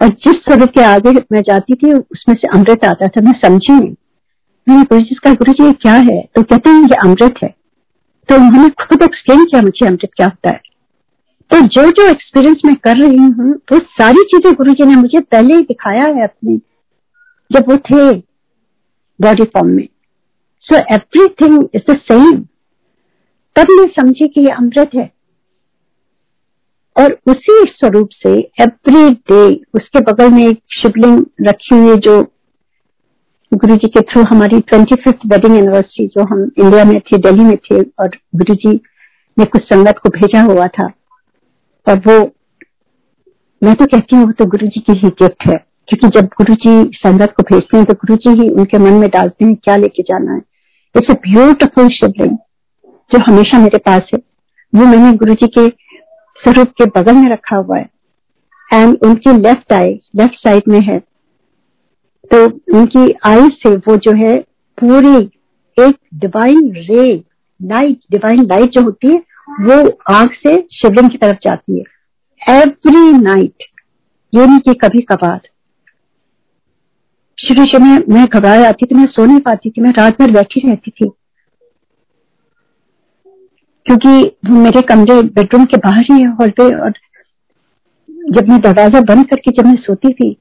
और 0.01 0.09
जिस 0.09 0.35
स्वरूप 0.35 0.69
के 0.69 0.83
आगे 0.83 1.11
मैं 1.33 1.43
जाती 1.43 1.75
थी, 1.75 1.93
उसमें 1.93 2.35
से 2.37 2.49
अमृत 2.49 2.85
आता 2.85 3.09
था। 3.09 3.21
मैं 3.21 3.33
समझी 3.33 3.73
नहीं। 3.73 3.95
मैंने 4.69 4.83
गुरु 4.83 5.01
जी 5.01 5.15
का 5.15 5.33
गुरु 5.33 5.53
जी 5.53 5.73
क्या 5.73 5.95
है? 5.95 6.21
तो 6.35 6.43
कहते 6.43 6.71
हैं, 6.71 6.83
ये 6.83 6.97
अमृत 7.05 7.35
है। 7.43 7.55
तो 8.29 8.37
उन्होंने 8.37 8.69
खुद 8.69 9.03
एक्सप्लेन 9.03 9.45
किया, 9.45 9.63
मुझे 9.63 9.87
अमृत 9.87 10.11
क्या 10.17 10.27
होता 10.27 10.51
है? 10.51 10.61
तो 11.51 11.61
जो 11.61 11.91
जो 11.91 12.09
एक्सपीरियंस 12.09 12.63
मैं 12.65 12.77
कर 12.77 12.97
रही 12.97 13.17
हूँ, 13.17 13.55
वो 13.73 13.79
सारी 13.79 14.23
चीज़ें 14.23 14.53
गुरु 14.55 14.73
जी 14.73 14.85
ने 14.85 14.97
मुझे 14.97 15.21
पहले 15.21 15.55
ही 15.55 15.63
दिखाया 15.63 16.03
है 16.03 16.25
अपने, 16.25 16.57
जब 17.51 17.71
वो 17.71 17.77
थे 17.77 18.13
बॉडी 19.21 19.45
फॉर्म 19.45 19.69
में। 19.69 19.89
So 20.61 20.77
everything 20.95 21.69
is 21.75 21.93
the 21.93 21.97
same 21.97 22.45
तब 23.57 23.67
मैं 23.71 23.87
समझी 23.89 24.29
कि 24.29 24.41
ये 24.41 24.51
अमृत 24.51 24.91
है। 24.95 25.11
और 26.97 27.13
उसी 27.27 27.65
स्वरूप 27.67 28.09
से 28.13 28.31
एवरी 28.61 29.11
डे 29.11 29.43
उसके 29.75 30.01
बगल 30.03 30.31
में 30.31 30.47
एक 30.47 30.61
शिवलिंग 30.73 31.25
रखी 31.49 31.79
हुई 31.79 31.97
जो 31.97 32.21
गुरु 33.53 33.77
जी 33.77 33.89
के 33.89 34.01
थ्रू 34.03 34.23
हमारी 34.23 34.61
ट्वेंटी 34.61 34.95
फिफ्थ 34.95 35.27
वेडिंग 35.27 35.57
एनिवर्सरी 35.57 36.07
जो 36.07 36.25
हम 36.25 36.43
इंडिया 36.59 36.85
में 36.85 37.01
थे 37.01 37.19
दिल्ली 37.19 37.45
में 37.45 37.57
थे, 37.57 37.81
और 37.81 38.11
गुरु 38.37 38.55
जी 38.55 38.75
ने 39.37 39.45
कुछ 39.45 39.63
संगत 39.63 39.99
को 39.99 40.09
भेजा 40.09 40.43
हुआ 40.43 40.67
था। 40.67 40.87
और 41.87 41.99
वो, 41.99 42.19
मैं 43.63 43.75
तो 43.75 43.87
कहती 43.87 44.17
हूँ, 44.17 44.25
वो 44.27 44.33
तो 44.33 44.45
गुरु 44.47 44.67
जी 44.67 44.81
की 44.81 44.93
ही 44.93 45.09
गिफ्ट 45.23 45.49
है, 45.49 45.57
क्योंकि 45.89 46.09
जब 46.19 46.27
गुरु 46.37 46.55
जी 46.55 46.91
संगत 46.97 47.35
को 47.37 47.43
भेजते 47.43 47.77
हैं 47.77 47.87
तो 47.87 47.95
गुरु 47.95 48.17
जी 48.17 48.43
ही 48.43 48.49
उनके 48.51 48.79
मन 48.79 48.93
में 48.93 49.09
डालते 49.11 49.45
हैं, 49.45 49.55
क्या 49.55 49.77
लेके 49.77 50.03
जाना 50.03 50.33
है। 50.33 50.41
It's 50.95 51.11
a 51.11 51.19
beautiful 51.23 51.89
Shivling. 51.89 52.37
जो 53.13 53.19
हमेशा 53.19 53.59
मेरे 53.59 53.79
पास 53.79 54.03
है, 54.15 54.21
वो 54.75 54.87
मैंने 54.87 55.13
गुरु 55.13 55.35
जी 55.35 55.47
के 55.47 55.69
स्वरूप 56.43 56.69
के 56.69 56.85
बगल 56.85 57.15
में 57.15 57.31
रखा 57.31 57.57
हुआ 57.57 57.79
है। 57.79 57.91
एंड 58.73 58.99
उनकी 59.03 59.33
लेफ़्ट 59.33 59.73
आई 59.73 59.95
लेफ़्ट 60.17 60.35
साइड 60.35 60.63
में 60.69 60.81
है। 60.81 60.99
तो 62.35 62.45
उनकी 62.79 63.15
आई 63.27 63.49
से 63.49 63.77
वो 63.77 63.97
जो 63.97 64.13
है, 64.13 64.39
पूरी 64.81 65.31
एक 65.87 65.97
डिवाइन 66.15 66.73
रे 66.77 67.25
लाइट 67.63 68.01
डिवाइन 68.11 68.43
लाइट 68.47 68.71
जो 68.71 68.83
होती 68.83 69.09
है, 69.09 69.23
वो 69.51 69.99
आग 70.15 70.31
से 70.31 70.69
शिवलिंग 70.73 71.11
की 71.11 71.19
तरफ़ 71.19 71.39
जाती 71.43 71.79
है। 71.79 71.85
एवरी 72.57 73.13
नाइट 73.13 73.65
ये 74.35 74.47
नहीं 74.47 74.59
कि 74.59 74.75
कभी 74.75 75.01
कभार। 75.01 75.41
शुरू 77.41 77.65
शुरू 77.65 77.85
में, 77.85 78.05
मैं 78.09 78.27
घबरा 78.27 78.69
आती 78.69 78.87
थी, 78.87 78.95
मैं 78.95 79.07
सो 79.07 79.27
नहीं 79.27 79.41
पाती 79.41 79.71
थी, 79.71 79.81
मैं 79.81 79.91
रात 79.91 80.23
भर 80.23 80.31
बैठी 80.31 80.69
रहती 80.69 80.91
थी। 80.91 81.11
क्योंकि 83.91 84.37
मेरे 84.51 84.81
कमरे 84.81 85.23
बेडरूम 85.23 85.65
के 85.65 85.77
बाहर 85.77 86.05
ही 86.13 86.21
है 86.21 86.27
हॉल 86.27 86.51
पे 86.51 86.75
और 86.75 86.93
जब 88.11 88.49
मैं 88.49 88.61
दरवाज़ा 88.61 89.01
बंद 89.01 89.27
करके 89.27 89.51
जब 89.51 89.67
मैं 89.67 89.77
सोती 89.77 90.13
थी, 90.13 90.37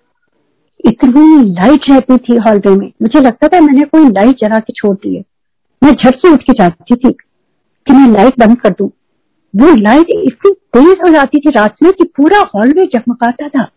इतनी 0.86 1.52
लाइट 1.52 1.90
रहती 1.90 2.18
थी 2.18 2.38
हॉलवे 2.38 2.76
में। 2.76 2.92
मुझे 3.02 3.20
लगता 3.20 3.48
था 3.48 3.60
मैंने 3.60 3.82
कोई 3.82 4.10
लाइट 4.10 4.36
जला 4.36 4.60
के 4.60 4.74
छोड़ 4.74 4.96
दी 4.96 5.16
है। 5.16 5.24
मैं 5.84 5.92
झट 5.92 6.16
से 6.16 6.34
उठ 6.34 6.44
के 6.44 6.54
जाती 6.54 6.96
थी 6.96 7.12
कि 7.88 7.94
मैं 7.94 8.08
लाइट 8.08 8.40
बंद 8.40 8.62
कर 8.62 8.70
दू। 8.70 8.94
वो 9.56 9.76
लाइट 9.76 10.06
इतनी 10.10 10.52
तेज 10.52 10.98
हो 11.06 11.10
जाती 11.10 11.40
थी 11.40 11.50
रात 11.50 11.76
में 11.84 11.94
कि 11.94 12.04
पूरा 12.04 12.40
हॉलवे 12.56 12.86
जगमगाता 12.86 13.50
था। 13.50 13.70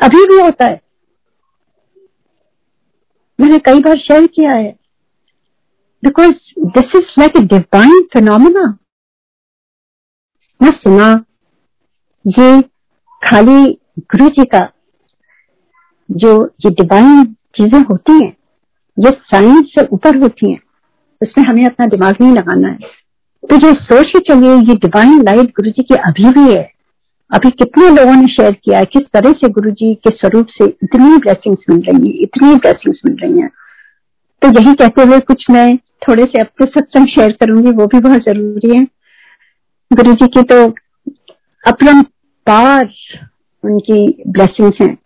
अभी 0.00 0.24
भी 0.24 0.40
होता 0.40 0.64
है। 0.64 0.80
मैंने 3.40 3.58
कई 3.58 3.80
बार 3.80 3.98
शेयर 3.98 4.26
किया 4.26 4.56
है। 4.56 4.76
Because 6.04 6.32
this 6.58 6.96
is 6.96 7.20
like 7.20 7.36
a 7.36 7.40
divine 7.40 8.02
phenomena 8.12 8.76
मैं 10.60 10.70
सुना। 10.72 11.08
ये 12.24 12.60
खाली 13.22 13.64
गुरु 14.00 14.28
जी 14.28 14.44
का 14.44 14.68
जो, 16.08 16.32
ये 16.60 16.70
डिवाइन 16.72 17.24
चीज़ें 17.56 17.80
होती 17.80 18.12
हैं, 18.14 18.32
ये 18.96 19.10
साइंस 19.10 19.72
से 19.74 19.86
ऊपर 19.92 20.16
होती 20.16 20.50
हैं, 20.50 20.58
उसमें 21.20 21.44
हमें 21.44 21.64
अपना 21.64 21.86
दिमाग 21.86 22.16
नहीं 22.20 22.32
लगाना 22.32 22.68
है। 22.68 22.92
तो 23.42 23.56
जो 23.56 23.72
सोच 23.74 24.10
के 24.10 24.18
चलिए, 24.24 24.54
ये 24.58 24.74
डिवाइन 24.76 25.22
लाइट 25.22 25.50
गुरु 25.50 25.70
जी 25.70 25.82
की 25.82 25.94
अभी 25.96 26.30
भी 26.32 26.52
है। 26.52 26.62
अभी 27.30 27.50
कितने 27.52 27.88
लोगों 27.90 28.14
ने 28.14 28.26
शेयर 28.28 28.52
किया 28.54 28.78
है, 28.78 28.84
किस 28.84 29.02
तरह 29.12 29.32
से 29.32 29.48
गुरु 29.48 29.70
जी 29.70 29.94
के 29.94 30.10
स्वरूप 30.10 30.46
से 30.52 30.64
इतनी 30.64 31.16
ब्लेसिंग्स 31.18 31.64
मिल 31.70 31.80
रही 31.80 32.08
है, 32.08 32.22
इतनी 32.22 32.54
ब्लेसिंग्स 32.56 33.00
मिल 33.06 33.16
रही 33.16 33.40
हैं। 33.40 33.50
तो 34.42 34.48
यही 34.50 34.74
कहते 34.74 35.02
हुए 35.02 35.18
कुछ 35.22 35.44
मैं 35.50 35.76
थोड़े 36.08 36.24
से 36.24 36.40
अपने 36.40 36.66
सत्संग 36.66 37.06
शेयर 37.06 37.32
करूँगी, 37.32 37.70
वो 37.70 37.86
भी 37.86 38.00
बहुत 38.00 38.22
ज़रूरी 38.22 38.76
है। 38.76 38.86
गुरु 39.90 40.12
जी 40.12 40.26
की 40.28 40.42
तो 40.42 40.68
पार 42.46 42.88
उनकी 43.64 44.06
ब्लेसिंग्स 44.28 44.80
हैं। 44.80 44.96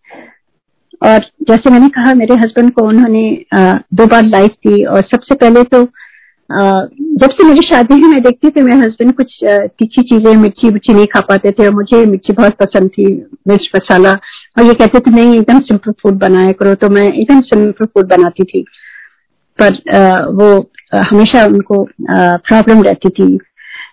और 1.03 1.25
जैसे 1.49 1.71
मैंने 1.71 1.89
कहा, 1.89 2.15
मेरे 2.15 2.35
हस्बैंड 2.35 2.71
को 2.73 2.87
उन्होंने 2.89 3.23
दो 3.55 4.07
बार 4.07 4.23
लाइफ 4.25 4.51
दी 4.67 4.85
और 4.85 5.03
सबसे 5.05 5.35
पहले 5.35 5.63
तो 5.65 5.83
जब 6.51 7.31
से 7.31 7.45
मेरी 7.45 7.67
शादी 7.67 7.95
हुई 7.95 8.11
मैं 8.11 8.23
देखती 8.23 8.51
थी, 8.51 8.63
मेरे 8.63 8.79
हस्बैंड 8.79 9.13
कुछ 9.17 9.39
तीखी 9.45 10.03
चीज़ें 10.03 10.35
मिर्ची 10.37 10.71
मिर्ची 10.71 10.93
नहीं 10.93 11.07
खा 11.07 11.21
पाते 11.29 11.51
थे 11.51 11.67
और 11.67 11.75
मुझे 11.75 12.05
मिर्ची 12.07 12.33
बहुत 12.33 12.55
पसंद 12.61 12.91
थी, 12.91 13.07
मिर्च 13.49 13.69
मसाला। 13.77 14.11
और 14.11 14.65
ये 14.65 14.75
कहते 14.75 15.01
थे, 15.01 15.11
नहीं, 15.11 15.39
एकदम 15.39 15.59
सिंपल 15.61 15.93
फ़ूड 16.03 16.19
बनाया 16.19 16.53
करो। 16.53 16.75
तो 16.75 16.89
मैं 16.89 17.03
एकदम 17.05 17.41
सिंपल 17.41 17.85
फ़ूड 17.85 18.09
बनाती 18.09 18.45
थी। 18.45 18.65
पर 19.59 19.75
वो 20.35 20.49
हमेशा 21.11 21.45
उनको 21.47 21.87
प्रॉब्लम 22.11 22.83
रहती 22.83 23.09
थी। 23.11 23.39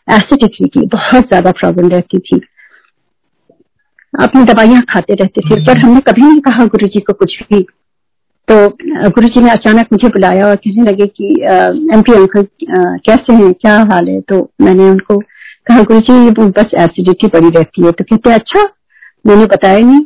एसिडिटी 0.07 0.67
की 0.69 0.85
बहुत 0.87 1.27
ज़्यादा 1.27 1.51
प्रॉब्लम 1.53 1.89
रहती 1.89 2.19
थी। 2.19 2.41
अपनी 4.13 4.43
दवाइयाँ 4.43 4.81
खाते 4.89 5.13
रहते 5.13 5.41
थे, 5.41 5.55
पर 5.65 5.77
हमने 5.77 5.99
कभी 6.01 6.21
नहीं 6.21 6.41
कहा 6.41 6.65
गुरु 6.67 6.87
जी 6.87 6.99
को 6.99 7.13
कुछ 7.15 7.37
भी। 7.43 7.61
तो 8.47 8.55
गुरु 9.11 9.27
जी 9.27 9.41
ने 9.41 9.49
अचानक 9.51 9.87
मुझे 9.91 10.07
बुलाया 10.09 10.47
और 10.47 10.55
कहने 10.57 10.83
लगे 10.83 11.05
कि 11.07 11.29
एम 11.93 12.01
पी 12.01 12.13
अंकल 12.13 12.47
कैसे 13.05 13.33
हैं, 13.33 13.53
क्या 13.53 13.77
हाल 13.91 14.09
है? 14.09 14.19
तो 14.21 14.49
मैंने 14.61 14.89
उनको 14.89 15.17
कहा 15.67 15.83
गुरु 15.83 15.99
जी 16.01 16.29
बस 16.51 16.71
एसिडिटी 16.79 17.27
पड़ी 17.27 17.49
रहती 17.49 17.85
है। 17.85 17.91
तो 17.91 18.03
कहते 18.05 18.33
अच्छा 18.33 18.63
मैंने 19.25 19.45
बताया 19.47 19.79
नहीं, 19.79 20.05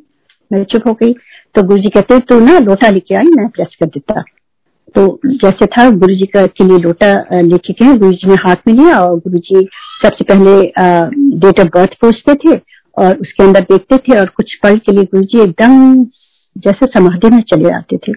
मैं 0.52 0.64
चुप 0.66 0.88
हो 0.88 0.94
गई। 1.02 1.14
तो 1.56 1.64
गुरु 1.64 1.82
जी 1.82 1.90
कहते 1.90 2.20
तो 2.22 2.40
ना 2.40 2.58
लोटा 2.60 2.90
लेके 2.90 3.16
आई, 3.16 3.26
मैं 3.28 3.48
प्रेस 3.50 3.76
कर 3.80 3.86
देता। 3.88 4.24
तो 4.96 5.20
जैसे 5.26 5.66
था 5.66 5.90
गुरु 5.92 6.16
जी 6.16 6.26
का 6.26 6.46
के 6.48 6.64
लिए 6.64 6.78
लोटा 6.78 7.14
लेके 7.42 7.74
गए 7.74 7.98
गुरु 7.98 8.12
जी 8.12 8.28
ने 8.28 8.36
हाथ 8.46 8.68
में 8.68 8.74
लिया 8.74 9.00
और 9.00 9.18
गुरु 9.18 9.40
जी 9.40 9.68
सबसे 10.04 10.24
पहले 10.24 10.62
डेट 11.40 11.60
ऑफ़ 11.60 11.68
बर्थ 11.76 11.94
पूछते 12.02 12.34
थे 12.36 12.56
और 12.98 13.18
उसके 13.18 13.44
अंदर 13.44 13.62
देखते 13.62 13.98
थे 13.98 14.20
और 14.20 14.30
कुछ 14.36 14.56
पल 14.64 14.78
के 14.78 14.92
लिए 14.92 15.04
गुरु 15.04 15.24
जी 15.24 15.42
एकदम 15.42 16.04
जैसे 16.56 16.86
समाधि 16.88 17.30
में 17.30 17.42
चले 17.50 17.74
आते 17.76 17.98
थे 17.98 18.14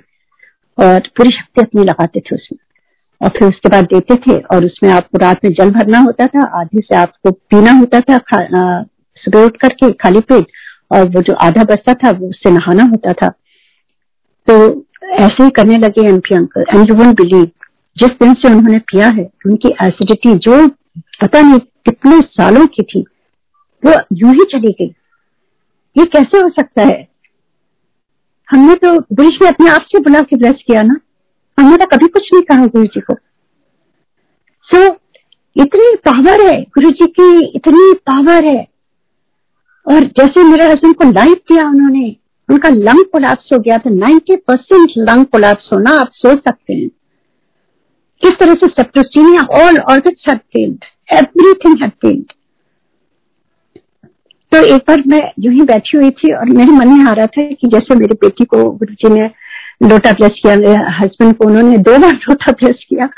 और 0.78 1.08
पूरी 1.16 1.30
शक्ति 1.30 1.62
अपनी 1.62 1.84
लगाते 1.84 2.20
थे 2.20 2.34
उसमें। 2.34 2.58
और 3.20 3.28
फिर 3.28 3.48
उसके 3.48 3.68
बाद 3.68 3.84
देते 3.84 4.14
थे 4.16 4.38
और 4.54 4.64
उसमें 4.64 4.90
आपको 4.90 5.18
रात 5.18 5.44
में 5.44 5.52
जल 5.52 5.70
भरना 5.70 5.98
होता 5.98 6.26
था, 6.26 6.46
आधे 6.60 6.80
से 6.80 6.96
आपको 6.96 7.30
पीना 7.30 7.72
होता 7.72 8.00
था 8.00 8.18
सुबह 9.22 9.44
उठ 9.44 9.56
करके 9.56 9.90
खाली 9.92 10.20
पेट 10.22 10.46
और 10.92 11.08
वो 11.08 11.20
जो 11.22 11.34
आधा 11.42 11.64
बचता 11.64 11.94
था, 11.94 12.10
वो 12.10 12.28
उससे 12.28 12.50
नहाना 12.50 12.84
होता 12.84 13.12
था। 13.12 13.28
तो 14.48 14.70
ऐसे 15.12 15.44
ही 15.44 15.50
करने 15.50 15.78
लगे 15.78 16.06
MP 16.08 16.34
uncle. 16.34 16.60
And 16.60 16.90
you 16.90 16.96
won't 16.96 17.16
believe 17.16 17.50
जिस 17.96 18.10
दिन 18.10 18.34
से 18.34 18.48
उन्होंने 18.48 18.78
पिया 18.78 19.08
है 19.08 19.30
उनकी 19.46 19.68
एसिडिटी 19.82 20.34
जो 20.34 20.66
पता 21.22 21.40
नहीं 21.40 21.58
कितने 21.58 22.20
सालों 22.20 22.66
की 22.66 22.82
थी 22.82 23.04
वो 23.82 23.92
यूँ 24.12 24.32
ही 24.32 24.44
चली 24.44 24.70
गई। 24.72 24.94
ये 25.96 26.04
कैसे 26.04 26.38
हो 26.38 26.48
सकता 26.48 26.82
है? 26.82 27.08
हमने 28.50 28.74
तो 28.74 28.94
गुरु 29.12 29.30
जी 29.30 29.46
अपने 29.46 29.70
आप 29.70 29.82
से 29.82 29.98
बुला 29.98 30.20
के 30.20 30.36
ब्लेस 30.36 30.62
किया 30.66 30.82
ना। 30.82 30.96
हमने 31.58 31.76
तो 31.76 31.86
कभी 31.86 32.06
कुछ 32.06 32.28
नहीं 32.34 32.42
कहा 32.42 32.66
गुरु 32.66 32.84
जी 32.84 33.00
को। 33.00 33.14
सो 34.68 34.86
so, 34.86 34.94
इतनी 35.56 35.94
पावर 36.08 36.42
है 36.42 36.62
गुरु 36.62 36.90
जी 36.90 37.06
की 37.06 37.46
इतनी 37.46 37.92
पावर 38.10 38.44
है। 38.44 38.68
और 39.86 40.04
जैसे 40.04 40.42
मेरे 40.42 40.64
हस्बैंड 40.64 40.94
को 40.94 41.04
लाइफ 41.04 41.38
दिया 41.50 41.68
उन्होंने 41.68 42.16
उनका 42.52 42.68
लंग 42.68 43.04
कोलैप्स 43.12 43.52
हो 43.52 43.58
गया 43.58 43.78
था 43.78 43.90
90 43.92 44.36
परसेंट 44.48 44.92
लंग 44.98 45.24
कोलैप्स 45.26 45.72
होना 45.72 45.90
आप 46.00 46.10
सोच 46.14 46.38
सकते 46.38 46.74
हैं। 46.74 46.88
किस 48.22 48.38
तरह 48.40 48.54
से 48.54 48.66
septicaemia 48.68 49.46
all 49.58 49.78
organs 49.90 50.24
have 50.28 50.38
failed 50.52 50.84
everything 51.12 51.82
have 51.82 51.90
failed 52.02 52.32
तो 54.52 54.62
एक 54.64 54.82
बार 54.88 55.02
मैं 55.06 55.20
यूँ 55.40 55.52
ही 55.54 55.62
बैठी 55.64 55.96
हुई 55.98 56.10
थी 56.12 56.32
और 56.34 56.50
मेरे 56.50 56.72
मन 56.72 56.88
में 56.88 57.04
आ 57.04 57.12
रहा 57.12 57.26
था 57.26 57.42
कि 57.52 57.68
जैसे 57.68 57.94
मेरी 57.94 58.14
बेटी 58.22 58.44
को 58.44 58.64
गुरु 58.72 58.94
जी 58.94 59.08
ने 59.10 59.30
लोटा 59.82 60.12
प्रेस 60.12 60.40
किया, 60.42 60.56
मेरे 60.56 60.82
हस्बैंड 60.98 61.34
को 61.36 61.46
उन्होंने 61.46 61.78
दो 61.78 61.96
बार 61.98 62.12
लोटा 62.18 62.52
प्रेस 62.52 62.84
किया 62.88 63.08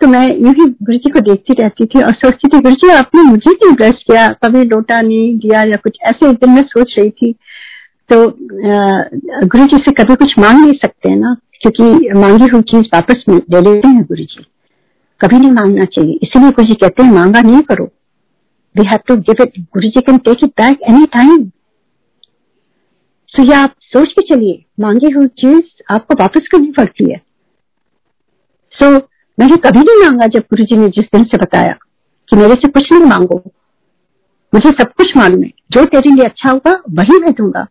तो 0.00 0.06
मैं 0.06 0.26
यूँ 0.28 0.50
ही 0.50 0.64
गुरु 0.64 0.96
जी 0.96 1.10
को 1.10 1.20
देखती 1.20 1.54
रहती 1.54 1.86
थी 1.86 2.02
और 2.02 2.12
सोचती 2.14 2.48
थी, 2.48 2.60
गुरु 2.60 2.74
जी 2.74 2.90
आपने 2.90 3.22
मुझे 3.22 3.54
क्यों 3.54 3.74
ब्रश 3.74 4.02
किया? 4.02 4.26
कभी 4.44 4.62
लोटा 4.64 5.00
नहीं 5.00 5.34
दिया 5.38 5.62
या 5.62 5.76
कुछ 5.84 5.98
ऐसे 6.02 6.28
एक 6.30 6.36
दिन 6.36 6.50
मैं 6.50 6.62
सोच 6.66 6.94
रही 6.98 7.10
थी 7.12 7.34
तो 8.10 8.16
गुरु 9.46 9.64
जी 9.66 9.76
से 9.76 9.92
कभी 9.92 10.14
कुछ 10.14 10.38
मांग 10.38 10.58
नहीं 10.58 10.72
सकते 10.72 11.10
हैं 11.10 11.16
ना 11.16 11.34
क्योंकि 11.60 12.08
मांगी 12.18 12.46
हुई 12.52 12.62
चीज़ 12.62 12.86
वापस 12.94 13.24
ले 13.28 13.60
लेते 13.60 13.88
हैं 13.88 14.02
गुरु 14.02 14.24
जी 14.24 14.44
कभी 15.20 15.38
नहीं 15.38 15.50
मांगना 15.50 15.84
चाहिए। 15.84 16.18
इसीलिए 16.22 16.50
गुरु 16.50 16.64
जी 16.64 16.74
कहते 16.74 17.02
हैं 17.02 17.12
मांगा 17.12 17.40
नहीं 17.40 17.60
करो। 17.62 17.84
We 18.74 18.84
have 18.84 19.02
to 19.10 19.16
give 19.20 19.40
it 19.44 19.58
Guru 19.58 19.88
ji 19.88 20.00
can 20.00 20.18
take 20.18 20.44
it 20.44 20.50
back 20.60 20.82
any 20.90 21.04
time 21.14 21.44
so 23.34 23.42
ये 23.42 23.54
आप 23.54 23.74
सोच 23.82 24.12
के 24.12 24.22
चलिए 24.24 24.64
मांगी 24.80 25.10
हुई 25.10 25.26
चीज़ 25.38 25.82
आपको 25.92 26.14
वापस 26.20 26.48
करनी 26.52 26.70
पड़ती 26.72 27.10
है। 27.10 27.20
सो 28.72 28.86
so, 28.86 29.02
मैंने 29.38 29.56
कभी 29.56 29.80
नहीं 29.80 30.02
मांगा 30.02 30.26
जब 30.26 30.40
गुरु 30.50 30.64
जी 30.64 30.76
ने 30.76 30.88
जिस 30.88 31.04
दिन 31.14 31.24
से 31.24 31.36
बताया 31.36 31.76
कि 32.28 32.36
मेरे 32.36 32.54
से 32.54 32.68
कुछ 32.68 32.92
नहीं 32.92 33.04
मांगो। 33.04 33.42
मुझे 34.52 34.70
सब 34.70 34.92
कुछ 34.92 35.16
मालूम 35.16 35.42
है। 35.42 35.50
जो 35.70 35.84
तेरे 35.84 36.10
लिए 36.10 36.24
अच्छा 36.24 36.50
होगा 36.50 36.72
वही 36.90 37.18
मैं 37.20 37.32
दूँगा। 37.32 37.66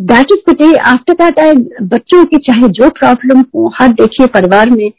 That 0.00 0.32
is 0.32 0.50
the 0.50 0.56
day 0.56 0.74
after 0.88 1.14
that 1.14 1.38
I 1.38 1.54
बच्चों 1.84 2.24
की 2.24 2.36
चाहे 2.40 2.68
जो 2.70 2.88
प्रॉब्लम 2.90 3.40
हो 3.54 3.72
हर 3.74 3.92
देखिए 3.94 4.26
परिवार 4.28 4.70
में, 4.70 4.90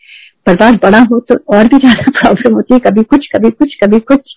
परिवार 0.48 0.76
बड़ा 0.84 1.00
हो 1.02 1.20
तो 1.22 1.36
और 1.56 1.68
भी 1.68 1.78
ज़्यादा 1.78 2.12
प्रॉब्लम 2.12 2.56
होती 2.56 2.74
है, 2.74 2.80
कभी 2.82 3.04
कुछ 3.06 3.28
कभी 3.36 3.50
कुछ 3.52 3.76
कभी 3.84 4.00
कुछ। 4.02 4.36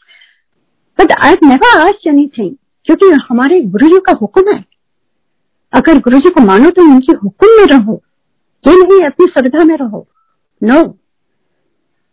But 0.98 1.12
I 1.14 1.34
never 1.44 1.78
ask 1.78 2.06
anything 2.06 2.54
क्योंकि 2.86 3.10
हमारे 3.28 3.60
गुरु 3.62 3.88
जी 3.88 3.98
का 4.06 4.12
हुक्म 4.20 4.52
है। 4.52 4.64
अगर 5.72 5.98
गुरु 6.00 6.18
जी 6.18 6.30
को 6.30 6.40
मानो 6.42 6.70
तो 6.70 6.82
उनके 6.84 7.12
हुक्म 7.14 7.48
में 7.50 7.64
रहो, 7.68 8.00
ये 8.64 8.74
नहीं 8.74 9.06
अपनी 9.06 9.26
श्रद्धा 9.28 9.64
में 9.64 9.76
रहो। 9.76 10.06
नो 10.62 10.82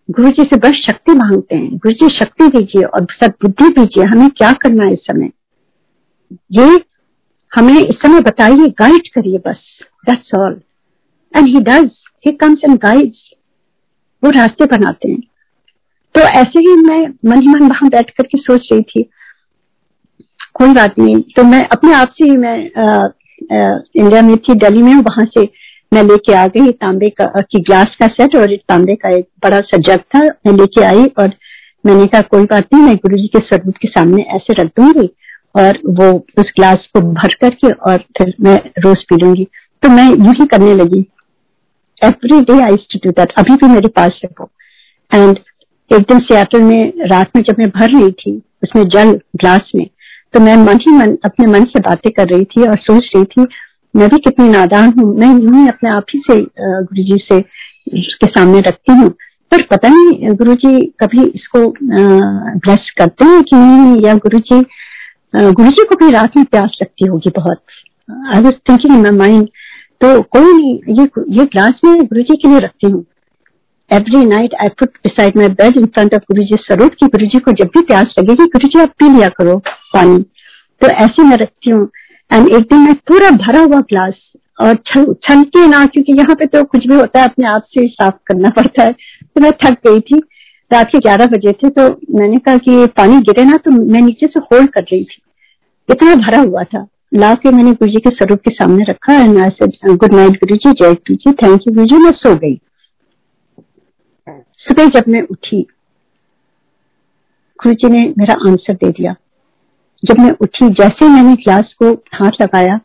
गुरु 0.10 0.30
जी 0.30 0.44
से 0.44 0.58
बस 0.60 0.82
शक्ति 0.86 1.14
मांगते 1.16 1.56
हैं। 1.56 1.78
गुरु 1.78 1.94
जी 1.94 2.08
शक्ति 2.12 2.48
दीजिए 2.50 2.84
और 2.84 3.06
सब 3.14 3.34
बुद्धि 3.42 3.68
दीजिए, 3.70 4.04
हमें 4.06 4.30
क्या 4.32 4.52
करना 4.54 4.86
है 4.86 4.94
इस 4.94 5.00
समय? 5.02 5.32
ये 6.54 6.78
हमें 7.52 7.74
इस 7.74 7.96
समय 7.96 8.22
बताइए 8.22 8.68
गाइड 8.80 9.08
करिए 9.16 9.38
बस 9.48 9.60
that's 10.10 10.36
all 10.40 10.60
and 11.34 11.48
he 11.48 11.60
does 11.62 11.90
he 12.26 12.32
comes 12.32 12.62
and 12.64 12.78
guides 12.80 13.30
वो 14.24 14.30
रास्ते 14.30 14.66
बनाते 14.66 15.12
हैं। 15.12 15.20
तो 16.16 16.22
ऐसे 16.22 16.60
ही 16.60 16.76
मैं 16.76 17.02
मन 17.26 17.42
ही 17.42 17.48
मन 17.48 17.68
वहाँ 17.68 17.90
बैठ 17.90 18.10
करके 18.10 18.38
सोच 18.38 18.68
रही 18.74 18.82
थी। 18.82 19.04
कोई 20.54 20.74
बात 20.74 21.00
नहीं 21.00 21.16
तो 21.36 21.44
मैं 21.44 21.64
अपने 21.68 21.94
आप 21.94 22.14
से 22.18 22.30
ही 22.30 22.38
मैं 22.38 22.56
आ, 22.78 22.94
आ, 22.94 23.80
इंडिया 23.96 24.22
में 24.22 24.36
थी 24.38 24.54
दिल्ली 24.54 24.82
में 24.82 24.96
वहाँ 24.96 25.26
से 25.26 25.50
मैं 25.94 26.04
लेके 26.04 26.34
आ 26.34 26.48
गई 26.48 26.72
तांबे 26.72 27.10
का 27.10 27.26
की 27.42 27.60
ग्लास 27.60 27.96
का 28.00 28.08
सेट 28.08 28.36
और 28.36 28.56
तांबे 28.70 28.96
का 28.96 29.10
एक 29.10 29.28
बड़ा 29.44 29.60
सा 29.60 29.78
जग 29.78 30.00
था 30.16 30.20
मैं 30.20 30.54
लेके 30.54 30.84
आई 30.84 31.06
और 31.20 31.34
मैंने 31.86 32.06
कहा 32.06 32.22
कोई 32.22 32.46
बात 32.46 32.74
नहीं 32.74 32.84
मैं 32.84 32.96
गुरु 32.96 33.18
जी 33.18 33.28
के 33.28 33.40
स्वरूप 33.40 33.78
के 33.82 33.88
सामने 33.88 34.22
ऐसे 34.22 34.54
रख 34.54 34.68
दूँगी। 34.80 35.08
और 35.56 35.80
वो 35.90 36.12
उस 36.40 36.52
ग्लास 36.58 36.88
को 36.94 37.02
भर 37.14 37.34
करके 37.42 37.72
और 37.72 38.04
फिर 38.18 38.34
मैं 38.42 38.56
रोज 38.80 39.04
पी 39.04 39.16
लूँगी। 39.16 39.48
तो 39.84 39.90
मैं 39.90 40.08
यू 40.08 40.32
ही 40.32 40.46
करने 40.48 40.74
लगी। 40.76 41.06
Every 41.98 42.42
day 42.44 42.62
I 42.64 42.76
to 42.94 43.00
do 43.06 43.12
that 43.12 43.32
अभी 43.38 43.56
भी 43.56 43.68
मेरे 43.70 43.88
पास 43.90 44.20
है 44.24 44.30
वो। 44.40 44.50
एंड 45.12 45.40
एक 45.92 46.02
दिन 46.02 46.20
सियाटल 46.22 46.62
में 46.62 47.08
रात 47.12 47.36
में 47.36 47.42
जब 47.44 47.56
मैं 47.60 47.68
भर 47.70 47.90
रही 47.92 48.12
थी, 48.14 48.36
उसमें 48.64 48.88
जल 48.90 49.12
ग्लास 49.36 49.72
में 49.76 49.86
तो 50.34 50.40
मैं 50.40 50.56
मन 50.58 50.78
ही 50.82 50.92
मन, 50.92 51.18
अपने 51.26 51.46
मन 51.48 51.64
से 51.66 51.80
बातें 51.82 52.12
कर 52.12 52.28
रही 52.28 52.44
थी 52.46 52.68
और 52.68 52.78
सोच 52.80 53.10
रही 53.16 53.24
थी, 53.26 53.46
मैं 53.96 54.08
भी 54.10 54.18
कितनी 54.20 54.48
नादान 54.50 54.94
हूँ। 55.00 55.16
मैं 55.18 55.28
यूँ 55.30 55.56
ही 55.56 55.68
अपने 55.68 55.90
आप 55.90 56.06
ही 56.14 56.22
से 56.22 56.40
गुरु 56.40 57.04
जी 57.04 57.18
से, 57.24 57.40
उसके 58.00 58.28
सामने 58.28 58.60
रखती 58.68 58.94
हूँ। 58.94 59.10
पर 59.52 59.62
पता 59.72 59.90
नहीं 59.90 60.30
गुरु 60.36 60.54
जी 60.56 60.80
कभी 61.00 61.24
इसको 61.26 61.60
ब्लेस 61.80 62.92
करते 62.98 63.26
हैं 63.26 63.42
कि 63.44 63.56
नहीं? 63.56 64.02
या 64.06 64.14
गुरु 64.16 64.40
जी 64.42 64.60
गुरु 65.34 65.70
जी 65.70 65.84
को 65.86 65.96
भी 65.96 66.12
रात 66.12 66.38
में 66.38 66.46
प्यास 66.46 66.78
लगती 66.82 67.08
होगी 67.08 67.30
बहुत। 67.36 67.62
I 68.36 68.42
was 68.42 68.56
thinking 68.70 68.94
in 68.94 69.02
my 69.02 69.12
mind 69.20 69.48
तो 70.02 70.22
कोई 70.24 70.54
नहीं, 70.54 70.74
ये 70.90 71.08
ये 71.32 71.46
ग्लास 71.46 71.80
में 71.86 71.94
गुरु 71.98 72.22
जी 72.22 72.36
के 72.36 72.48
लिए 72.48 72.60
रखती 72.60 72.88
हूँ। 72.88 73.06
Every 73.92 74.26
night 74.26 74.54
I 74.62 74.70
put 74.80 74.90
beside 75.06 75.38
my 75.38 75.48
bed 75.52 75.78
in 75.78 75.86
front 75.88 76.14
of 76.16 76.22
Guru 76.32 76.44
ji 76.44 76.56
स्वरूप 76.62 76.94
की 77.00 77.08
गुरु 77.08 77.26
जी 77.28 77.40
को 77.40 77.52
जब 77.54 77.68
भी 77.68 77.82
प्यास 77.84 78.14
लगेगी 78.20 78.46
गुरु 78.48 78.68
जी 78.68 78.80
आप 78.80 78.94
पी 79.00 79.10
लिया 79.10 79.30
करो 79.30 79.58
पानी। 79.94 80.20
तो 80.82 80.88
ऐसे 80.88 81.24
मैं 81.24 81.38
रखती 81.38 81.72
हूँ। 81.72 81.88
एंड 82.32 82.50
एक 82.50 82.64
दिन 82.64 82.80
मैं 82.80 82.94
पूरा 83.08 83.30
भरा 83.38 83.60
हुआ 83.60 83.80
ग्लास 83.90 84.14
और 84.60 84.76
छलके 84.78 85.66
ना, 85.68 85.86
क्योंकि 85.86 86.14
यहाँ 86.14 86.36
पे 86.36 86.46
तो 86.46 86.64
कुछ 86.66 86.88
भी 86.88 86.96
होता 86.96 87.20
है, 87.20 87.26
अपने 87.26 87.48
आप 87.48 87.64
से 87.70 87.88
साफ़ 87.88 88.16
करना 88.28 88.50
पड़ता 88.50 88.84
है। 88.84 88.92
तो 88.92 89.42
मैं 89.42 89.52
थक 89.64 89.78
गई 89.88 90.00
थी। 90.02 90.22
रात 90.74 90.88
के 90.88 91.00
ग्यारह 91.00 91.26
बजे 91.28 91.52
थे 91.54 91.70
तो 91.70 91.88
मैंने 92.20 92.38
कहा 92.38 92.58
कि 92.58 92.86
पानी 92.98 93.20
गिरे 93.22 93.44
ना 93.46 93.58
तो 93.58 93.72
मैं 93.72 94.02
नीचे 94.02 94.28
से 94.28 94.40
होल्ड 94.42 94.70
कर 94.70 94.82
रही 94.84 95.04
थी। 95.04 95.22
इतना 95.90 96.16
भरा 96.18 96.40
हुआ 96.40 96.64
था। 96.64 96.86
ला 97.14 97.34
के 97.36 97.52
मैंने 97.52 97.72
गुरु 97.72 97.92
जी 97.92 98.00
के 98.00 98.10
स्वरूप 98.10 98.40
के 98.40 98.54
सामने 98.54 98.84
रखा 98.90 99.14
and 99.14 99.38
I 99.38 99.50
said 99.52 99.96
good 99.96 100.14
night 100.14 100.36
Guru 100.36 100.56
ji 100.56 100.72
जय 100.72 100.94
गुरु 100.94 101.16
जी 101.16 101.32
थैंक 101.34 101.62
यू 101.62 101.74
गुरु 101.74 101.86
जी 101.86 101.98
मैं 101.98 102.12
सो 102.18 102.36
गई। 102.36 102.56
सुबह 104.60 104.88
जब 104.90 105.08
मैं 105.08 105.22
उठी 105.32 105.62
गुरु 107.60 107.74
जी 107.74 107.90
ने 107.90 108.02
मेरा 108.18 108.34
आंसर 108.50 108.74
दे 108.74 108.90
दिया। 108.90 109.16
जब 110.04 110.20
मैं 110.20 110.32
उठी, 110.32 110.70
जैसे 110.70 111.08
मैंने 111.10 111.34
ग्लास 111.36 111.74
को 111.80 111.94
हाथ 112.16 112.42
लगाया 112.42 112.80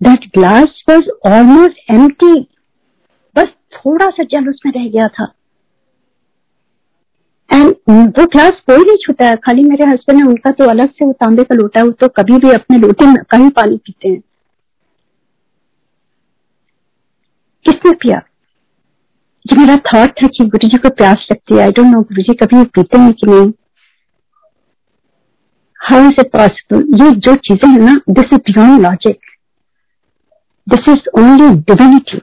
that 0.00 0.26
glass 0.34 0.84
was 0.88 1.08
almost 1.26 1.90
empty 1.90 2.34
बस 3.36 3.48
थोड़ा 3.74 4.06
सा 4.06 4.24
जल 4.24 4.48
उसमें 4.50 4.72
रह 4.72 4.88
गया 4.88 5.08
था। 5.10 5.32
एंड 7.50 7.74
वो 7.88 8.26
ग्लास 8.26 8.60
कोई 8.66 8.84
नहीं 8.84 8.96
छूटा 8.96 9.28
है। 9.28 9.36
खाली 9.36 9.64
मेरे 9.64 9.84
हस्बैंड 9.84 10.20
है, 10.20 10.26
उनका 10.28 10.50
तो 10.50 10.68
अलग 10.70 10.90
से 10.90 11.04
वो 11.04 11.12
तांबे 11.12 11.44
का 11.44 11.54
लोटा 11.54 11.80
है, 11.80 11.86
वो 11.86 11.92
तो 11.92 12.08
कभी 12.08 12.38
भी 12.38 12.50
अपने 12.50 12.78
लोटे 12.78 13.06
में 13.06 13.16
कहीं 13.30 13.50
पानी 13.50 13.76
पीते 13.76 14.08
हैं। 14.08 14.20
किसने 17.64 17.92
पिया? 17.92 18.20
जो 19.46 19.56
मेरा 19.56 19.76
थॉट 19.86 20.10
था 20.10 20.26
कि 20.26 20.44
गुरु 20.44 20.68
जी 20.68 20.78
को 20.78 20.88
प्यास 20.88 21.26
लगती 21.32 21.54
है। 21.54 21.60
आई 21.60 21.72
डोंट 21.72 21.86
नो 21.86 22.00
गुरु 22.02 22.22
जी 22.22 22.34
कभी 22.34 22.62
पीते 22.64 22.98
हैं 22.98 23.12
कि 23.12 23.26
नहीं? 23.26 23.52
हाउ 25.80 26.00
इज़ 26.00 26.20
इट 26.20 26.30
पॉसिबल 26.32 27.04
ये 27.04 27.10
जो 27.16 27.34
चीज़ें 27.34 27.68
हैं 27.70 27.78
ना 27.78 27.94
this 28.10 28.32
is 28.32 28.40
beyond 28.46 28.82
logic 28.82 29.18
this 30.66 30.88
is 30.88 31.08
only 31.18 31.48
divinity 31.62 32.20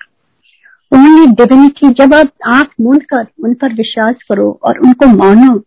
only 0.93 1.35
divinity 1.35 1.93
जब 1.93 2.13
आप 2.13 2.31
आँख 2.47 2.69
मूंद 2.81 3.03
कर 3.03 3.27
उन 3.43 3.53
पर 3.53 3.73
विश्वास 3.73 4.15
करो 4.29 4.59
और 4.63 4.79
उनको 4.79 5.07
मानो, 5.07 5.63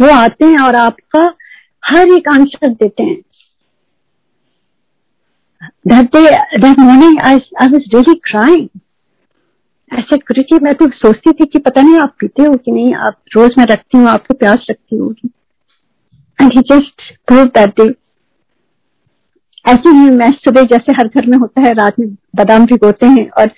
वो 0.00 0.10
आते 0.10 0.44
हैं 0.44 0.58
और 0.58 0.76
आपका 0.76 1.34
हर 1.82 2.08
एक 2.08 2.28
आंसर 2.28 2.68
देते 2.68 3.02
हैं। 3.02 3.22
मैं 5.88 6.06
तो 10.74 10.90
सोचती 10.90 11.32
थी 11.32 11.46
कि 11.46 11.58
पता 11.58 11.82
नहीं 11.82 11.98
आप 11.98 12.16
पीते 12.20 12.42
हो 12.42 12.54
कि 12.54 12.70
नहीं, 12.70 12.94
आप 12.94 13.20
रोज 13.36 13.54
मैं 13.58 13.66
रखती 13.66 13.98
हूँ, 13.98 14.08
आपको 14.08 14.34
प्यास 14.34 14.66
रखती 14.70 14.96
होगी। 14.96 15.30
And 16.38 16.52
he 16.52 16.60
just 16.72 17.02
prove 17.26 17.44
that 17.44 17.80
day 17.80 17.94
ऐसे 19.64 19.88
ही 19.88 20.10
मैं 20.10 20.30
सुबह 20.30 20.62
जैसे 20.62 20.92
हर 20.92 21.08
घर 21.08 21.26
में 21.26 21.38
होता 21.38 21.60
है, 21.60 21.74
रात 21.74 22.00
में 22.00 22.16
बादाम 22.36 22.66
भिगोते 22.66 23.06
हैं 23.06 23.30
और 23.30 23.50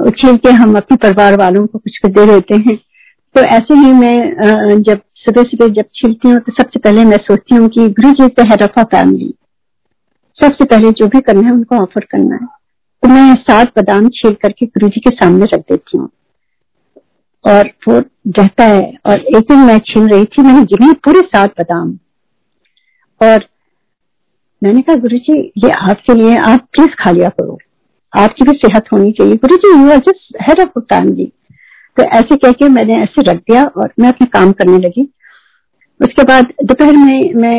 उछल 0.00 0.36
के 0.36 0.50
हम 0.50 0.76
अपने 0.76 0.96
परिवार 0.96 1.36
वालों 1.36 1.66
को 1.66 1.78
कुछ 1.78 2.00
दे 2.06 2.26
देते 2.26 2.54
हैं। 2.54 2.76
तो 3.34 3.40
ऐसे 3.40 3.74
ही 3.74 3.92
मैं 3.92 4.82
जब 4.82 5.00
सुबह 5.14 5.42
सुबह 5.42 5.68
जब 5.68 5.84
छिलती 5.94 6.28
हूँ 6.28 6.40
तो 6.40 6.52
सबसे 6.52 6.78
पहले 6.78 7.04
मैं 7.04 7.16
सोचती 7.16 7.54
हूँ 7.54 7.68
कि 7.68 7.88
गुरु 7.88 8.12
जी 8.12 8.28
तो 8.28 8.64
ऑफ़ 8.64 8.80
अ 8.80 8.82
फैमिली 8.82 9.34
सबसे 10.38 10.64
पहले 10.64 10.90
जो 10.90 11.06
भी 11.06 11.20
करना 11.20 11.46
है, 11.46 11.52
उनको 11.52 11.76
ऑफ़र 11.76 12.04
करना 12.04 12.34
है। 12.34 12.46
तो 13.02 13.08
मैं 13.08 13.34
सात 13.34 13.68
बादाम 13.68 14.08
छील 14.08 14.32
करके 14.32 14.66
गुरु 14.66 14.88
जी 14.88 15.00
के 15.00 15.10
सामने 15.10 15.44
रख 15.44 15.60
देती 15.60 15.98
हूँ। 15.98 16.08
और 17.44 17.70
वो 17.88 17.98
रहता 18.38 18.64
है। 18.64 18.96
और 19.06 19.20
एक 19.20 19.40
दिन 19.40 19.58
मैं 19.58 19.78
छीन 19.78 20.08
रही 20.08 20.24
थी, 20.24 20.42
मैंने 20.42 20.62
गिने 20.62 20.92
पूरे 20.92 21.20
सात 21.20 21.50
बादाम। 21.50 21.98
और 23.20 23.44
मैंने 24.62 24.82
कहा, 24.82 24.96
गुरु 24.96 25.18
जी, 25.18 25.52
ये 25.64 25.70
आपके 25.70 26.14
लिए, 26.14 26.36
आप 26.36 26.68
प्लीज़ 26.72 26.90
खा 26.90 27.10
लिया 27.10 27.28
करो। 27.28 27.58
आपकी 28.12 28.44
भी 28.44 28.56
सेहत 28.58 28.92
होनी 28.92 29.12
चाहिए। 29.12 29.34
Guru 29.36 29.56
ji 29.56 29.70
you 29.70 29.90
are 29.90 29.98
just 30.08 30.36
head 30.42 30.60
of 30.60 30.78
family 30.80 31.32
तो 31.96 32.02
ऐसे 32.18 32.36
कह 32.36 32.52
के 32.52 32.68
मैंने 32.70 32.94
ऐसे 33.02 33.22
रख 33.22 33.38
दिया 33.40 33.64
और 33.66 33.92
मैं 34.00 34.08
अपने 34.08 34.26
काम 34.28 34.52
करने 34.52 34.78
लगी। 34.78 35.08
उसके 36.00 36.22
बाद 36.24 36.52
दोपहर 36.64 36.96
में 36.96 37.34
मैं 37.34 37.56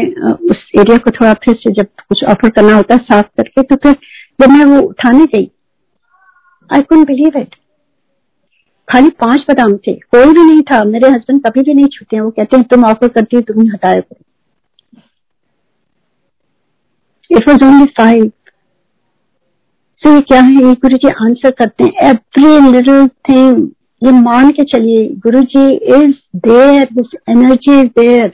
उस 0.52 0.64
एरिया 0.80 0.98
को 0.98 1.12
थोड़ा 1.12 1.34
फिर 1.44 1.56
से 1.56 1.72
जब 1.72 1.88
कुछ 2.10 2.24
ऑफ़र 2.26 2.50
करना 2.50 2.76
होता 2.76 2.96
है 2.96 3.00
साफ़ 3.02 3.28
करके 3.38 3.64
तो 3.64 3.76
फिर 3.84 3.94
जब 4.42 4.52
मैं 4.52 4.66
वो 4.66 4.80
उठाने 4.82 5.26
गई 5.26 5.50
आई 6.70 6.82
कुंट 6.82 7.08
बिलीव 7.08 7.38
इट 7.40 7.56
खाली 8.88 9.10
पाँच 9.22 9.42
बादाम 9.42 9.76
थे। 9.78 9.94
कोई 9.94 10.26
भी 10.26 10.44
नहीं 10.44 10.62
था। 10.62 10.84
मेरे 10.86 11.10
हस्बैंड 11.10 11.42
कभी 11.42 11.62
भी 11.62 11.74
नहीं 11.74 11.88
छूते 11.88 12.16
हैं। 12.16 12.24
वो 12.24 12.30
कहते 12.32 12.58
हैं, 12.58 12.66
तुम 12.66 12.86
ऑफ़र 12.86 13.08
करती 13.08 13.36
हो, 13.36 13.42
तुम 13.42 13.62
ही 13.62 13.68
हटाया 13.68 14.00
करो। 14.00 14.22
It 17.32 17.48
was 17.50 17.64
only 17.66 17.86
five 17.98 18.32
so 20.04 20.14
ये 20.14 20.20
क्या 20.20 20.40
है 20.42 20.54
ये 20.56 20.74
गुरु 20.74 20.98
जी 20.98 21.08
आंसर 21.08 21.52
करते 21.52 21.84
हैं। 21.84 22.10
एवरी 22.10 22.72
लिटिल 22.72 23.08
थिंग 23.08 23.70
ये 24.04 24.12
मान 24.12 24.50
के 24.50 24.64
चलिए, 24.64 25.08
Guru 25.18 25.42
ji 25.42 25.70
is 25.70 26.14
there 26.36 26.88
this 26.94 27.16
energy 27.30 27.80
is 27.80 27.88
there 28.00 28.34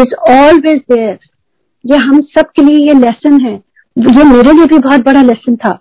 is 0.00 0.14
always 0.30 0.80
there 0.92 1.18
ये 1.84 1.96
हम 1.96 2.20
सब 2.20 2.50
के 2.56 2.62
लिए 2.62 2.86
ये 2.88 2.94
लेसन 3.00 3.40
है। 3.40 3.54
ये 3.98 4.24
मेरे 4.24 4.52
लिए 4.52 4.66
भी 4.66 4.78
बहुत 4.78 5.00
बड़ा 5.00 5.22
लेसन 5.22 5.56
था। 5.56 5.78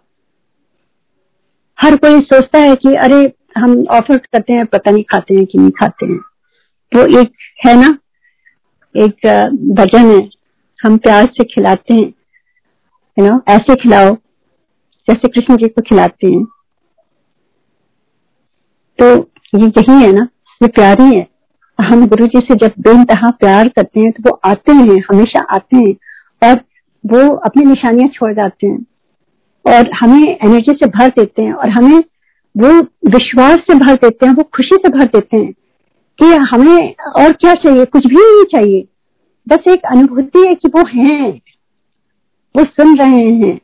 हर 1.80 1.95
कोई 1.95 2.21
सोचता 2.21 2.59
है 2.59 2.75
कि 2.75 2.93
अरे, 2.95 3.34
हम 3.57 3.86
ऑफ़र 3.91 4.17
करते 4.17 4.53
हैं, 4.53 4.65
पता 4.65 4.91
नहीं 4.91 5.03
खाते 5.03 5.36
हैं 5.36 5.45
कि 5.45 5.57
नहीं 5.57 5.71
खाते 5.71 6.05
हैं। 6.05 6.19
तो 6.91 7.19
एक 7.21 7.32
है 7.67 7.75
ना, 7.82 7.97
एक 8.95 9.28
भजन 9.73 10.05
है। 10.05 10.30
हम 10.80 10.97
प्यार 10.97 11.25
से 11.25 11.43
खिलाते 11.43 11.93
हैं। 11.93 12.13
यू 13.19 13.25
नो 13.25 13.41
ऐसे 13.47 13.75
खिलाओ। 13.75 14.17
जैसे 15.09 15.27
कृष्ण 15.27 15.57
जी 15.57 15.67
को 15.67 15.81
खिलाते 15.81 16.27
हैं। 16.27 16.45
तो 18.99 19.31
ये 19.59 19.67
यही 19.67 20.03
है 20.03 20.11
ना, 20.11 20.27
ये 20.61 20.67
प्यार 20.67 21.01
ही। 21.01 21.15
है 21.15 21.27
हम 21.79 22.07
गुरु 22.07 22.27
जी 22.27 22.39
से 22.39 22.55
जब 22.55 22.71
बेनतहा 22.79 23.31
प्यार 23.31 23.67
करते 23.67 23.99
हैं 23.99 24.11
तो 24.11 24.29
वो 24.29 24.39
आते 24.45 24.71
हैं, 24.71 25.03
हमेशा 25.11 25.41
आते 25.41 25.77
हैं, 25.77 25.93
और 26.49 26.61
वो 27.05 27.35
अपनी 27.35 27.65
निशानियाँ 27.65 28.09
छोड़ 28.09 28.33
जाते 28.33 28.67
हैं, 28.67 28.85
और 29.65 29.91
हमें 29.91 30.37
एनर्जी 30.43 30.71
से 30.71 30.85
भर 30.85 31.07
देते 31.07 31.41
हैं, 31.41 31.53
और 31.53 31.69
हमें 31.69 32.03
वो 32.57 32.81
विश्वास 33.09 33.57
से 33.57 33.75
भर 33.75 33.95
देते 33.95 34.25
हैं, 34.25 34.33
वो 34.33 34.43
खुशी 34.43 34.75
से 34.75 34.89
भर 34.89 35.03
देते 35.03 35.37
हैं, 35.37 35.53
कि 36.19 36.25
हमें 36.25 36.95
और 37.17 37.31
क्या 37.31 37.53
चाहिए, 37.53 37.85
कुछ 37.85 38.07
भी 38.07 38.15
नहीं 38.15 38.43
चाहिए। 38.43 38.87
बस 39.47 39.67
एक 39.67 39.85
अनुभूति 39.85 40.39
है 40.47 40.53
कि 40.55 40.67
वो 40.67 40.83
हैं, 40.87 41.41
वो 42.55 42.63
सुन 42.63 42.97
रहे 42.97 43.25
हैं 43.25 43.59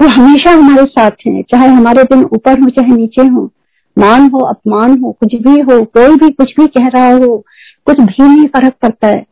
वो 0.00 0.08
हमेशा 0.08 0.50
हमारे 0.50 0.84
साथ 0.84 1.10
हैं, 1.26 1.42
चाहे 1.42 1.68
हमारे 1.68 2.02
दिन 2.04 2.24
ऊपर 2.24 2.60
हो, 2.60 2.68
चाहे 2.68 2.92
नीचे 2.92 3.26
हो। 3.26 3.50
मान 3.98 4.30
हो, 4.30 4.38
अपमान 4.38 5.00
हो, 5.00 5.12
कुछ 5.12 5.34
भी 5.34 5.60
हो, 5.60 5.84
कोई 5.84 6.16
भी 6.16 6.30
कुछ 6.30 6.54
भी 6.60 6.66
कह 6.66 6.88
रहा 6.88 7.12
हो, 7.12 7.44
कुछ 7.86 8.00
भी 8.00 8.28
नहीं 8.28 8.46
फ़र्क 8.46 8.74
पड़ता 8.82 9.08
है। 9.08 9.26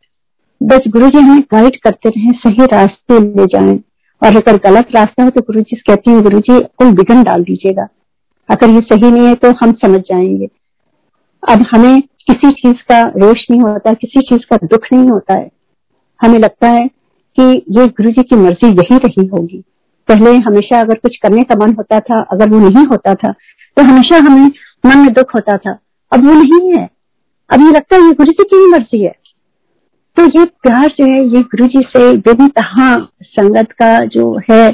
बस 0.62 0.80
गुरु 0.88 1.08
जी 1.08 1.18
हमें 1.18 1.42
गाइड 1.52 1.76
करते 1.76 2.08
रहे, 2.08 2.30
सही 2.30 2.64
रास्ते 2.64 3.20
ले 3.20 3.46
जाए। 3.46 3.76
और 4.22 4.36
अगर 4.36 4.56
गलत 4.56 4.88
रास्ता 4.94 5.24
हो 5.24 5.30
तो 5.30 5.40
गुरु 5.40 5.60
जी 5.60 5.76
कहती 5.76 6.10
हैं 6.10 6.22
गुरु 6.22 6.40
जी 6.40 6.60
कोई 6.60 6.90
विघन 6.90 7.22
डाल 7.22 7.44
दीजिएगा। 7.44 7.88
अगर 8.50 8.70
ये 8.70 8.80
सही 8.80 9.10
नहीं 9.10 9.26
है 9.26 9.34
तो 9.34 9.50
हम 9.50 9.72
समझ 9.72 10.00
जाएँगे। 10.00 10.48
अब 11.48 11.66
हमें 11.70 12.00
किसी 12.00 12.50
चीज़ 12.50 12.76
का 12.88 13.00
रोष 13.02 13.44
नहीं 13.50 13.60
होता, 13.60 13.92
किसी 13.92 14.20
चीज़ 14.20 14.40
का 14.50 14.56
दुख 14.56 14.80
नहीं 14.92 15.10
होता 15.10 15.34
है। 15.34 15.50
हमें 16.22 16.38
लगता 16.38 16.68
है 16.68 16.88
कि 17.40 17.42
ये 17.56 17.86
गुरु 17.86 18.10
जी 18.10 18.22
की 18.22 18.36
मर्ज़ी 18.36 18.68
यही 18.68 18.96
रही 18.96 19.26
होगी। 19.26 19.64
पहले 20.08 20.36
हमेशा 20.40 20.80
अगर 20.80 20.94
कुछ 20.96 21.16
करने 21.16 21.42
का 21.42 21.54
मन 21.56 21.74
होता 21.74 21.98
था, 22.00 22.20
अगर 22.22 22.48
वो 22.48 22.58
नहीं 22.60 22.86
होता 22.86 23.14
था 23.14 23.32
तो 23.76 23.82
हमेशा 23.82 24.16
हमें 24.20 24.50
मन 24.84 24.98
में 24.98 25.12
दुख 25.12 25.34
होता 25.34 25.56
था। 25.56 25.78
अब 26.12 26.24
वो 26.24 26.32
नहीं 26.34 26.70
है। 26.72 26.88
अब 27.50 27.60
ये 27.60 27.70
लगता 27.70 27.96
है 27.96 28.02
ये 28.02 28.12
गुरु 28.12 28.30
जी 28.30 28.44
की 28.44 28.56
ही 28.56 28.66
मर्ज़ी 28.68 29.02
है। 29.02 29.14
तो 30.16 30.24
ये 30.30 30.44
प्यार 30.62 30.88
जो 30.88 31.04
है, 31.04 31.24
ये 31.26 31.40
गुरु 31.42 31.66
जी 31.66 31.82
से 31.88 32.12
बेनतहा 32.18 32.94
संगत 33.24 33.72
का 33.72 33.98
जो 34.06 34.36
है, 34.50 34.66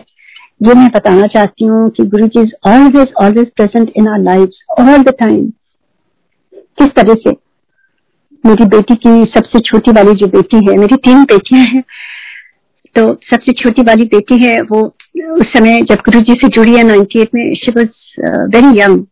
ये 0.61 0.74
मैं 0.74 0.89
बताना 0.89 1.26
चाहती 1.26 1.64
हूँ 1.64 1.89
कि 1.91 2.05
Guru 2.07 2.26
ji 2.26 2.41
is 2.43 2.53
always 2.68 3.12
always 3.22 3.51
present 3.57 3.93
in 3.97 4.09
our 4.09 4.18
life 4.20 4.81
all 4.81 5.03
the 5.03 5.14
time 5.20 5.45
किस 6.79 6.89
तरह 6.97 7.14
से? 7.16 7.31
मेरी 8.45 8.64
बेटी 8.66 8.95
की 8.97 9.24
सबसे 9.31 9.61
छोटी 9.61 9.93
वाली 9.93 10.12
जो 10.14 10.26
बेटी 10.29 10.57
है, 10.68 10.76
मेरी 10.76 10.97
तीन 10.99 11.24
बेटियाँ 11.24 11.64
हैं 11.66 11.83
तो 12.97 13.03
सबसे 13.26 13.53
छोटी 13.55 13.83
वाली 13.83 14.05
बेटी 14.07 14.45
है, 14.45 14.57
वो 14.62 14.95
उस 15.23 15.47
समय 15.47 15.81
जब 15.81 15.95
गुरु 15.95 16.21
जी 16.21 16.33
से 16.33 16.49
जुड़ी 16.49 16.77
है 16.77 16.83
नाइन्टी 16.83 17.21
एट 17.21 17.29
में 17.35 17.55
शी 17.55 17.73
वॉज़ 17.77 18.21
वेरी 18.55 18.81
यंग 18.81 19.05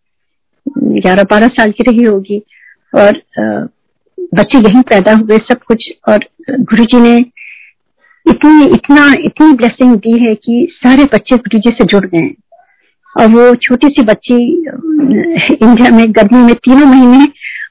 ग्यारह 0.79 1.23
बारह 1.23 1.47
साल 1.47 1.71
की 1.71 1.85
रही 1.91 2.03
होगी। 2.03 2.43
और 2.95 3.11
uh, 3.13 3.69
बच्चे 4.35 4.59
यहीं 4.59 4.83
पैदा 4.83 5.13
हुए 5.13 5.39
सब 5.39 5.63
कुछ। 5.63 5.91
और 6.09 6.25
गुरु 6.51 6.85
जी 6.85 7.01
ने 7.01 7.17
इतनी 8.27 8.65
इतना 8.65 9.15
इतनी 9.25 9.53
ब्लेसिंग 9.53 9.97
दी 9.97 10.25
है 10.25 10.35
कि 10.35 10.69
सारे 10.71 11.05
बच्चे 11.05 11.37
गुरु 11.37 11.59
जी 11.59 11.71
से 11.71 11.85
जुड़ 11.85 12.07
गए। 12.07 12.35
और 13.19 13.27
वो 13.27 13.55
छोटी 13.55 13.87
सी 13.87 14.03
बच्ची 14.03 14.35
इंडिया 15.55 15.91
में 15.91 16.05
गर्मी 16.11 16.43
में 16.43 16.55
तीनों 16.55 16.87
महीने 16.87 17.27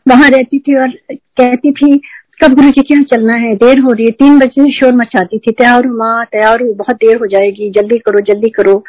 वहाँ 0.08 0.30
रहती 0.30 0.60
थी 0.60 0.76
और 0.76 0.88
कहती 1.12 1.72
थी 1.72 2.02
कब 2.44 2.54
गुरु 2.54 2.70
जी 2.70 2.82
के 2.82 2.94
यहाँ 2.94 3.04
चलना 3.04 3.34
है? 3.34 3.56
देर 3.56 3.80
हो 3.80 3.92
रही 3.92 4.06
है। 4.06 4.12
तीन 4.12 4.40
बजे 4.40 4.64
से 4.64 4.72
शोर 4.72 4.96
मचाती 4.96 5.40
थी। 5.40 5.52
तैयार 5.52 5.86
हूँ 5.86 5.98
माँ, 5.98 6.26
तैयार 6.26 6.62
हूँ। 6.62 6.74
बहुत 6.74 6.96
देर 6.96 7.18
हो 7.18 7.26
जाएगी। 7.26 7.70
जल्दी 7.70 7.98
करो 7.98 8.20
जल्दी 8.20 8.50
करो। 8.50 8.84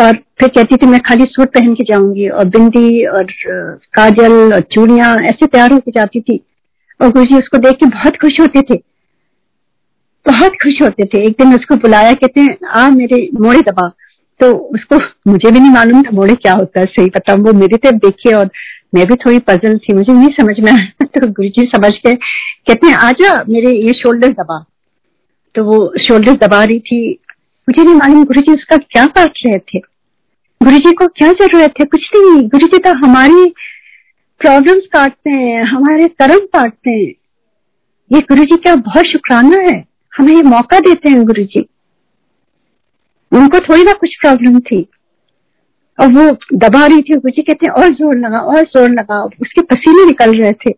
और 0.00 0.12
फिर 0.12 0.48
कहती 0.48 0.76
थी, 0.76 0.86
मैं 0.86 1.00
खाली 1.00 1.24
सूट 1.24 1.48
पहन 1.48 1.74
के 1.74 1.84
जाऊँगी 1.84 2.28
और 2.28 2.44
बिंदी 2.44 3.06
और 3.06 3.26
काजल 3.92 4.54
और 4.54 4.60
चूड़िया 4.60 5.14
ऐसे 5.14 5.46
तैयार 5.46 5.72
होके 5.72 5.90
जाती 5.90 6.20
थी। 6.20 6.44
और 7.02 7.08
गुरु 7.08 7.24
जी 7.24 7.34
उसको 7.34 7.58
देख 7.58 7.76
के 7.76 7.86
बहुत 7.86 8.16
खुश 8.16 8.40
होते 8.40 8.62
थे। 8.62 8.82
बहुत 10.26 10.52
खुश 10.52 10.82
होते 10.82 11.04
थे। 11.04 11.24
एक 11.24 11.32
दिन 11.32 11.54
उसको 11.54 11.74
बुलाया, 11.74 12.12
कहते 12.12 12.40
हैं, 12.40 12.56
आ 12.68 12.90
मेरे 12.90 13.28
मोड़े 13.34 13.60
दबा। 13.60 13.92
तो 14.40 14.52
उसको 14.52 14.98
मुझे 15.30 15.50
भी 15.50 15.60
नहीं 15.60 15.70
मालूम 15.70 16.02
था 16.02 16.10
मोड़े 16.12 16.34
क्या 16.34 16.52
होता 16.52 16.80
है। 16.80 16.86
सही 16.86 17.10
पता 17.10 17.34
वो 17.34 17.52
मेरी 17.52 17.76
तरफ़ 17.76 17.94
देखिए 17.94 18.32
और 18.32 18.50
मैं 18.92 19.06
भी 19.06 19.14
थोड़ी 19.16 19.38
पजल 19.38 19.76
थी, 19.78 19.92
मुझे 19.92 20.12
नहीं 20.12 20.28
समझ 20.30 20.58
में 20.60 20.70
आया 20.72 21.04
तो 21.06 21.26
गुरु 21.28 21.48
जी 21.48 21.64
समझ 21.66 21.90
के 21.96 22.14
कहते 22.14 22.86
हैं, 22.86 22.94
आजा 22.94 23.34
मेरे 23.48 23.72
ये 23.76 23.92
शोल्डर 23.92 24.32
दबा। 24.32 24.64
तो 25.54 25.64
वो 25.64 25.92
शोल्डर 25.98 26.32
दबा 26.38 26.62
रही 26.64 26.80
थी। 26.80 27.10
मुझे 27.68 27.82
नहीं 27.82 27.94
मालूम 27.94 28.24
गुरु 28.24 28.40
जी 28.40 28.52
उसका 28.52 28.76
क्या 28.76 29.04
काट 29.08 29.38
रहे 29.46 29.58
थे। 29.58 29.78
गुरु 30.60 30.78
जी 30.78 30.92
को 30.92 31.06
क्या 31.08 31.32
ज़रूरत 31.32 31.74
है? 31.80 31.84
कुछ 31.86 32.08
नहीं। 32.14 32.48
गुरु 32.48 32.66
जी 32.66 32.78
तो 32.78 32.92
हमारी 32.96 33.52
प्रॉब्लम्स 34.40 34.86
काटते 34.92 35.30
हैं, 35.30 35.64
हमारे 35.64 36.06
कर्म 36.08 36.46
काटते 36.54 36.90
हैं। 36.90 37.12
ये 38.10 38.20
गुरु 38.20 38.44
जी 38.44 38.56
का 38.56 38.74
बहुत 38.76 39.06
शुक्राना 39.06 39.60
है। 39.62 39.84
हमें 40.12 40.34
ये 40.34 40.42
मौका 40.42 40.78
देते 40.80 41.08
हैं 41.08 41.24
गुरु 41.24 41.44
जी 41.44 41.66
उनको 43.32 43.58
थोड़ी 43.60 43.82
ना 43.84 43.92
कुछ 43.92 44.16
प्रॉब्लम 44.20 44.58
थी। 44.60 44.86
और 45.98 46.12
वो 46.12 46.30
दबा 46.58 46.84
रही 46.86 47.00
थी 47.00 47.14
गुरु 47.14 47.30
जी 47.30 47.42
कहते 47.42 47.66
हैं, 47.66 47.72
और 47.72 47.94
ज़ोर 47.94 48.16
लगा 48.18 48.38
और 48.38 48.62
ज़ोर 48.66 48.88
लगा 48.90 49.22
उसके 49.22 49.62
पसीने 49.64 50.04
निकल 50.06 50.34
रहे 50.34 50.52
थे। 50.60 50.74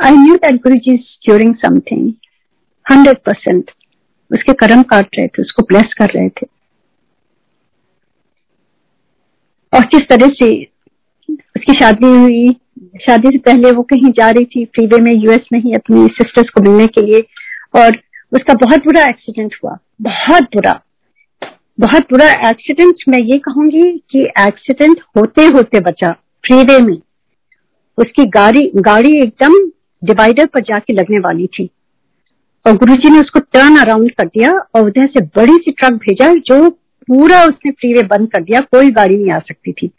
I 0.00 0.16
knew 0.16 0.34
that 0.36 0.62
Guru 0.62 0.76
ji 0.76 0.94
is 0.94 1.16
curing 1.24 1.54
something 1.56 2.12
hundred 2.86 3.18
percent 3.26 3.70
उसके 4.30 4.52
कर्म 4.56 4.82
काट 4.84 5.16
रहे 5.16 5.26
थे, 5.26 5.42
उसको 5.42 5.62
ब्लेस 5.64 5.94
कर 5.98 6.10
रहे 6.10 6.28
थे। 6.30 6.46
और 9.72 9.84
किस 9.86 10.08
तरह 10.08 10.28
से 10.34 10.50
उसकी 11.28 11.72
शादी 11.74 12.06
हुई, 12.08 12.48
शादी 13.02 13.28
से 13.28 13.38
पहले 13.40 13.70
वो 13.72 13.82
कहीं 13.84 14.10
जा 14.12 14.28
रही 14.30 14.44
थी 14.46 14.64
फ्रीवे 14.66 15.00
में 15.02 15.12
यूएस 15.14 15.48
में 15.52 15.58
ही 15.60 15.72
अपनी 15.74 16.06
सिस्टर्स 16.14 16.50
को 16.50 16.62
मिलने 16.62 16.86
के 16.88 17.06
लिए। 17.06 17.20
और 17.74 17.96
उसका 18.32 18.54
बहुत 18.56 18.84
बुरा 18.84 19.04
एक्सीडेंट 19.08 19.54
हुआ, 19.54 19.76
बहुत 20.02 20.42
बुरा। 20.54 20.80
बहुत 21.78 22.02
बुरा 22.10 22.26
एक्सीडेंट 22.48 23.02
मैं 23.08 23.18
ये 23.18 23.36
कहूँगी 23.38 23.82
कि 24.10 24.22
एक्सीडेंट 24.40 25.00
होते 25.16 25.44
होते 25.46 25.80
बचा 25.80 26.12
फ्रीवे 26.44 26.78
में। 26.78 26.96
उसकी 27.98 28.24
गाड़ी 28.30 28.60
गाड़ी 28.78 29.16
एकदम 29.18 29.54
डिवाइडर 30.02 30.46
पर 30.46 30.60
जाके 30.62 30.92
लगने 30.92 31.18
वाली 31.18 31.46
थी। 31.48 31.68
और 32.66 32.76
गुरुजी 32.76 33.10
ने 33.10 33.20
उसको 33.20 33.40
टर्न 33.52 33.76
अराउंड 33.80 34.10
कर 34.12 34.26
दिया 34.26 34.50
और 34.50 34.86
उधर 34.86 35.06
से 35.08 35.24
बड़ी 35.36 35.56
सी 35.56 35.72
ट्रक 35.72 35.92
भेजा 36.04 36.32
जो 36.46 36.68
पूरा 36.70 37.42
उसने 37.44 37.70
फ्रीवे 37.70 38.02
बंद 38.06 38.30
कर 38.32 38.42
दिया, 38.42 38.60
कोई 38.60 38.90
गाड़ी 38.90 39.16
नहीं 39.16 39.30
आ 39.30 39.38
सकती 39.38 39.72
थी। 39.72 39.90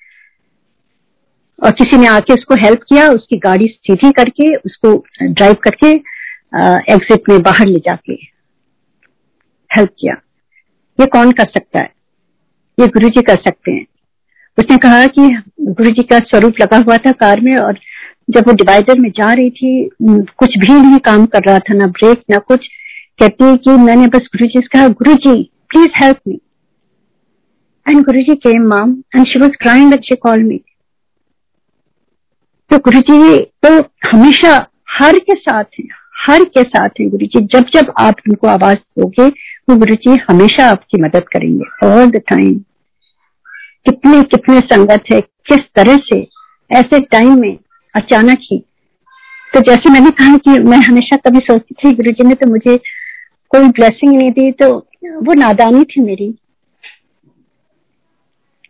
और 1.60 1.72
किसी 1.74 1.98
ने 1.98 2.08
आके 2.08 2.34
उसको 2.34 2.56
हेल्प 2.56 2.84
किया, 2.84 3.10
उसकी 3.10 3.38
गाड़ी 3.40 3.68
सीधी 3.68 4.12
करके, 4.12 4.56
उसको 4.56 4.96
ड्राइव 5.24 5.54
करके 5.64 5.90
एग्जिट 6.94 7.30
में 7.30 7.42
बाहर 7.42 7.68
ले 7.68 7.80
जाके 7.80 8.14
हेल्प 9.72 9.90
किया। 10.00 10.22
ये 11.02 11.06
कौन 11.10 11.32
कर 11.32 11.46
सकता 11.48 11.80
है? 11.80 11.90
ये 12.78 12.88
गुरु 12.90 13.10
जी 13.10 13.22
कर 13.22 13.36
सकते 13.38 13.72
हैं। 13.72 13.86
उसने 14.58 14.78
कहा 14.78 15.06
कि 15.08 15.30
गुरु 15.62 15.90
जी 15.92 16.04
का 16.04 16.20
स्वरूप 16.22 16.60
लगा 16.62 16.78
हुआ 16.80 16.98
था 16.98 17.12
कार 17.20 17.42
में 17.42 17.56
और 17.58 17.80
जब 18.30 18.48
वो 18.48 18.54
डिवाइडर 18.56 19.00
में 19.00 19.10
जा 19.12 19.32
रही 19.34 19.50
थी, 19.52 19.90
कुछ 20.04 20.58
भी 20.58 20.74
नहीं 20.74 20.98
काम 21.00 21.26
कर 21.26 21.44
रहा 21.44 21.60
था, 21.60 21.74
ना 21.74 21.88
ब्रेक 21.88 22.24
ना 22.30 22.38
कुछ। 22.38 22.68
कहती 23.20 23.46
है 23.46 23.56
कि 23.58 23.72
मैंने 23.80 24.08
बस 24.08 24.28
गुरु 24.28 24.46
जी 24.48 24.60
से 24.60 24.68
कहा 24.68 24.88
Guru 24.90 25.14
ji 25.16 25.34
please 25.70 25.90
help 25.96 26.20
me 26.28 26.40
and 27.86 28.04
Guru 28.06 28.22
ji 28.22 28.36
came 28.38 28.68
mom 28.68 28.92
and 29.16 29.26
she 29.28 29.40
was 29.40 29.52
crying 29.62 29.94
she 30.06 30.16
call 30.18 30.44
me 30.44 30.58
तो 32.72 32.78
गुरु 32.80 33.00
जी 33.02 33.38
तो 33.66 33.70
हमेशा 34.08 34.56
हर 34.92 35.18
के 35.20 35.34
साथ 35.36 35.64
हैं, 35.80 35.88
हर 36.20 36.44
के 36.48 36.64
साथ 36.64 37.00
हैं 37.00 37.10
गुरु 37.10 37.26
जी 37.28 37.46
जब 37.48 37.70
जब 37.76 37.94
आप 38.00 38.16
उनको 38.30 38.48
आवाज़ 38.48 38.78
दोगे 39.00 39.28
वो 39.68 39.76
गुरु 39.78 39.96
जी 39.96 40.18
हमेशा 40.30 40.66
आपकी 40.70 41.02
मदद 41.02 41.26
करेंगे 41.34 41.88
ऑल 41.88 42.10
द 42.12 42.22
टाइम 42.30 42.54
कितने 43.86 44.22
कितने 44.24 44.60
संगत 44.60 45.04
है 45.14 45.20
किस 45.22 45.60
तरह 45.76 45.98
से 46.04 46.20
ऐसे 46.72 47.00
टाइम 47.12 47.40
में 47.40 47.58
अचानक 47.96 48.40
ही। 48.42 48.58
तो 49.54 49.60
जैसे 49.60 49.90
मैंने 49.90 50.10
कहा 50.12 50.38
कि 50.38 50.58
मैं 50.60 50.78
हमेशा 50.80 51.18
कभी 51.18 51.40
सोचती 51.40 51.76
थी 51.76 51.94
गुरु 51.96 52.12
जी 52.12 52.28
ने 52.28 52.36
तो 52.36 52.50
मुझे 52.50 52.78
कोई 53.52 53.68
ब्लेसिंग 53.70 54.14
नहीं 54.14 54.32
दी 54.32 54.52
तो 54.52 54.70
वो 55.26 55.34
नादानी 55.34 55.84
थी 55.84 56.02
मेरी। 56.02 56.34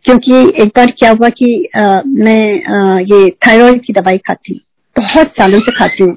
क्योंकि 0.04 0.38
एक 0.62 0.68
बार 0.76 0.90
क्या 0.90 1.10
हुआ 1.10 1.28
कि 1.28 1.68
आ, 1.76 1.84
मैं 2.06 2.42
आ, 2.66 2.98
ये 3.00 3.30
थायराइड 3.46 3.84
की 3.84 3.92
दवाई 3.92 4.18
खाती 4.18 4.60
बहुत 4.96 5.34
सालों 5.40 5.58
से 5.58 5.74
खाती 5.78 6.04
हूँ। 6.04 6.16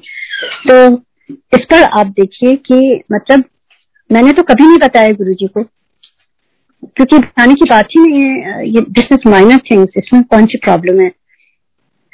तो 0.68 0.96
इस 1.30 1.64
पर 1.70 1.82
आप 1.98 2.06
देखिए 2.06 2.54
कि 2.66 3.02
मतलब 3.12 3.44
मैंने 4.10 4.32
तो 4.32 4.42
कभी 4.44 4.66
नहीं 4.66 4.78
बताया 4.78 5.12
गुरु 5.12 5.34
जी 5.34 5.46
को, 5.48 5.62
क्योंकि 6.86 7.18
बताने 7.18 7.54
की 7.54 7.64
बात 7.70 7.88
ही 7.90 8.00
नहीं 8.02 8.20
है 8.20 8.68
ये 8.68 8.80
दिस 8.90 9.12
इज़ 9.12 9.28
माइनर 9.30 9.58
थिंग्स 9.70 9.92
इसमें 9.98 10.22
कौन 10.24 10.46
सी 10.46 10.58
प्रॉब्लम 10.64 11.00
है? 11.00 11.10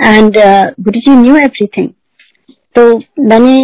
and 0.01 0.37
Guru 0.81 1.01
ji 1.01 1.17
new 1.17 1.37
everything 1.39 1.89
तो 2.75 2.83
मैंने 3.21 3.57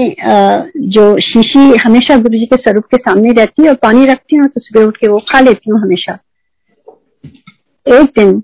जो 0.89 1.05
शीशी 1.21 1.61
हमेशा 1.85 2.17
गुरु 2.17 2.39
जी 2.39 2.47
के 2.47 2.57
स्वरूप 2.57 2.85
के 2.87 2.97
सामने 2.99 3.33
रहती 3.33 3.63
है 3.63 3.69
और 3.69 3.75
पानी 3.83 4.05
रखती 4.07 4.37
हूँ 4.37 4.47
तो 4.47 4.61
सुबह 4.61 4.87
उठ 4.87 4.97
के 4.97 5.09
वो 5.09 5.19
खा 5.31 5.41
लेती 5.41 5.71
हूँ 5.71 5.81
हमेशा। 5.83 6.19
एक 7.87 8.11
दिन 8.19 8.43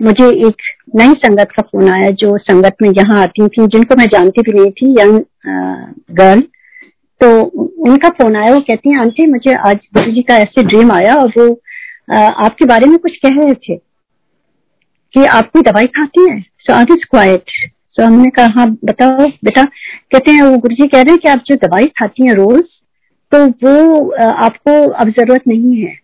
मुझे 0.00 0.28
एक 0.46 0.62
नई 0.96 1.14
संगत 1.16 1.48
का 1.56 1.62
फ़ोन 1.62 1.88
आया, 1.88 2.10
जो 2.12 2.36
संगत 2.38 2.76
में 2.82 2.88
यहाँ 2.90 3.20
आती 3.22 3.48
थी, 3.48 3.66
जिनको 3.66 3.96
मैं 3.96 4.06
जानती 4.06 4.42
भी 4.42 4.52
नहीं 4.52 4.70
थी 4.72 4.90
यंग 5.00 5.20
गर्ल 6.16 6.42
तो 7.20 7.40
उनका 7.42 8.08
फ़ोन 8.10 8.36
आया, 8.36 8.52
वो 8.54 8.60
कहती 8.60 8.90
हैं, 8.90 8.98
आंटी, 9.00 9.26
मुझे 9.26 9.54
आज 9.60 9.78
गुरु 9.94 10.12
जी 10.12 10.22
का 10.22 10.36
ऐसे 10.38 10.62
ड्रीम 10.64 10.92
आया 10.92 11.14
और 11.14 11.32
वो 11.38 11.48
आपके 12.16 12.64
बारे 12.64 12.86
में 12.86 12.98
कुछ 12.98 13.16
कह 13.16 13.34
रहे 13.36 13.54
थे 13.54 13.76
कि 15.14 15.24
आप 15.26 15.50
कोई 15.52 15.62
दवाई 15.62 15.86
खाती 15.88 16.28
हैं? 16.30 16.40
सो 16.60 16.72
आई 16.72 16.84
इज़ 16.90 17.04
क्वाइट 17.10 17.50
सो 17.96 18.04
हमने 18.04 18.30
कहा 18.30 18.46
हाँ 18.54 18.66
बताओ, 18.84 19.26
बेटा। 19.44 19.62
कहते 19.62 20.30
हैं, 20.30 20.42
वो 20.42 20.56
गुरु 20.56 20.74
जी 20.74 20.86
कह 20.86 21.00
रहे 21.00 21.12
हैं 21.12 21.18
कि 21.18 21.28
आप 21.28 21.42
जो 21.46 21.54
दवाई 21.58 21.86
खाती 21.98 22.26
हैं 22.26 22.34
रोज 22.34 22.62
तो 23.32 23.44
वो 23.46 24.10
आपको 24.22 24.72
अब 24.90 25.08
ज़रूरत 25.10 25.46
नहीं 25.48 25.76
है। 25.76 25.94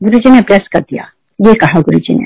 गुरु 0.00 0.18
जी 0.18 0.30
ने 0.30 0.40
प्रेस 0.42 0.68
कर 0.72 0.80
दिया। 0.80 1.10
ये 1.38 1.54
कहा 1.56 1.80
गुरु 1.80 1.98
जी 1.98 2.14
ने। 2.14 2.24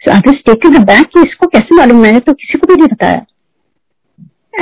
So 0.00 0.10
I 0.12 0.20
was 0.26 0.36
taken 0.46 0.82
back 0.84 1.06
कि 1.06 1.20
इसको 1.28 1.46
कैसे 1.46 1.76
मालूम? 1.76 2.02
मैंने 2.02 2.20
तो 2.20 2.32
किसी 2.34 2.58
को 2.58 2.66
भी 2.66 2.74
नहीं 2.74 2.88
बताया। 2.92 3.24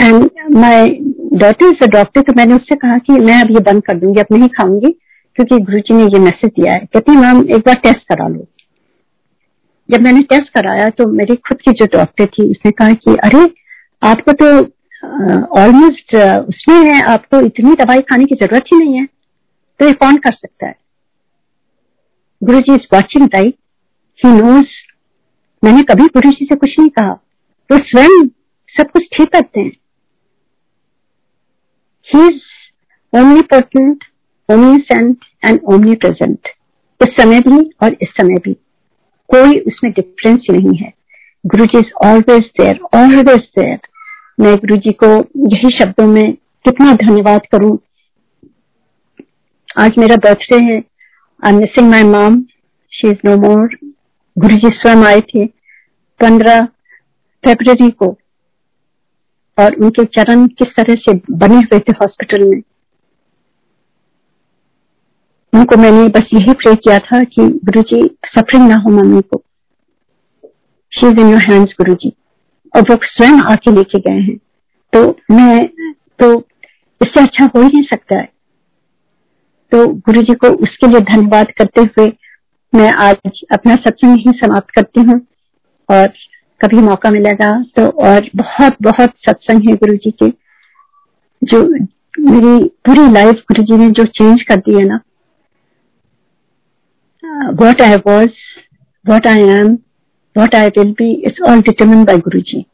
And 0.02 0.30
my 0.50 0.88
daughter 1.32 1.66
is 1.66 1.84
a 1.84 1.86
doctor 1.86 2.20
तो 2.20 2.32
मैंने 2.36 2.54
उससे 2.54 2.76
कहा 2.76 2.98
कि 2.98 3.12
मैं 3.12 3.40
अब 3.40 3.50
ये 3.50 3.60
बंद 3.60 3.82
कर 3.82 3.96
दूँगी, 3.96 4.20
अब 4.20 4.26
नहीं 4.32 4.48
खाऊँगी, 4.48 4.90
क्योंकि 5.36 5.58
गुरु 5.58 5.78
जी 5.78 5.94
ने 5.94 6.04
ये 6.04 6.18
मैसेज 6.18 6.50
दिया 6.50 6.72
है। 6.72 6.78
कहती 6.78 7.16
मैम, 7.16 7.44
एक 7.50 7.62
बार 7.66 7.74
टेस्ट 7.74 8.08
करा 8.08 8.28
लो। 8.28 8.46
जब 9.90 10.02
मैंने 10.02 10.20
टेस्ट 10.20 10.48
कराया 10.48 10.90
तो 10.90 11.06
मेरी 11.08 11.34
खुद 11.36 11.58
की 11.60 11.72
जो 11.72 11.86
डॉक्टर 11.86 12.26
थी, 12.26 12.50
उसने 12.50 12.70
कहा 12.70 12.90
कि, 12.90 13.14
अरे, 13.14 13.54
आपको 14.02 14.32
तो 14.32 14.46
ऑलमोस्ट 15.60 16.14
उसमें 16.48 16.76
है, 16.76 17.00
आपको 17.02 17.40
इतनी 17.40 17.74
दवाई 17.74 18.00
खाने 18.00 18.24
की 18.24 18.34
ज़रूरत 18.34 18.62
ही 18.62 18.78
नहीं 18.78 18.94
है। 18.94 19.06
तो 19.80 19.86
ये 19.86 19.92
कौन 19.92 20.16
कर 20.16 20.32
सकता 20.32 20.66
है? 20.66 20.76
Guru 22.42 22.60
ji 22.60 22.74
is 22.74 22.86
watching 22.94 23.28
right 23.34 23.54
he 24.24 24.30
knows 24.30 24.66
मैंने 25.64 25.82
कभी 25.82 26.06
गुरु 26.06 26.30
जी 26.30 26.44
से 26.44 26.54
कुछ 26.54 26.70
नहीं 26.78 26.88
कहा। 26.88 27.12
वो 27.70 27.78
स्वयं 27.78 28.26
सब 28.78 28.90
कुछ 28.90 29.02
ठीक 29.16 29.32
करते 29.32 29.60
हैं। 29.60 29.72
He 32.08 32.26
is 32.26 32.40
omnipotent 33.42 34.04
omniscient 34.82 35.24
and 35.44 35.60
omnipresent 35.94 36.48
उस 37.00 37.14
समय 37.16 37.40
भी 37.40 37.58
और 37.82 37.96
इस 38.02 38.08
समय 38.10 38.38
भी। 38.44 38.52
कोई 39.30 39.58
उसमें 39.60 39.92
डिफरेंस 39.92 40.46
नहीं 40.50 40.76
है। 40.76 40.92
Guru 41.44 41.64
ji 41.64 41.78
is 41.78 41.92
always 42.06 42.44
there 42.58 42.80
always 42.94 43.40
there 43.58 43.78
मैं 44.40 44.54
गुरु 44.56 44.76
जी 44.76 44.92
को 45.02 45.06
यही 45.50 45.76
शब्दों 45.78 46.06
में 46.06 46.32
कितना 46.64 46.92
धन्यवाद 46.94 47.46
करूँ। 47.52 47.78
आज 49.78 49.98
मेरा 49.98 50.16
बर्थडे 50.24 50.58
है। 50.64 50.82
I 51.42 51.52
am 51.52 51.58
missing 51.58 51.90
my 51.90 52.02
mom 52.04 52.40
she 52.92 53.08
is 53.08 53.18
no 53.24 53.36
more 53.38 53.76
Guru 54.36 54.56
ji 54.56 54.70
स्वयं 54.70 55.04
आए 55.04 55.20
थे। 55.20 55.46
पंद्रह 56.20 56.64
फेब्रवरी 57.44 57.90
को 57.90 58.10
और 59.58 59.74
उनके 59.74 60.04
चरण 60.04 60.46
किस 60.46 60.68
तरह 60.76 60.94
से 60.94 61.12
बने 61.30 61.56
हुए 61.56 61.78
थे 61.78 61.92
हॉस्पिटल 61.92 62.44
में? 62.44 62.62
उनको 65.52 65.76
मैंने 65.76 66.08
बस 66.08 66.28
यही 66.34 66.52
प्रे 66.52 66.74
किया 66.74 66.98
था 66.98 67.22
कि 67.24 67.46
गुरु 67.64 67.82
जी 67.82 68.00
सफरिंग 68.26 68.68
ना 68.68 68.76
हो 68.76 68.90
मम्मी 68.90 69.20
को। 69.20 69.42
She 70.92 71.06
is 71.06 71.20
in 71.20 71.28
your 71.28 71.42
hands 71.42 71.72
Guru 71.72 71.94
ji 71.94 72.12
और 72.76 72.82
वो 72.82 72.96
स्वयं 73.02 73.40
आके 73.52 73.70
लेके 73.70 73.98
गए 73.98 74.20
हैं। 74.20 74.36
तो 74.92 75.18
मैं 75.30 75.66
तो 76.18 76.34
इससे 77.00 77.20
अच्छा 77.20 77.44
हो 77.44 77.62
ही 77.62 77.68
नहीं 77.68 77.82
सकता 77.82 78.18
है। 78.18 78.28
तो 79.72 79.86
गुरु 79.86 80.22
जी 80.22 80.34
को 80.34 80.48
उसके 80.64 80.86
लिए 80.86 81.00
धन्यवाद 81.00 81.50
करते 81.58 81.82
हुए 81.82 82.12
मैं 82.72 82.90
आज 82.92 83.40
अपना 83.52 83.74
सत्संग 83.74 84.18
ही 84.18 84.32
समाप्त 84.38 84.70
करती 84.70 85.00
हूँ। 85.00 85.20
और 85.88 86.12
कभी 86.64 86.82
मौका 86.82 87.10
मिलेगा 87.10 87.50
तो 87.76 87.88
और 88.02 88.28
बहुत 88.36 88.76
बहुत 88.82 89.14
सत्संग 89.26 89.68
है 89.68 89.74
गुरु 89.76 89.96
जी 89.96 90.10
के, 90.12 90.28
जो 91.42 91.62
मेरी 92.20 92.68
पूरी 92.86 93.10
लाइफ 93.12 93.42
गुरु 93.50 93.62
जी 93.62 93.76
ने 93.78 93.88
जो 93.90 94.04
चेंज 94.18 94.42
कर 94.42 94.56
दी 94.58 94.74
है 94.74 94.84
ना। 94.84 95.00
What 97.60 97.82
I 97.82 97.96
was 98.06 98.30
what 99.04 99.26
I 99.26 99.48
am 99.50 99.72
what 100.36 100.54
I 100.54 100.68
will 100.78 100.92
be 100.98 101.12
it's 101.26 101.42
all 101.48 101.60
determine 101.62 102.04
by 102.04 102.18
Guru 102.18 102.40
ji 102.42 102.64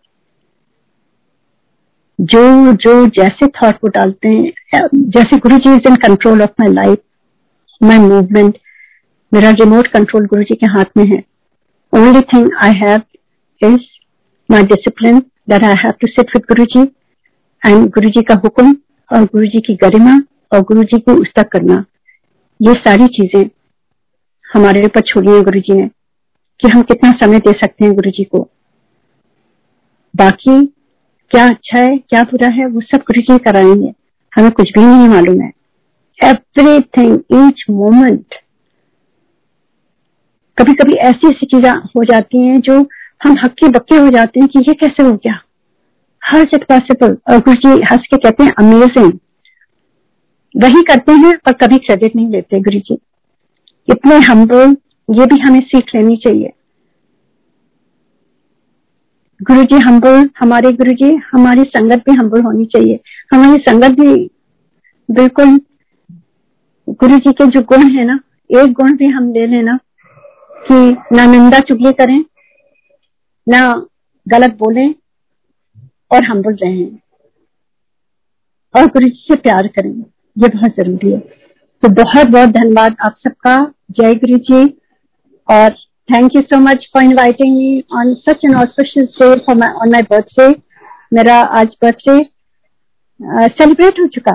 जो 2.18 2.72
जो 2.74 2.94
जैसे 3.16 3.46
थॉट 3.56 3.74
वो 3.84 3.88
डालते 3.90 4.28
हैं 4.28 4.88
जैसे 4.94 5.36
Guru 5.38 5.58
ji 5.58 5.74
is 5.74 5.88
in 5.88 5.96
control 6.06 6.42
of 6.42 6.50
my 6.60 6.72
life 6.74 6.98
my 7.80 7.98
movement 8.00 8.58
मेरा 9.32 9.50
रिमोट 9.60 9.86
कंट्रोल 9.88 10.26
गुरु 10.26 10.42
जी 10.42 10.54
के 10.54 10.66
हाथ 10.68 10.96
में 10.96 11.04
है। 11.06 11.22
Only 11.92 12.20
thing 12.32 12.50
I 12.62 12.74
have 12.76 13.00
discipline 13.62 15.18
that 15.18 15.64
I 15.64 15.74
have 15.74 15.90
to 15.90 16.06
sit 16.06 16.36
with 16.36 16.42
Guru 16.42 16.64
ji 16.64 16.80
and 17.66 17.90
गुरु 17.90 18.10
जी 18.10 18.22
का 18.22 18.34
हुक्म 18.34 18.76
और 19.12 19.24
गुरु 19.24 19.46
जी 19.46 19.60
की 19.60 19.74
गरिमा 19.74 20.20
और 20.52 20.60
गुरु 20.60 20.82
जी 20.82 20.98
को 20.98 21.12
उस 21.12 21.28
तक 21.36 21.48
करना 21.48 21.84
ये 22.62 22.72
सारी 22.72 23.06
चीज़ें 23.06 23.50
हमारे 24.54 24.84
ऊपर 24.84 25.00
छोड़ी 25.00 25.32
है 25.32 25.42
गुरु 25.42 25.60
जी 25.60 25.74
ने 25.74 25.88
कि 26.60 26.68
हम 26.68 26.82
कितना 26.82 27.10
समय 27.12 27.38
दे 27.38 27.52
सकते 27.52 27.84
हैं 27.84 27.94
गुरु 27.94 28.10
जी 28.10 28.24
को 28.24 28.50
बाकी 30.16 30.66
क्या 31.30 31.48
अच्छा 31.48 31.78
है 31.78 31.98
क्या 31.98 32.22
बुरा 32.22 32.48
है 32.48 32.66
वो 32.66 32.80
सब 32.80 32.96
गुरु 32.96 33.20
जी 33.20 33.38
कराएँगे 33.38 33.92
हमें 34.36 34.50
कुछ 34.50 34.72
भी 34.78 34.80
नहीं 34.80 35.08
मालूम 35.08 35.40
है 35.40 35.52
एवरीथिंग 36.24 37.14
ईच 37.14 37.64
मोमेंट 37.70 38.34
कभी 40.60 40.72
कभी 40.72 40.94
ऐसी 40.94 41.28
ऐसी 41.28 41.46
चीज़ें 41.46 41.70
हो 41.70 42.04
जाती 42.04 42.46
हैं 42.46 42.60
जो 42.60 42.88
हम 43.20 43.36
हक्के 43.38 43.68
बक्के 43.68 43.96
हो 43.96 44.10
जाते 44.10 44.40
हैं 44.40 44.48
कि 44.48 44.58
ये 44.58 44.74
कैसे 44.74 45.02
हो 45.02 45.12
गया? 45.14 45.40
हर 46.22 46.40
इट 46.54 46.64
पॉसिबल 46.64 47.16
और 47.28 47.38
गुरु 47.38 47.54
जी 47.56 47.82
हंस 47.90 48.06
के 48.06 48.16
कहते 48.18 48.44
हैं 48.44 48.52
अमेजिंग 48.58 49.12
वही 50.54 50.82
करते 50.82 51.12
हैं 51.14 51.36
पर 51.36 51.52
कभी 51.56 51.78
क्रेडिट 51.78 52.16
नहीं 52.16 52.28
लेते 52.28 52.60
गुरु 52.60 52.78
जी 52.78 52.98
इतने 53.88 54.16
हम्बल 54.20 54.76
ये 55.08 55.26
भी 55.26 55.38
हमें 55.40 55.60
सीख 55.60 55.94
लेनी 55.94 56.16
चाहिए। 56.16 56.52
गुरु 59.40 59.62
जी 59.64 59.78
हम्बल 59.78 60.28
हमारे 60.38 60.72
गुरु 60.72 60.92
जी 60.92 61.14
हमारी 61.32 61.62
संगत 61.66 62.02
भी 62.08 62.16
हम्बल 62.16 62.42
होनी 62.42 62.64
चाहिए। 62.64 62.98
हमारी 63.32 63.60
संगत 63.60 64.00
भी 64.00 64.14
बिल्कुल 65.08 65.60
गुरु 66.88 67.18
जी 67.18 67.32
के 67.32 67.46
जो 67.46 67.60
गुण 67.62 67.88
है 67.90 68.04
ना, 68.04 68.18
एक 68.50 68.72
गुण 68.72 68.96
भी 68.96 69.06
हम 69.08 69.32
ले 69.32 69.46
लेना 69.46 69.78
कि 70.66 71.16
ना 71.16 71.24
निंदा 71.26 71.58
चुगली 71.60 71.92
करें 71.92 72.22
ना 73.50 73.60
गलत 74.26 74.56
बोले 74.58 74.86
और 76.10 76.24
हम्बल 76.24 76.54
रहें। 76.62 76.90
और 78.74 78.86
गुरु 78.86 79.08
जी 79.08 79.24
से 79.28 79.36
प्यार 79.36 79.66
करें। 79.68 79.90
ये 79.90 80.48
बहुत 80.48 80.74
ज़रूरी 80.76 81.12
है। 81.12 81.18
तो 81.82 81.88
बहुत 81.94 82.26
बहुत 82.26 82.48
धन्यवाद 82.48 82.96
आप 83.04 83.14
सबका। 83.18 83.58
जय 83.90 84.14
गुरु 84.14 84.38
जी। 84.40 84.64
और 85.48 85.72
thank 86.08 86.34
you 86.36 86.42
so 86.42 86.58
much 86.60 86.88
for 86.94 87.02
inviting 87.02 87.56
me 87.56 87.84
on 87.94 88.14
such 88.20 88.44
an 88.44 88.54
auspicious 88.56 89.08
day 89.22 89.34
for 89.36 89.56
my 89.56 89.72
on 89.74 89.90
my 89.92 90.02
birthday 90.10 90.48
मेरा 91.12 91.36
आज 91.58 91.76
बर्थडे 91.82 92.18
सेलिब्रेट 93.48 94.00
हो 94.00 94.06
चुका 94.06 94.32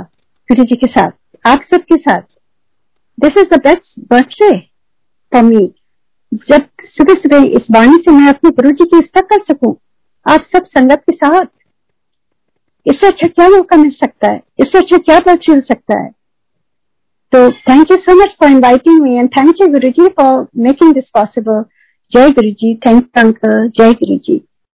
गुरु 0.49 0.63
जी 0.63 0.75
के 0.75 0.87
साथ, 0.87 1.11
आप 1.45 1.61
सबके 1.71 1.97
साथ। 1.97 2.21
This 3.17 3.37
is 3.37 3.55
the 3.55 3.59
best 3.59 3.99
birthday 4.11 4.59
for 5.31 5.43
me 5.43 5.65
जब 6.35 6.67
सुबह 6.85 7.13
सुबह 7.13 7.37
इस 7.37 7.67
वाणी 7.71 7.95
से 7.95 8.11
मैं 8.11 8.27
अपने 8.29 8.49
गुरु 8.49 8.71
जी 8.71 8.85
की 8.85 8.97
स्थित 8.97 9.23
कर 9.23 9.43
सकूँ? 9.53 9.75
आप 10.25 10.41
सब 10.55 10.63
संगत 10.65 11.03
के 11.09 11.15
साथ? 11.15 11.45
इससे 12.85 13.07
अच्छा 13.07 13.27
क्या 13.27 13.49
मौका 13.49 13.77
मिल 13.77 13.91
सकता 13.91 14.31
है। 14.31 14.41
इससे 14.59 14.77
अच्छा 14.77 14.97
क्या 14.97 15.19
बात 15.19 15.39
हो 15.49 15.61
सकता 15.61 15.99
है। 16.03 16.09
तो 17.33 17.51
thank 17.51 17.91
you 17.91 17.97
so 17.97 18.15
much 18.15 18.29
for 18.29 18.49
inviting 18.49 19.01
me 19.01 19.15
and 19.15 19.29
thank 19.29 19.55
you 19.61 19.67
Guru 19.67 19.89
ji 19.89 20.07
for 20.07 20.47
making 20.57 20.93
this 20.93 21.03
possible 21.13 21.63
जय 22.11 22.29
गुरु 22.29 22.49
जी 22.51 22.75
थैंक 22.75 23.07
अंकल 23.17 23.69
जय 23.69 23.93
गुरु 23.93 24.17
जी 24.17 24.37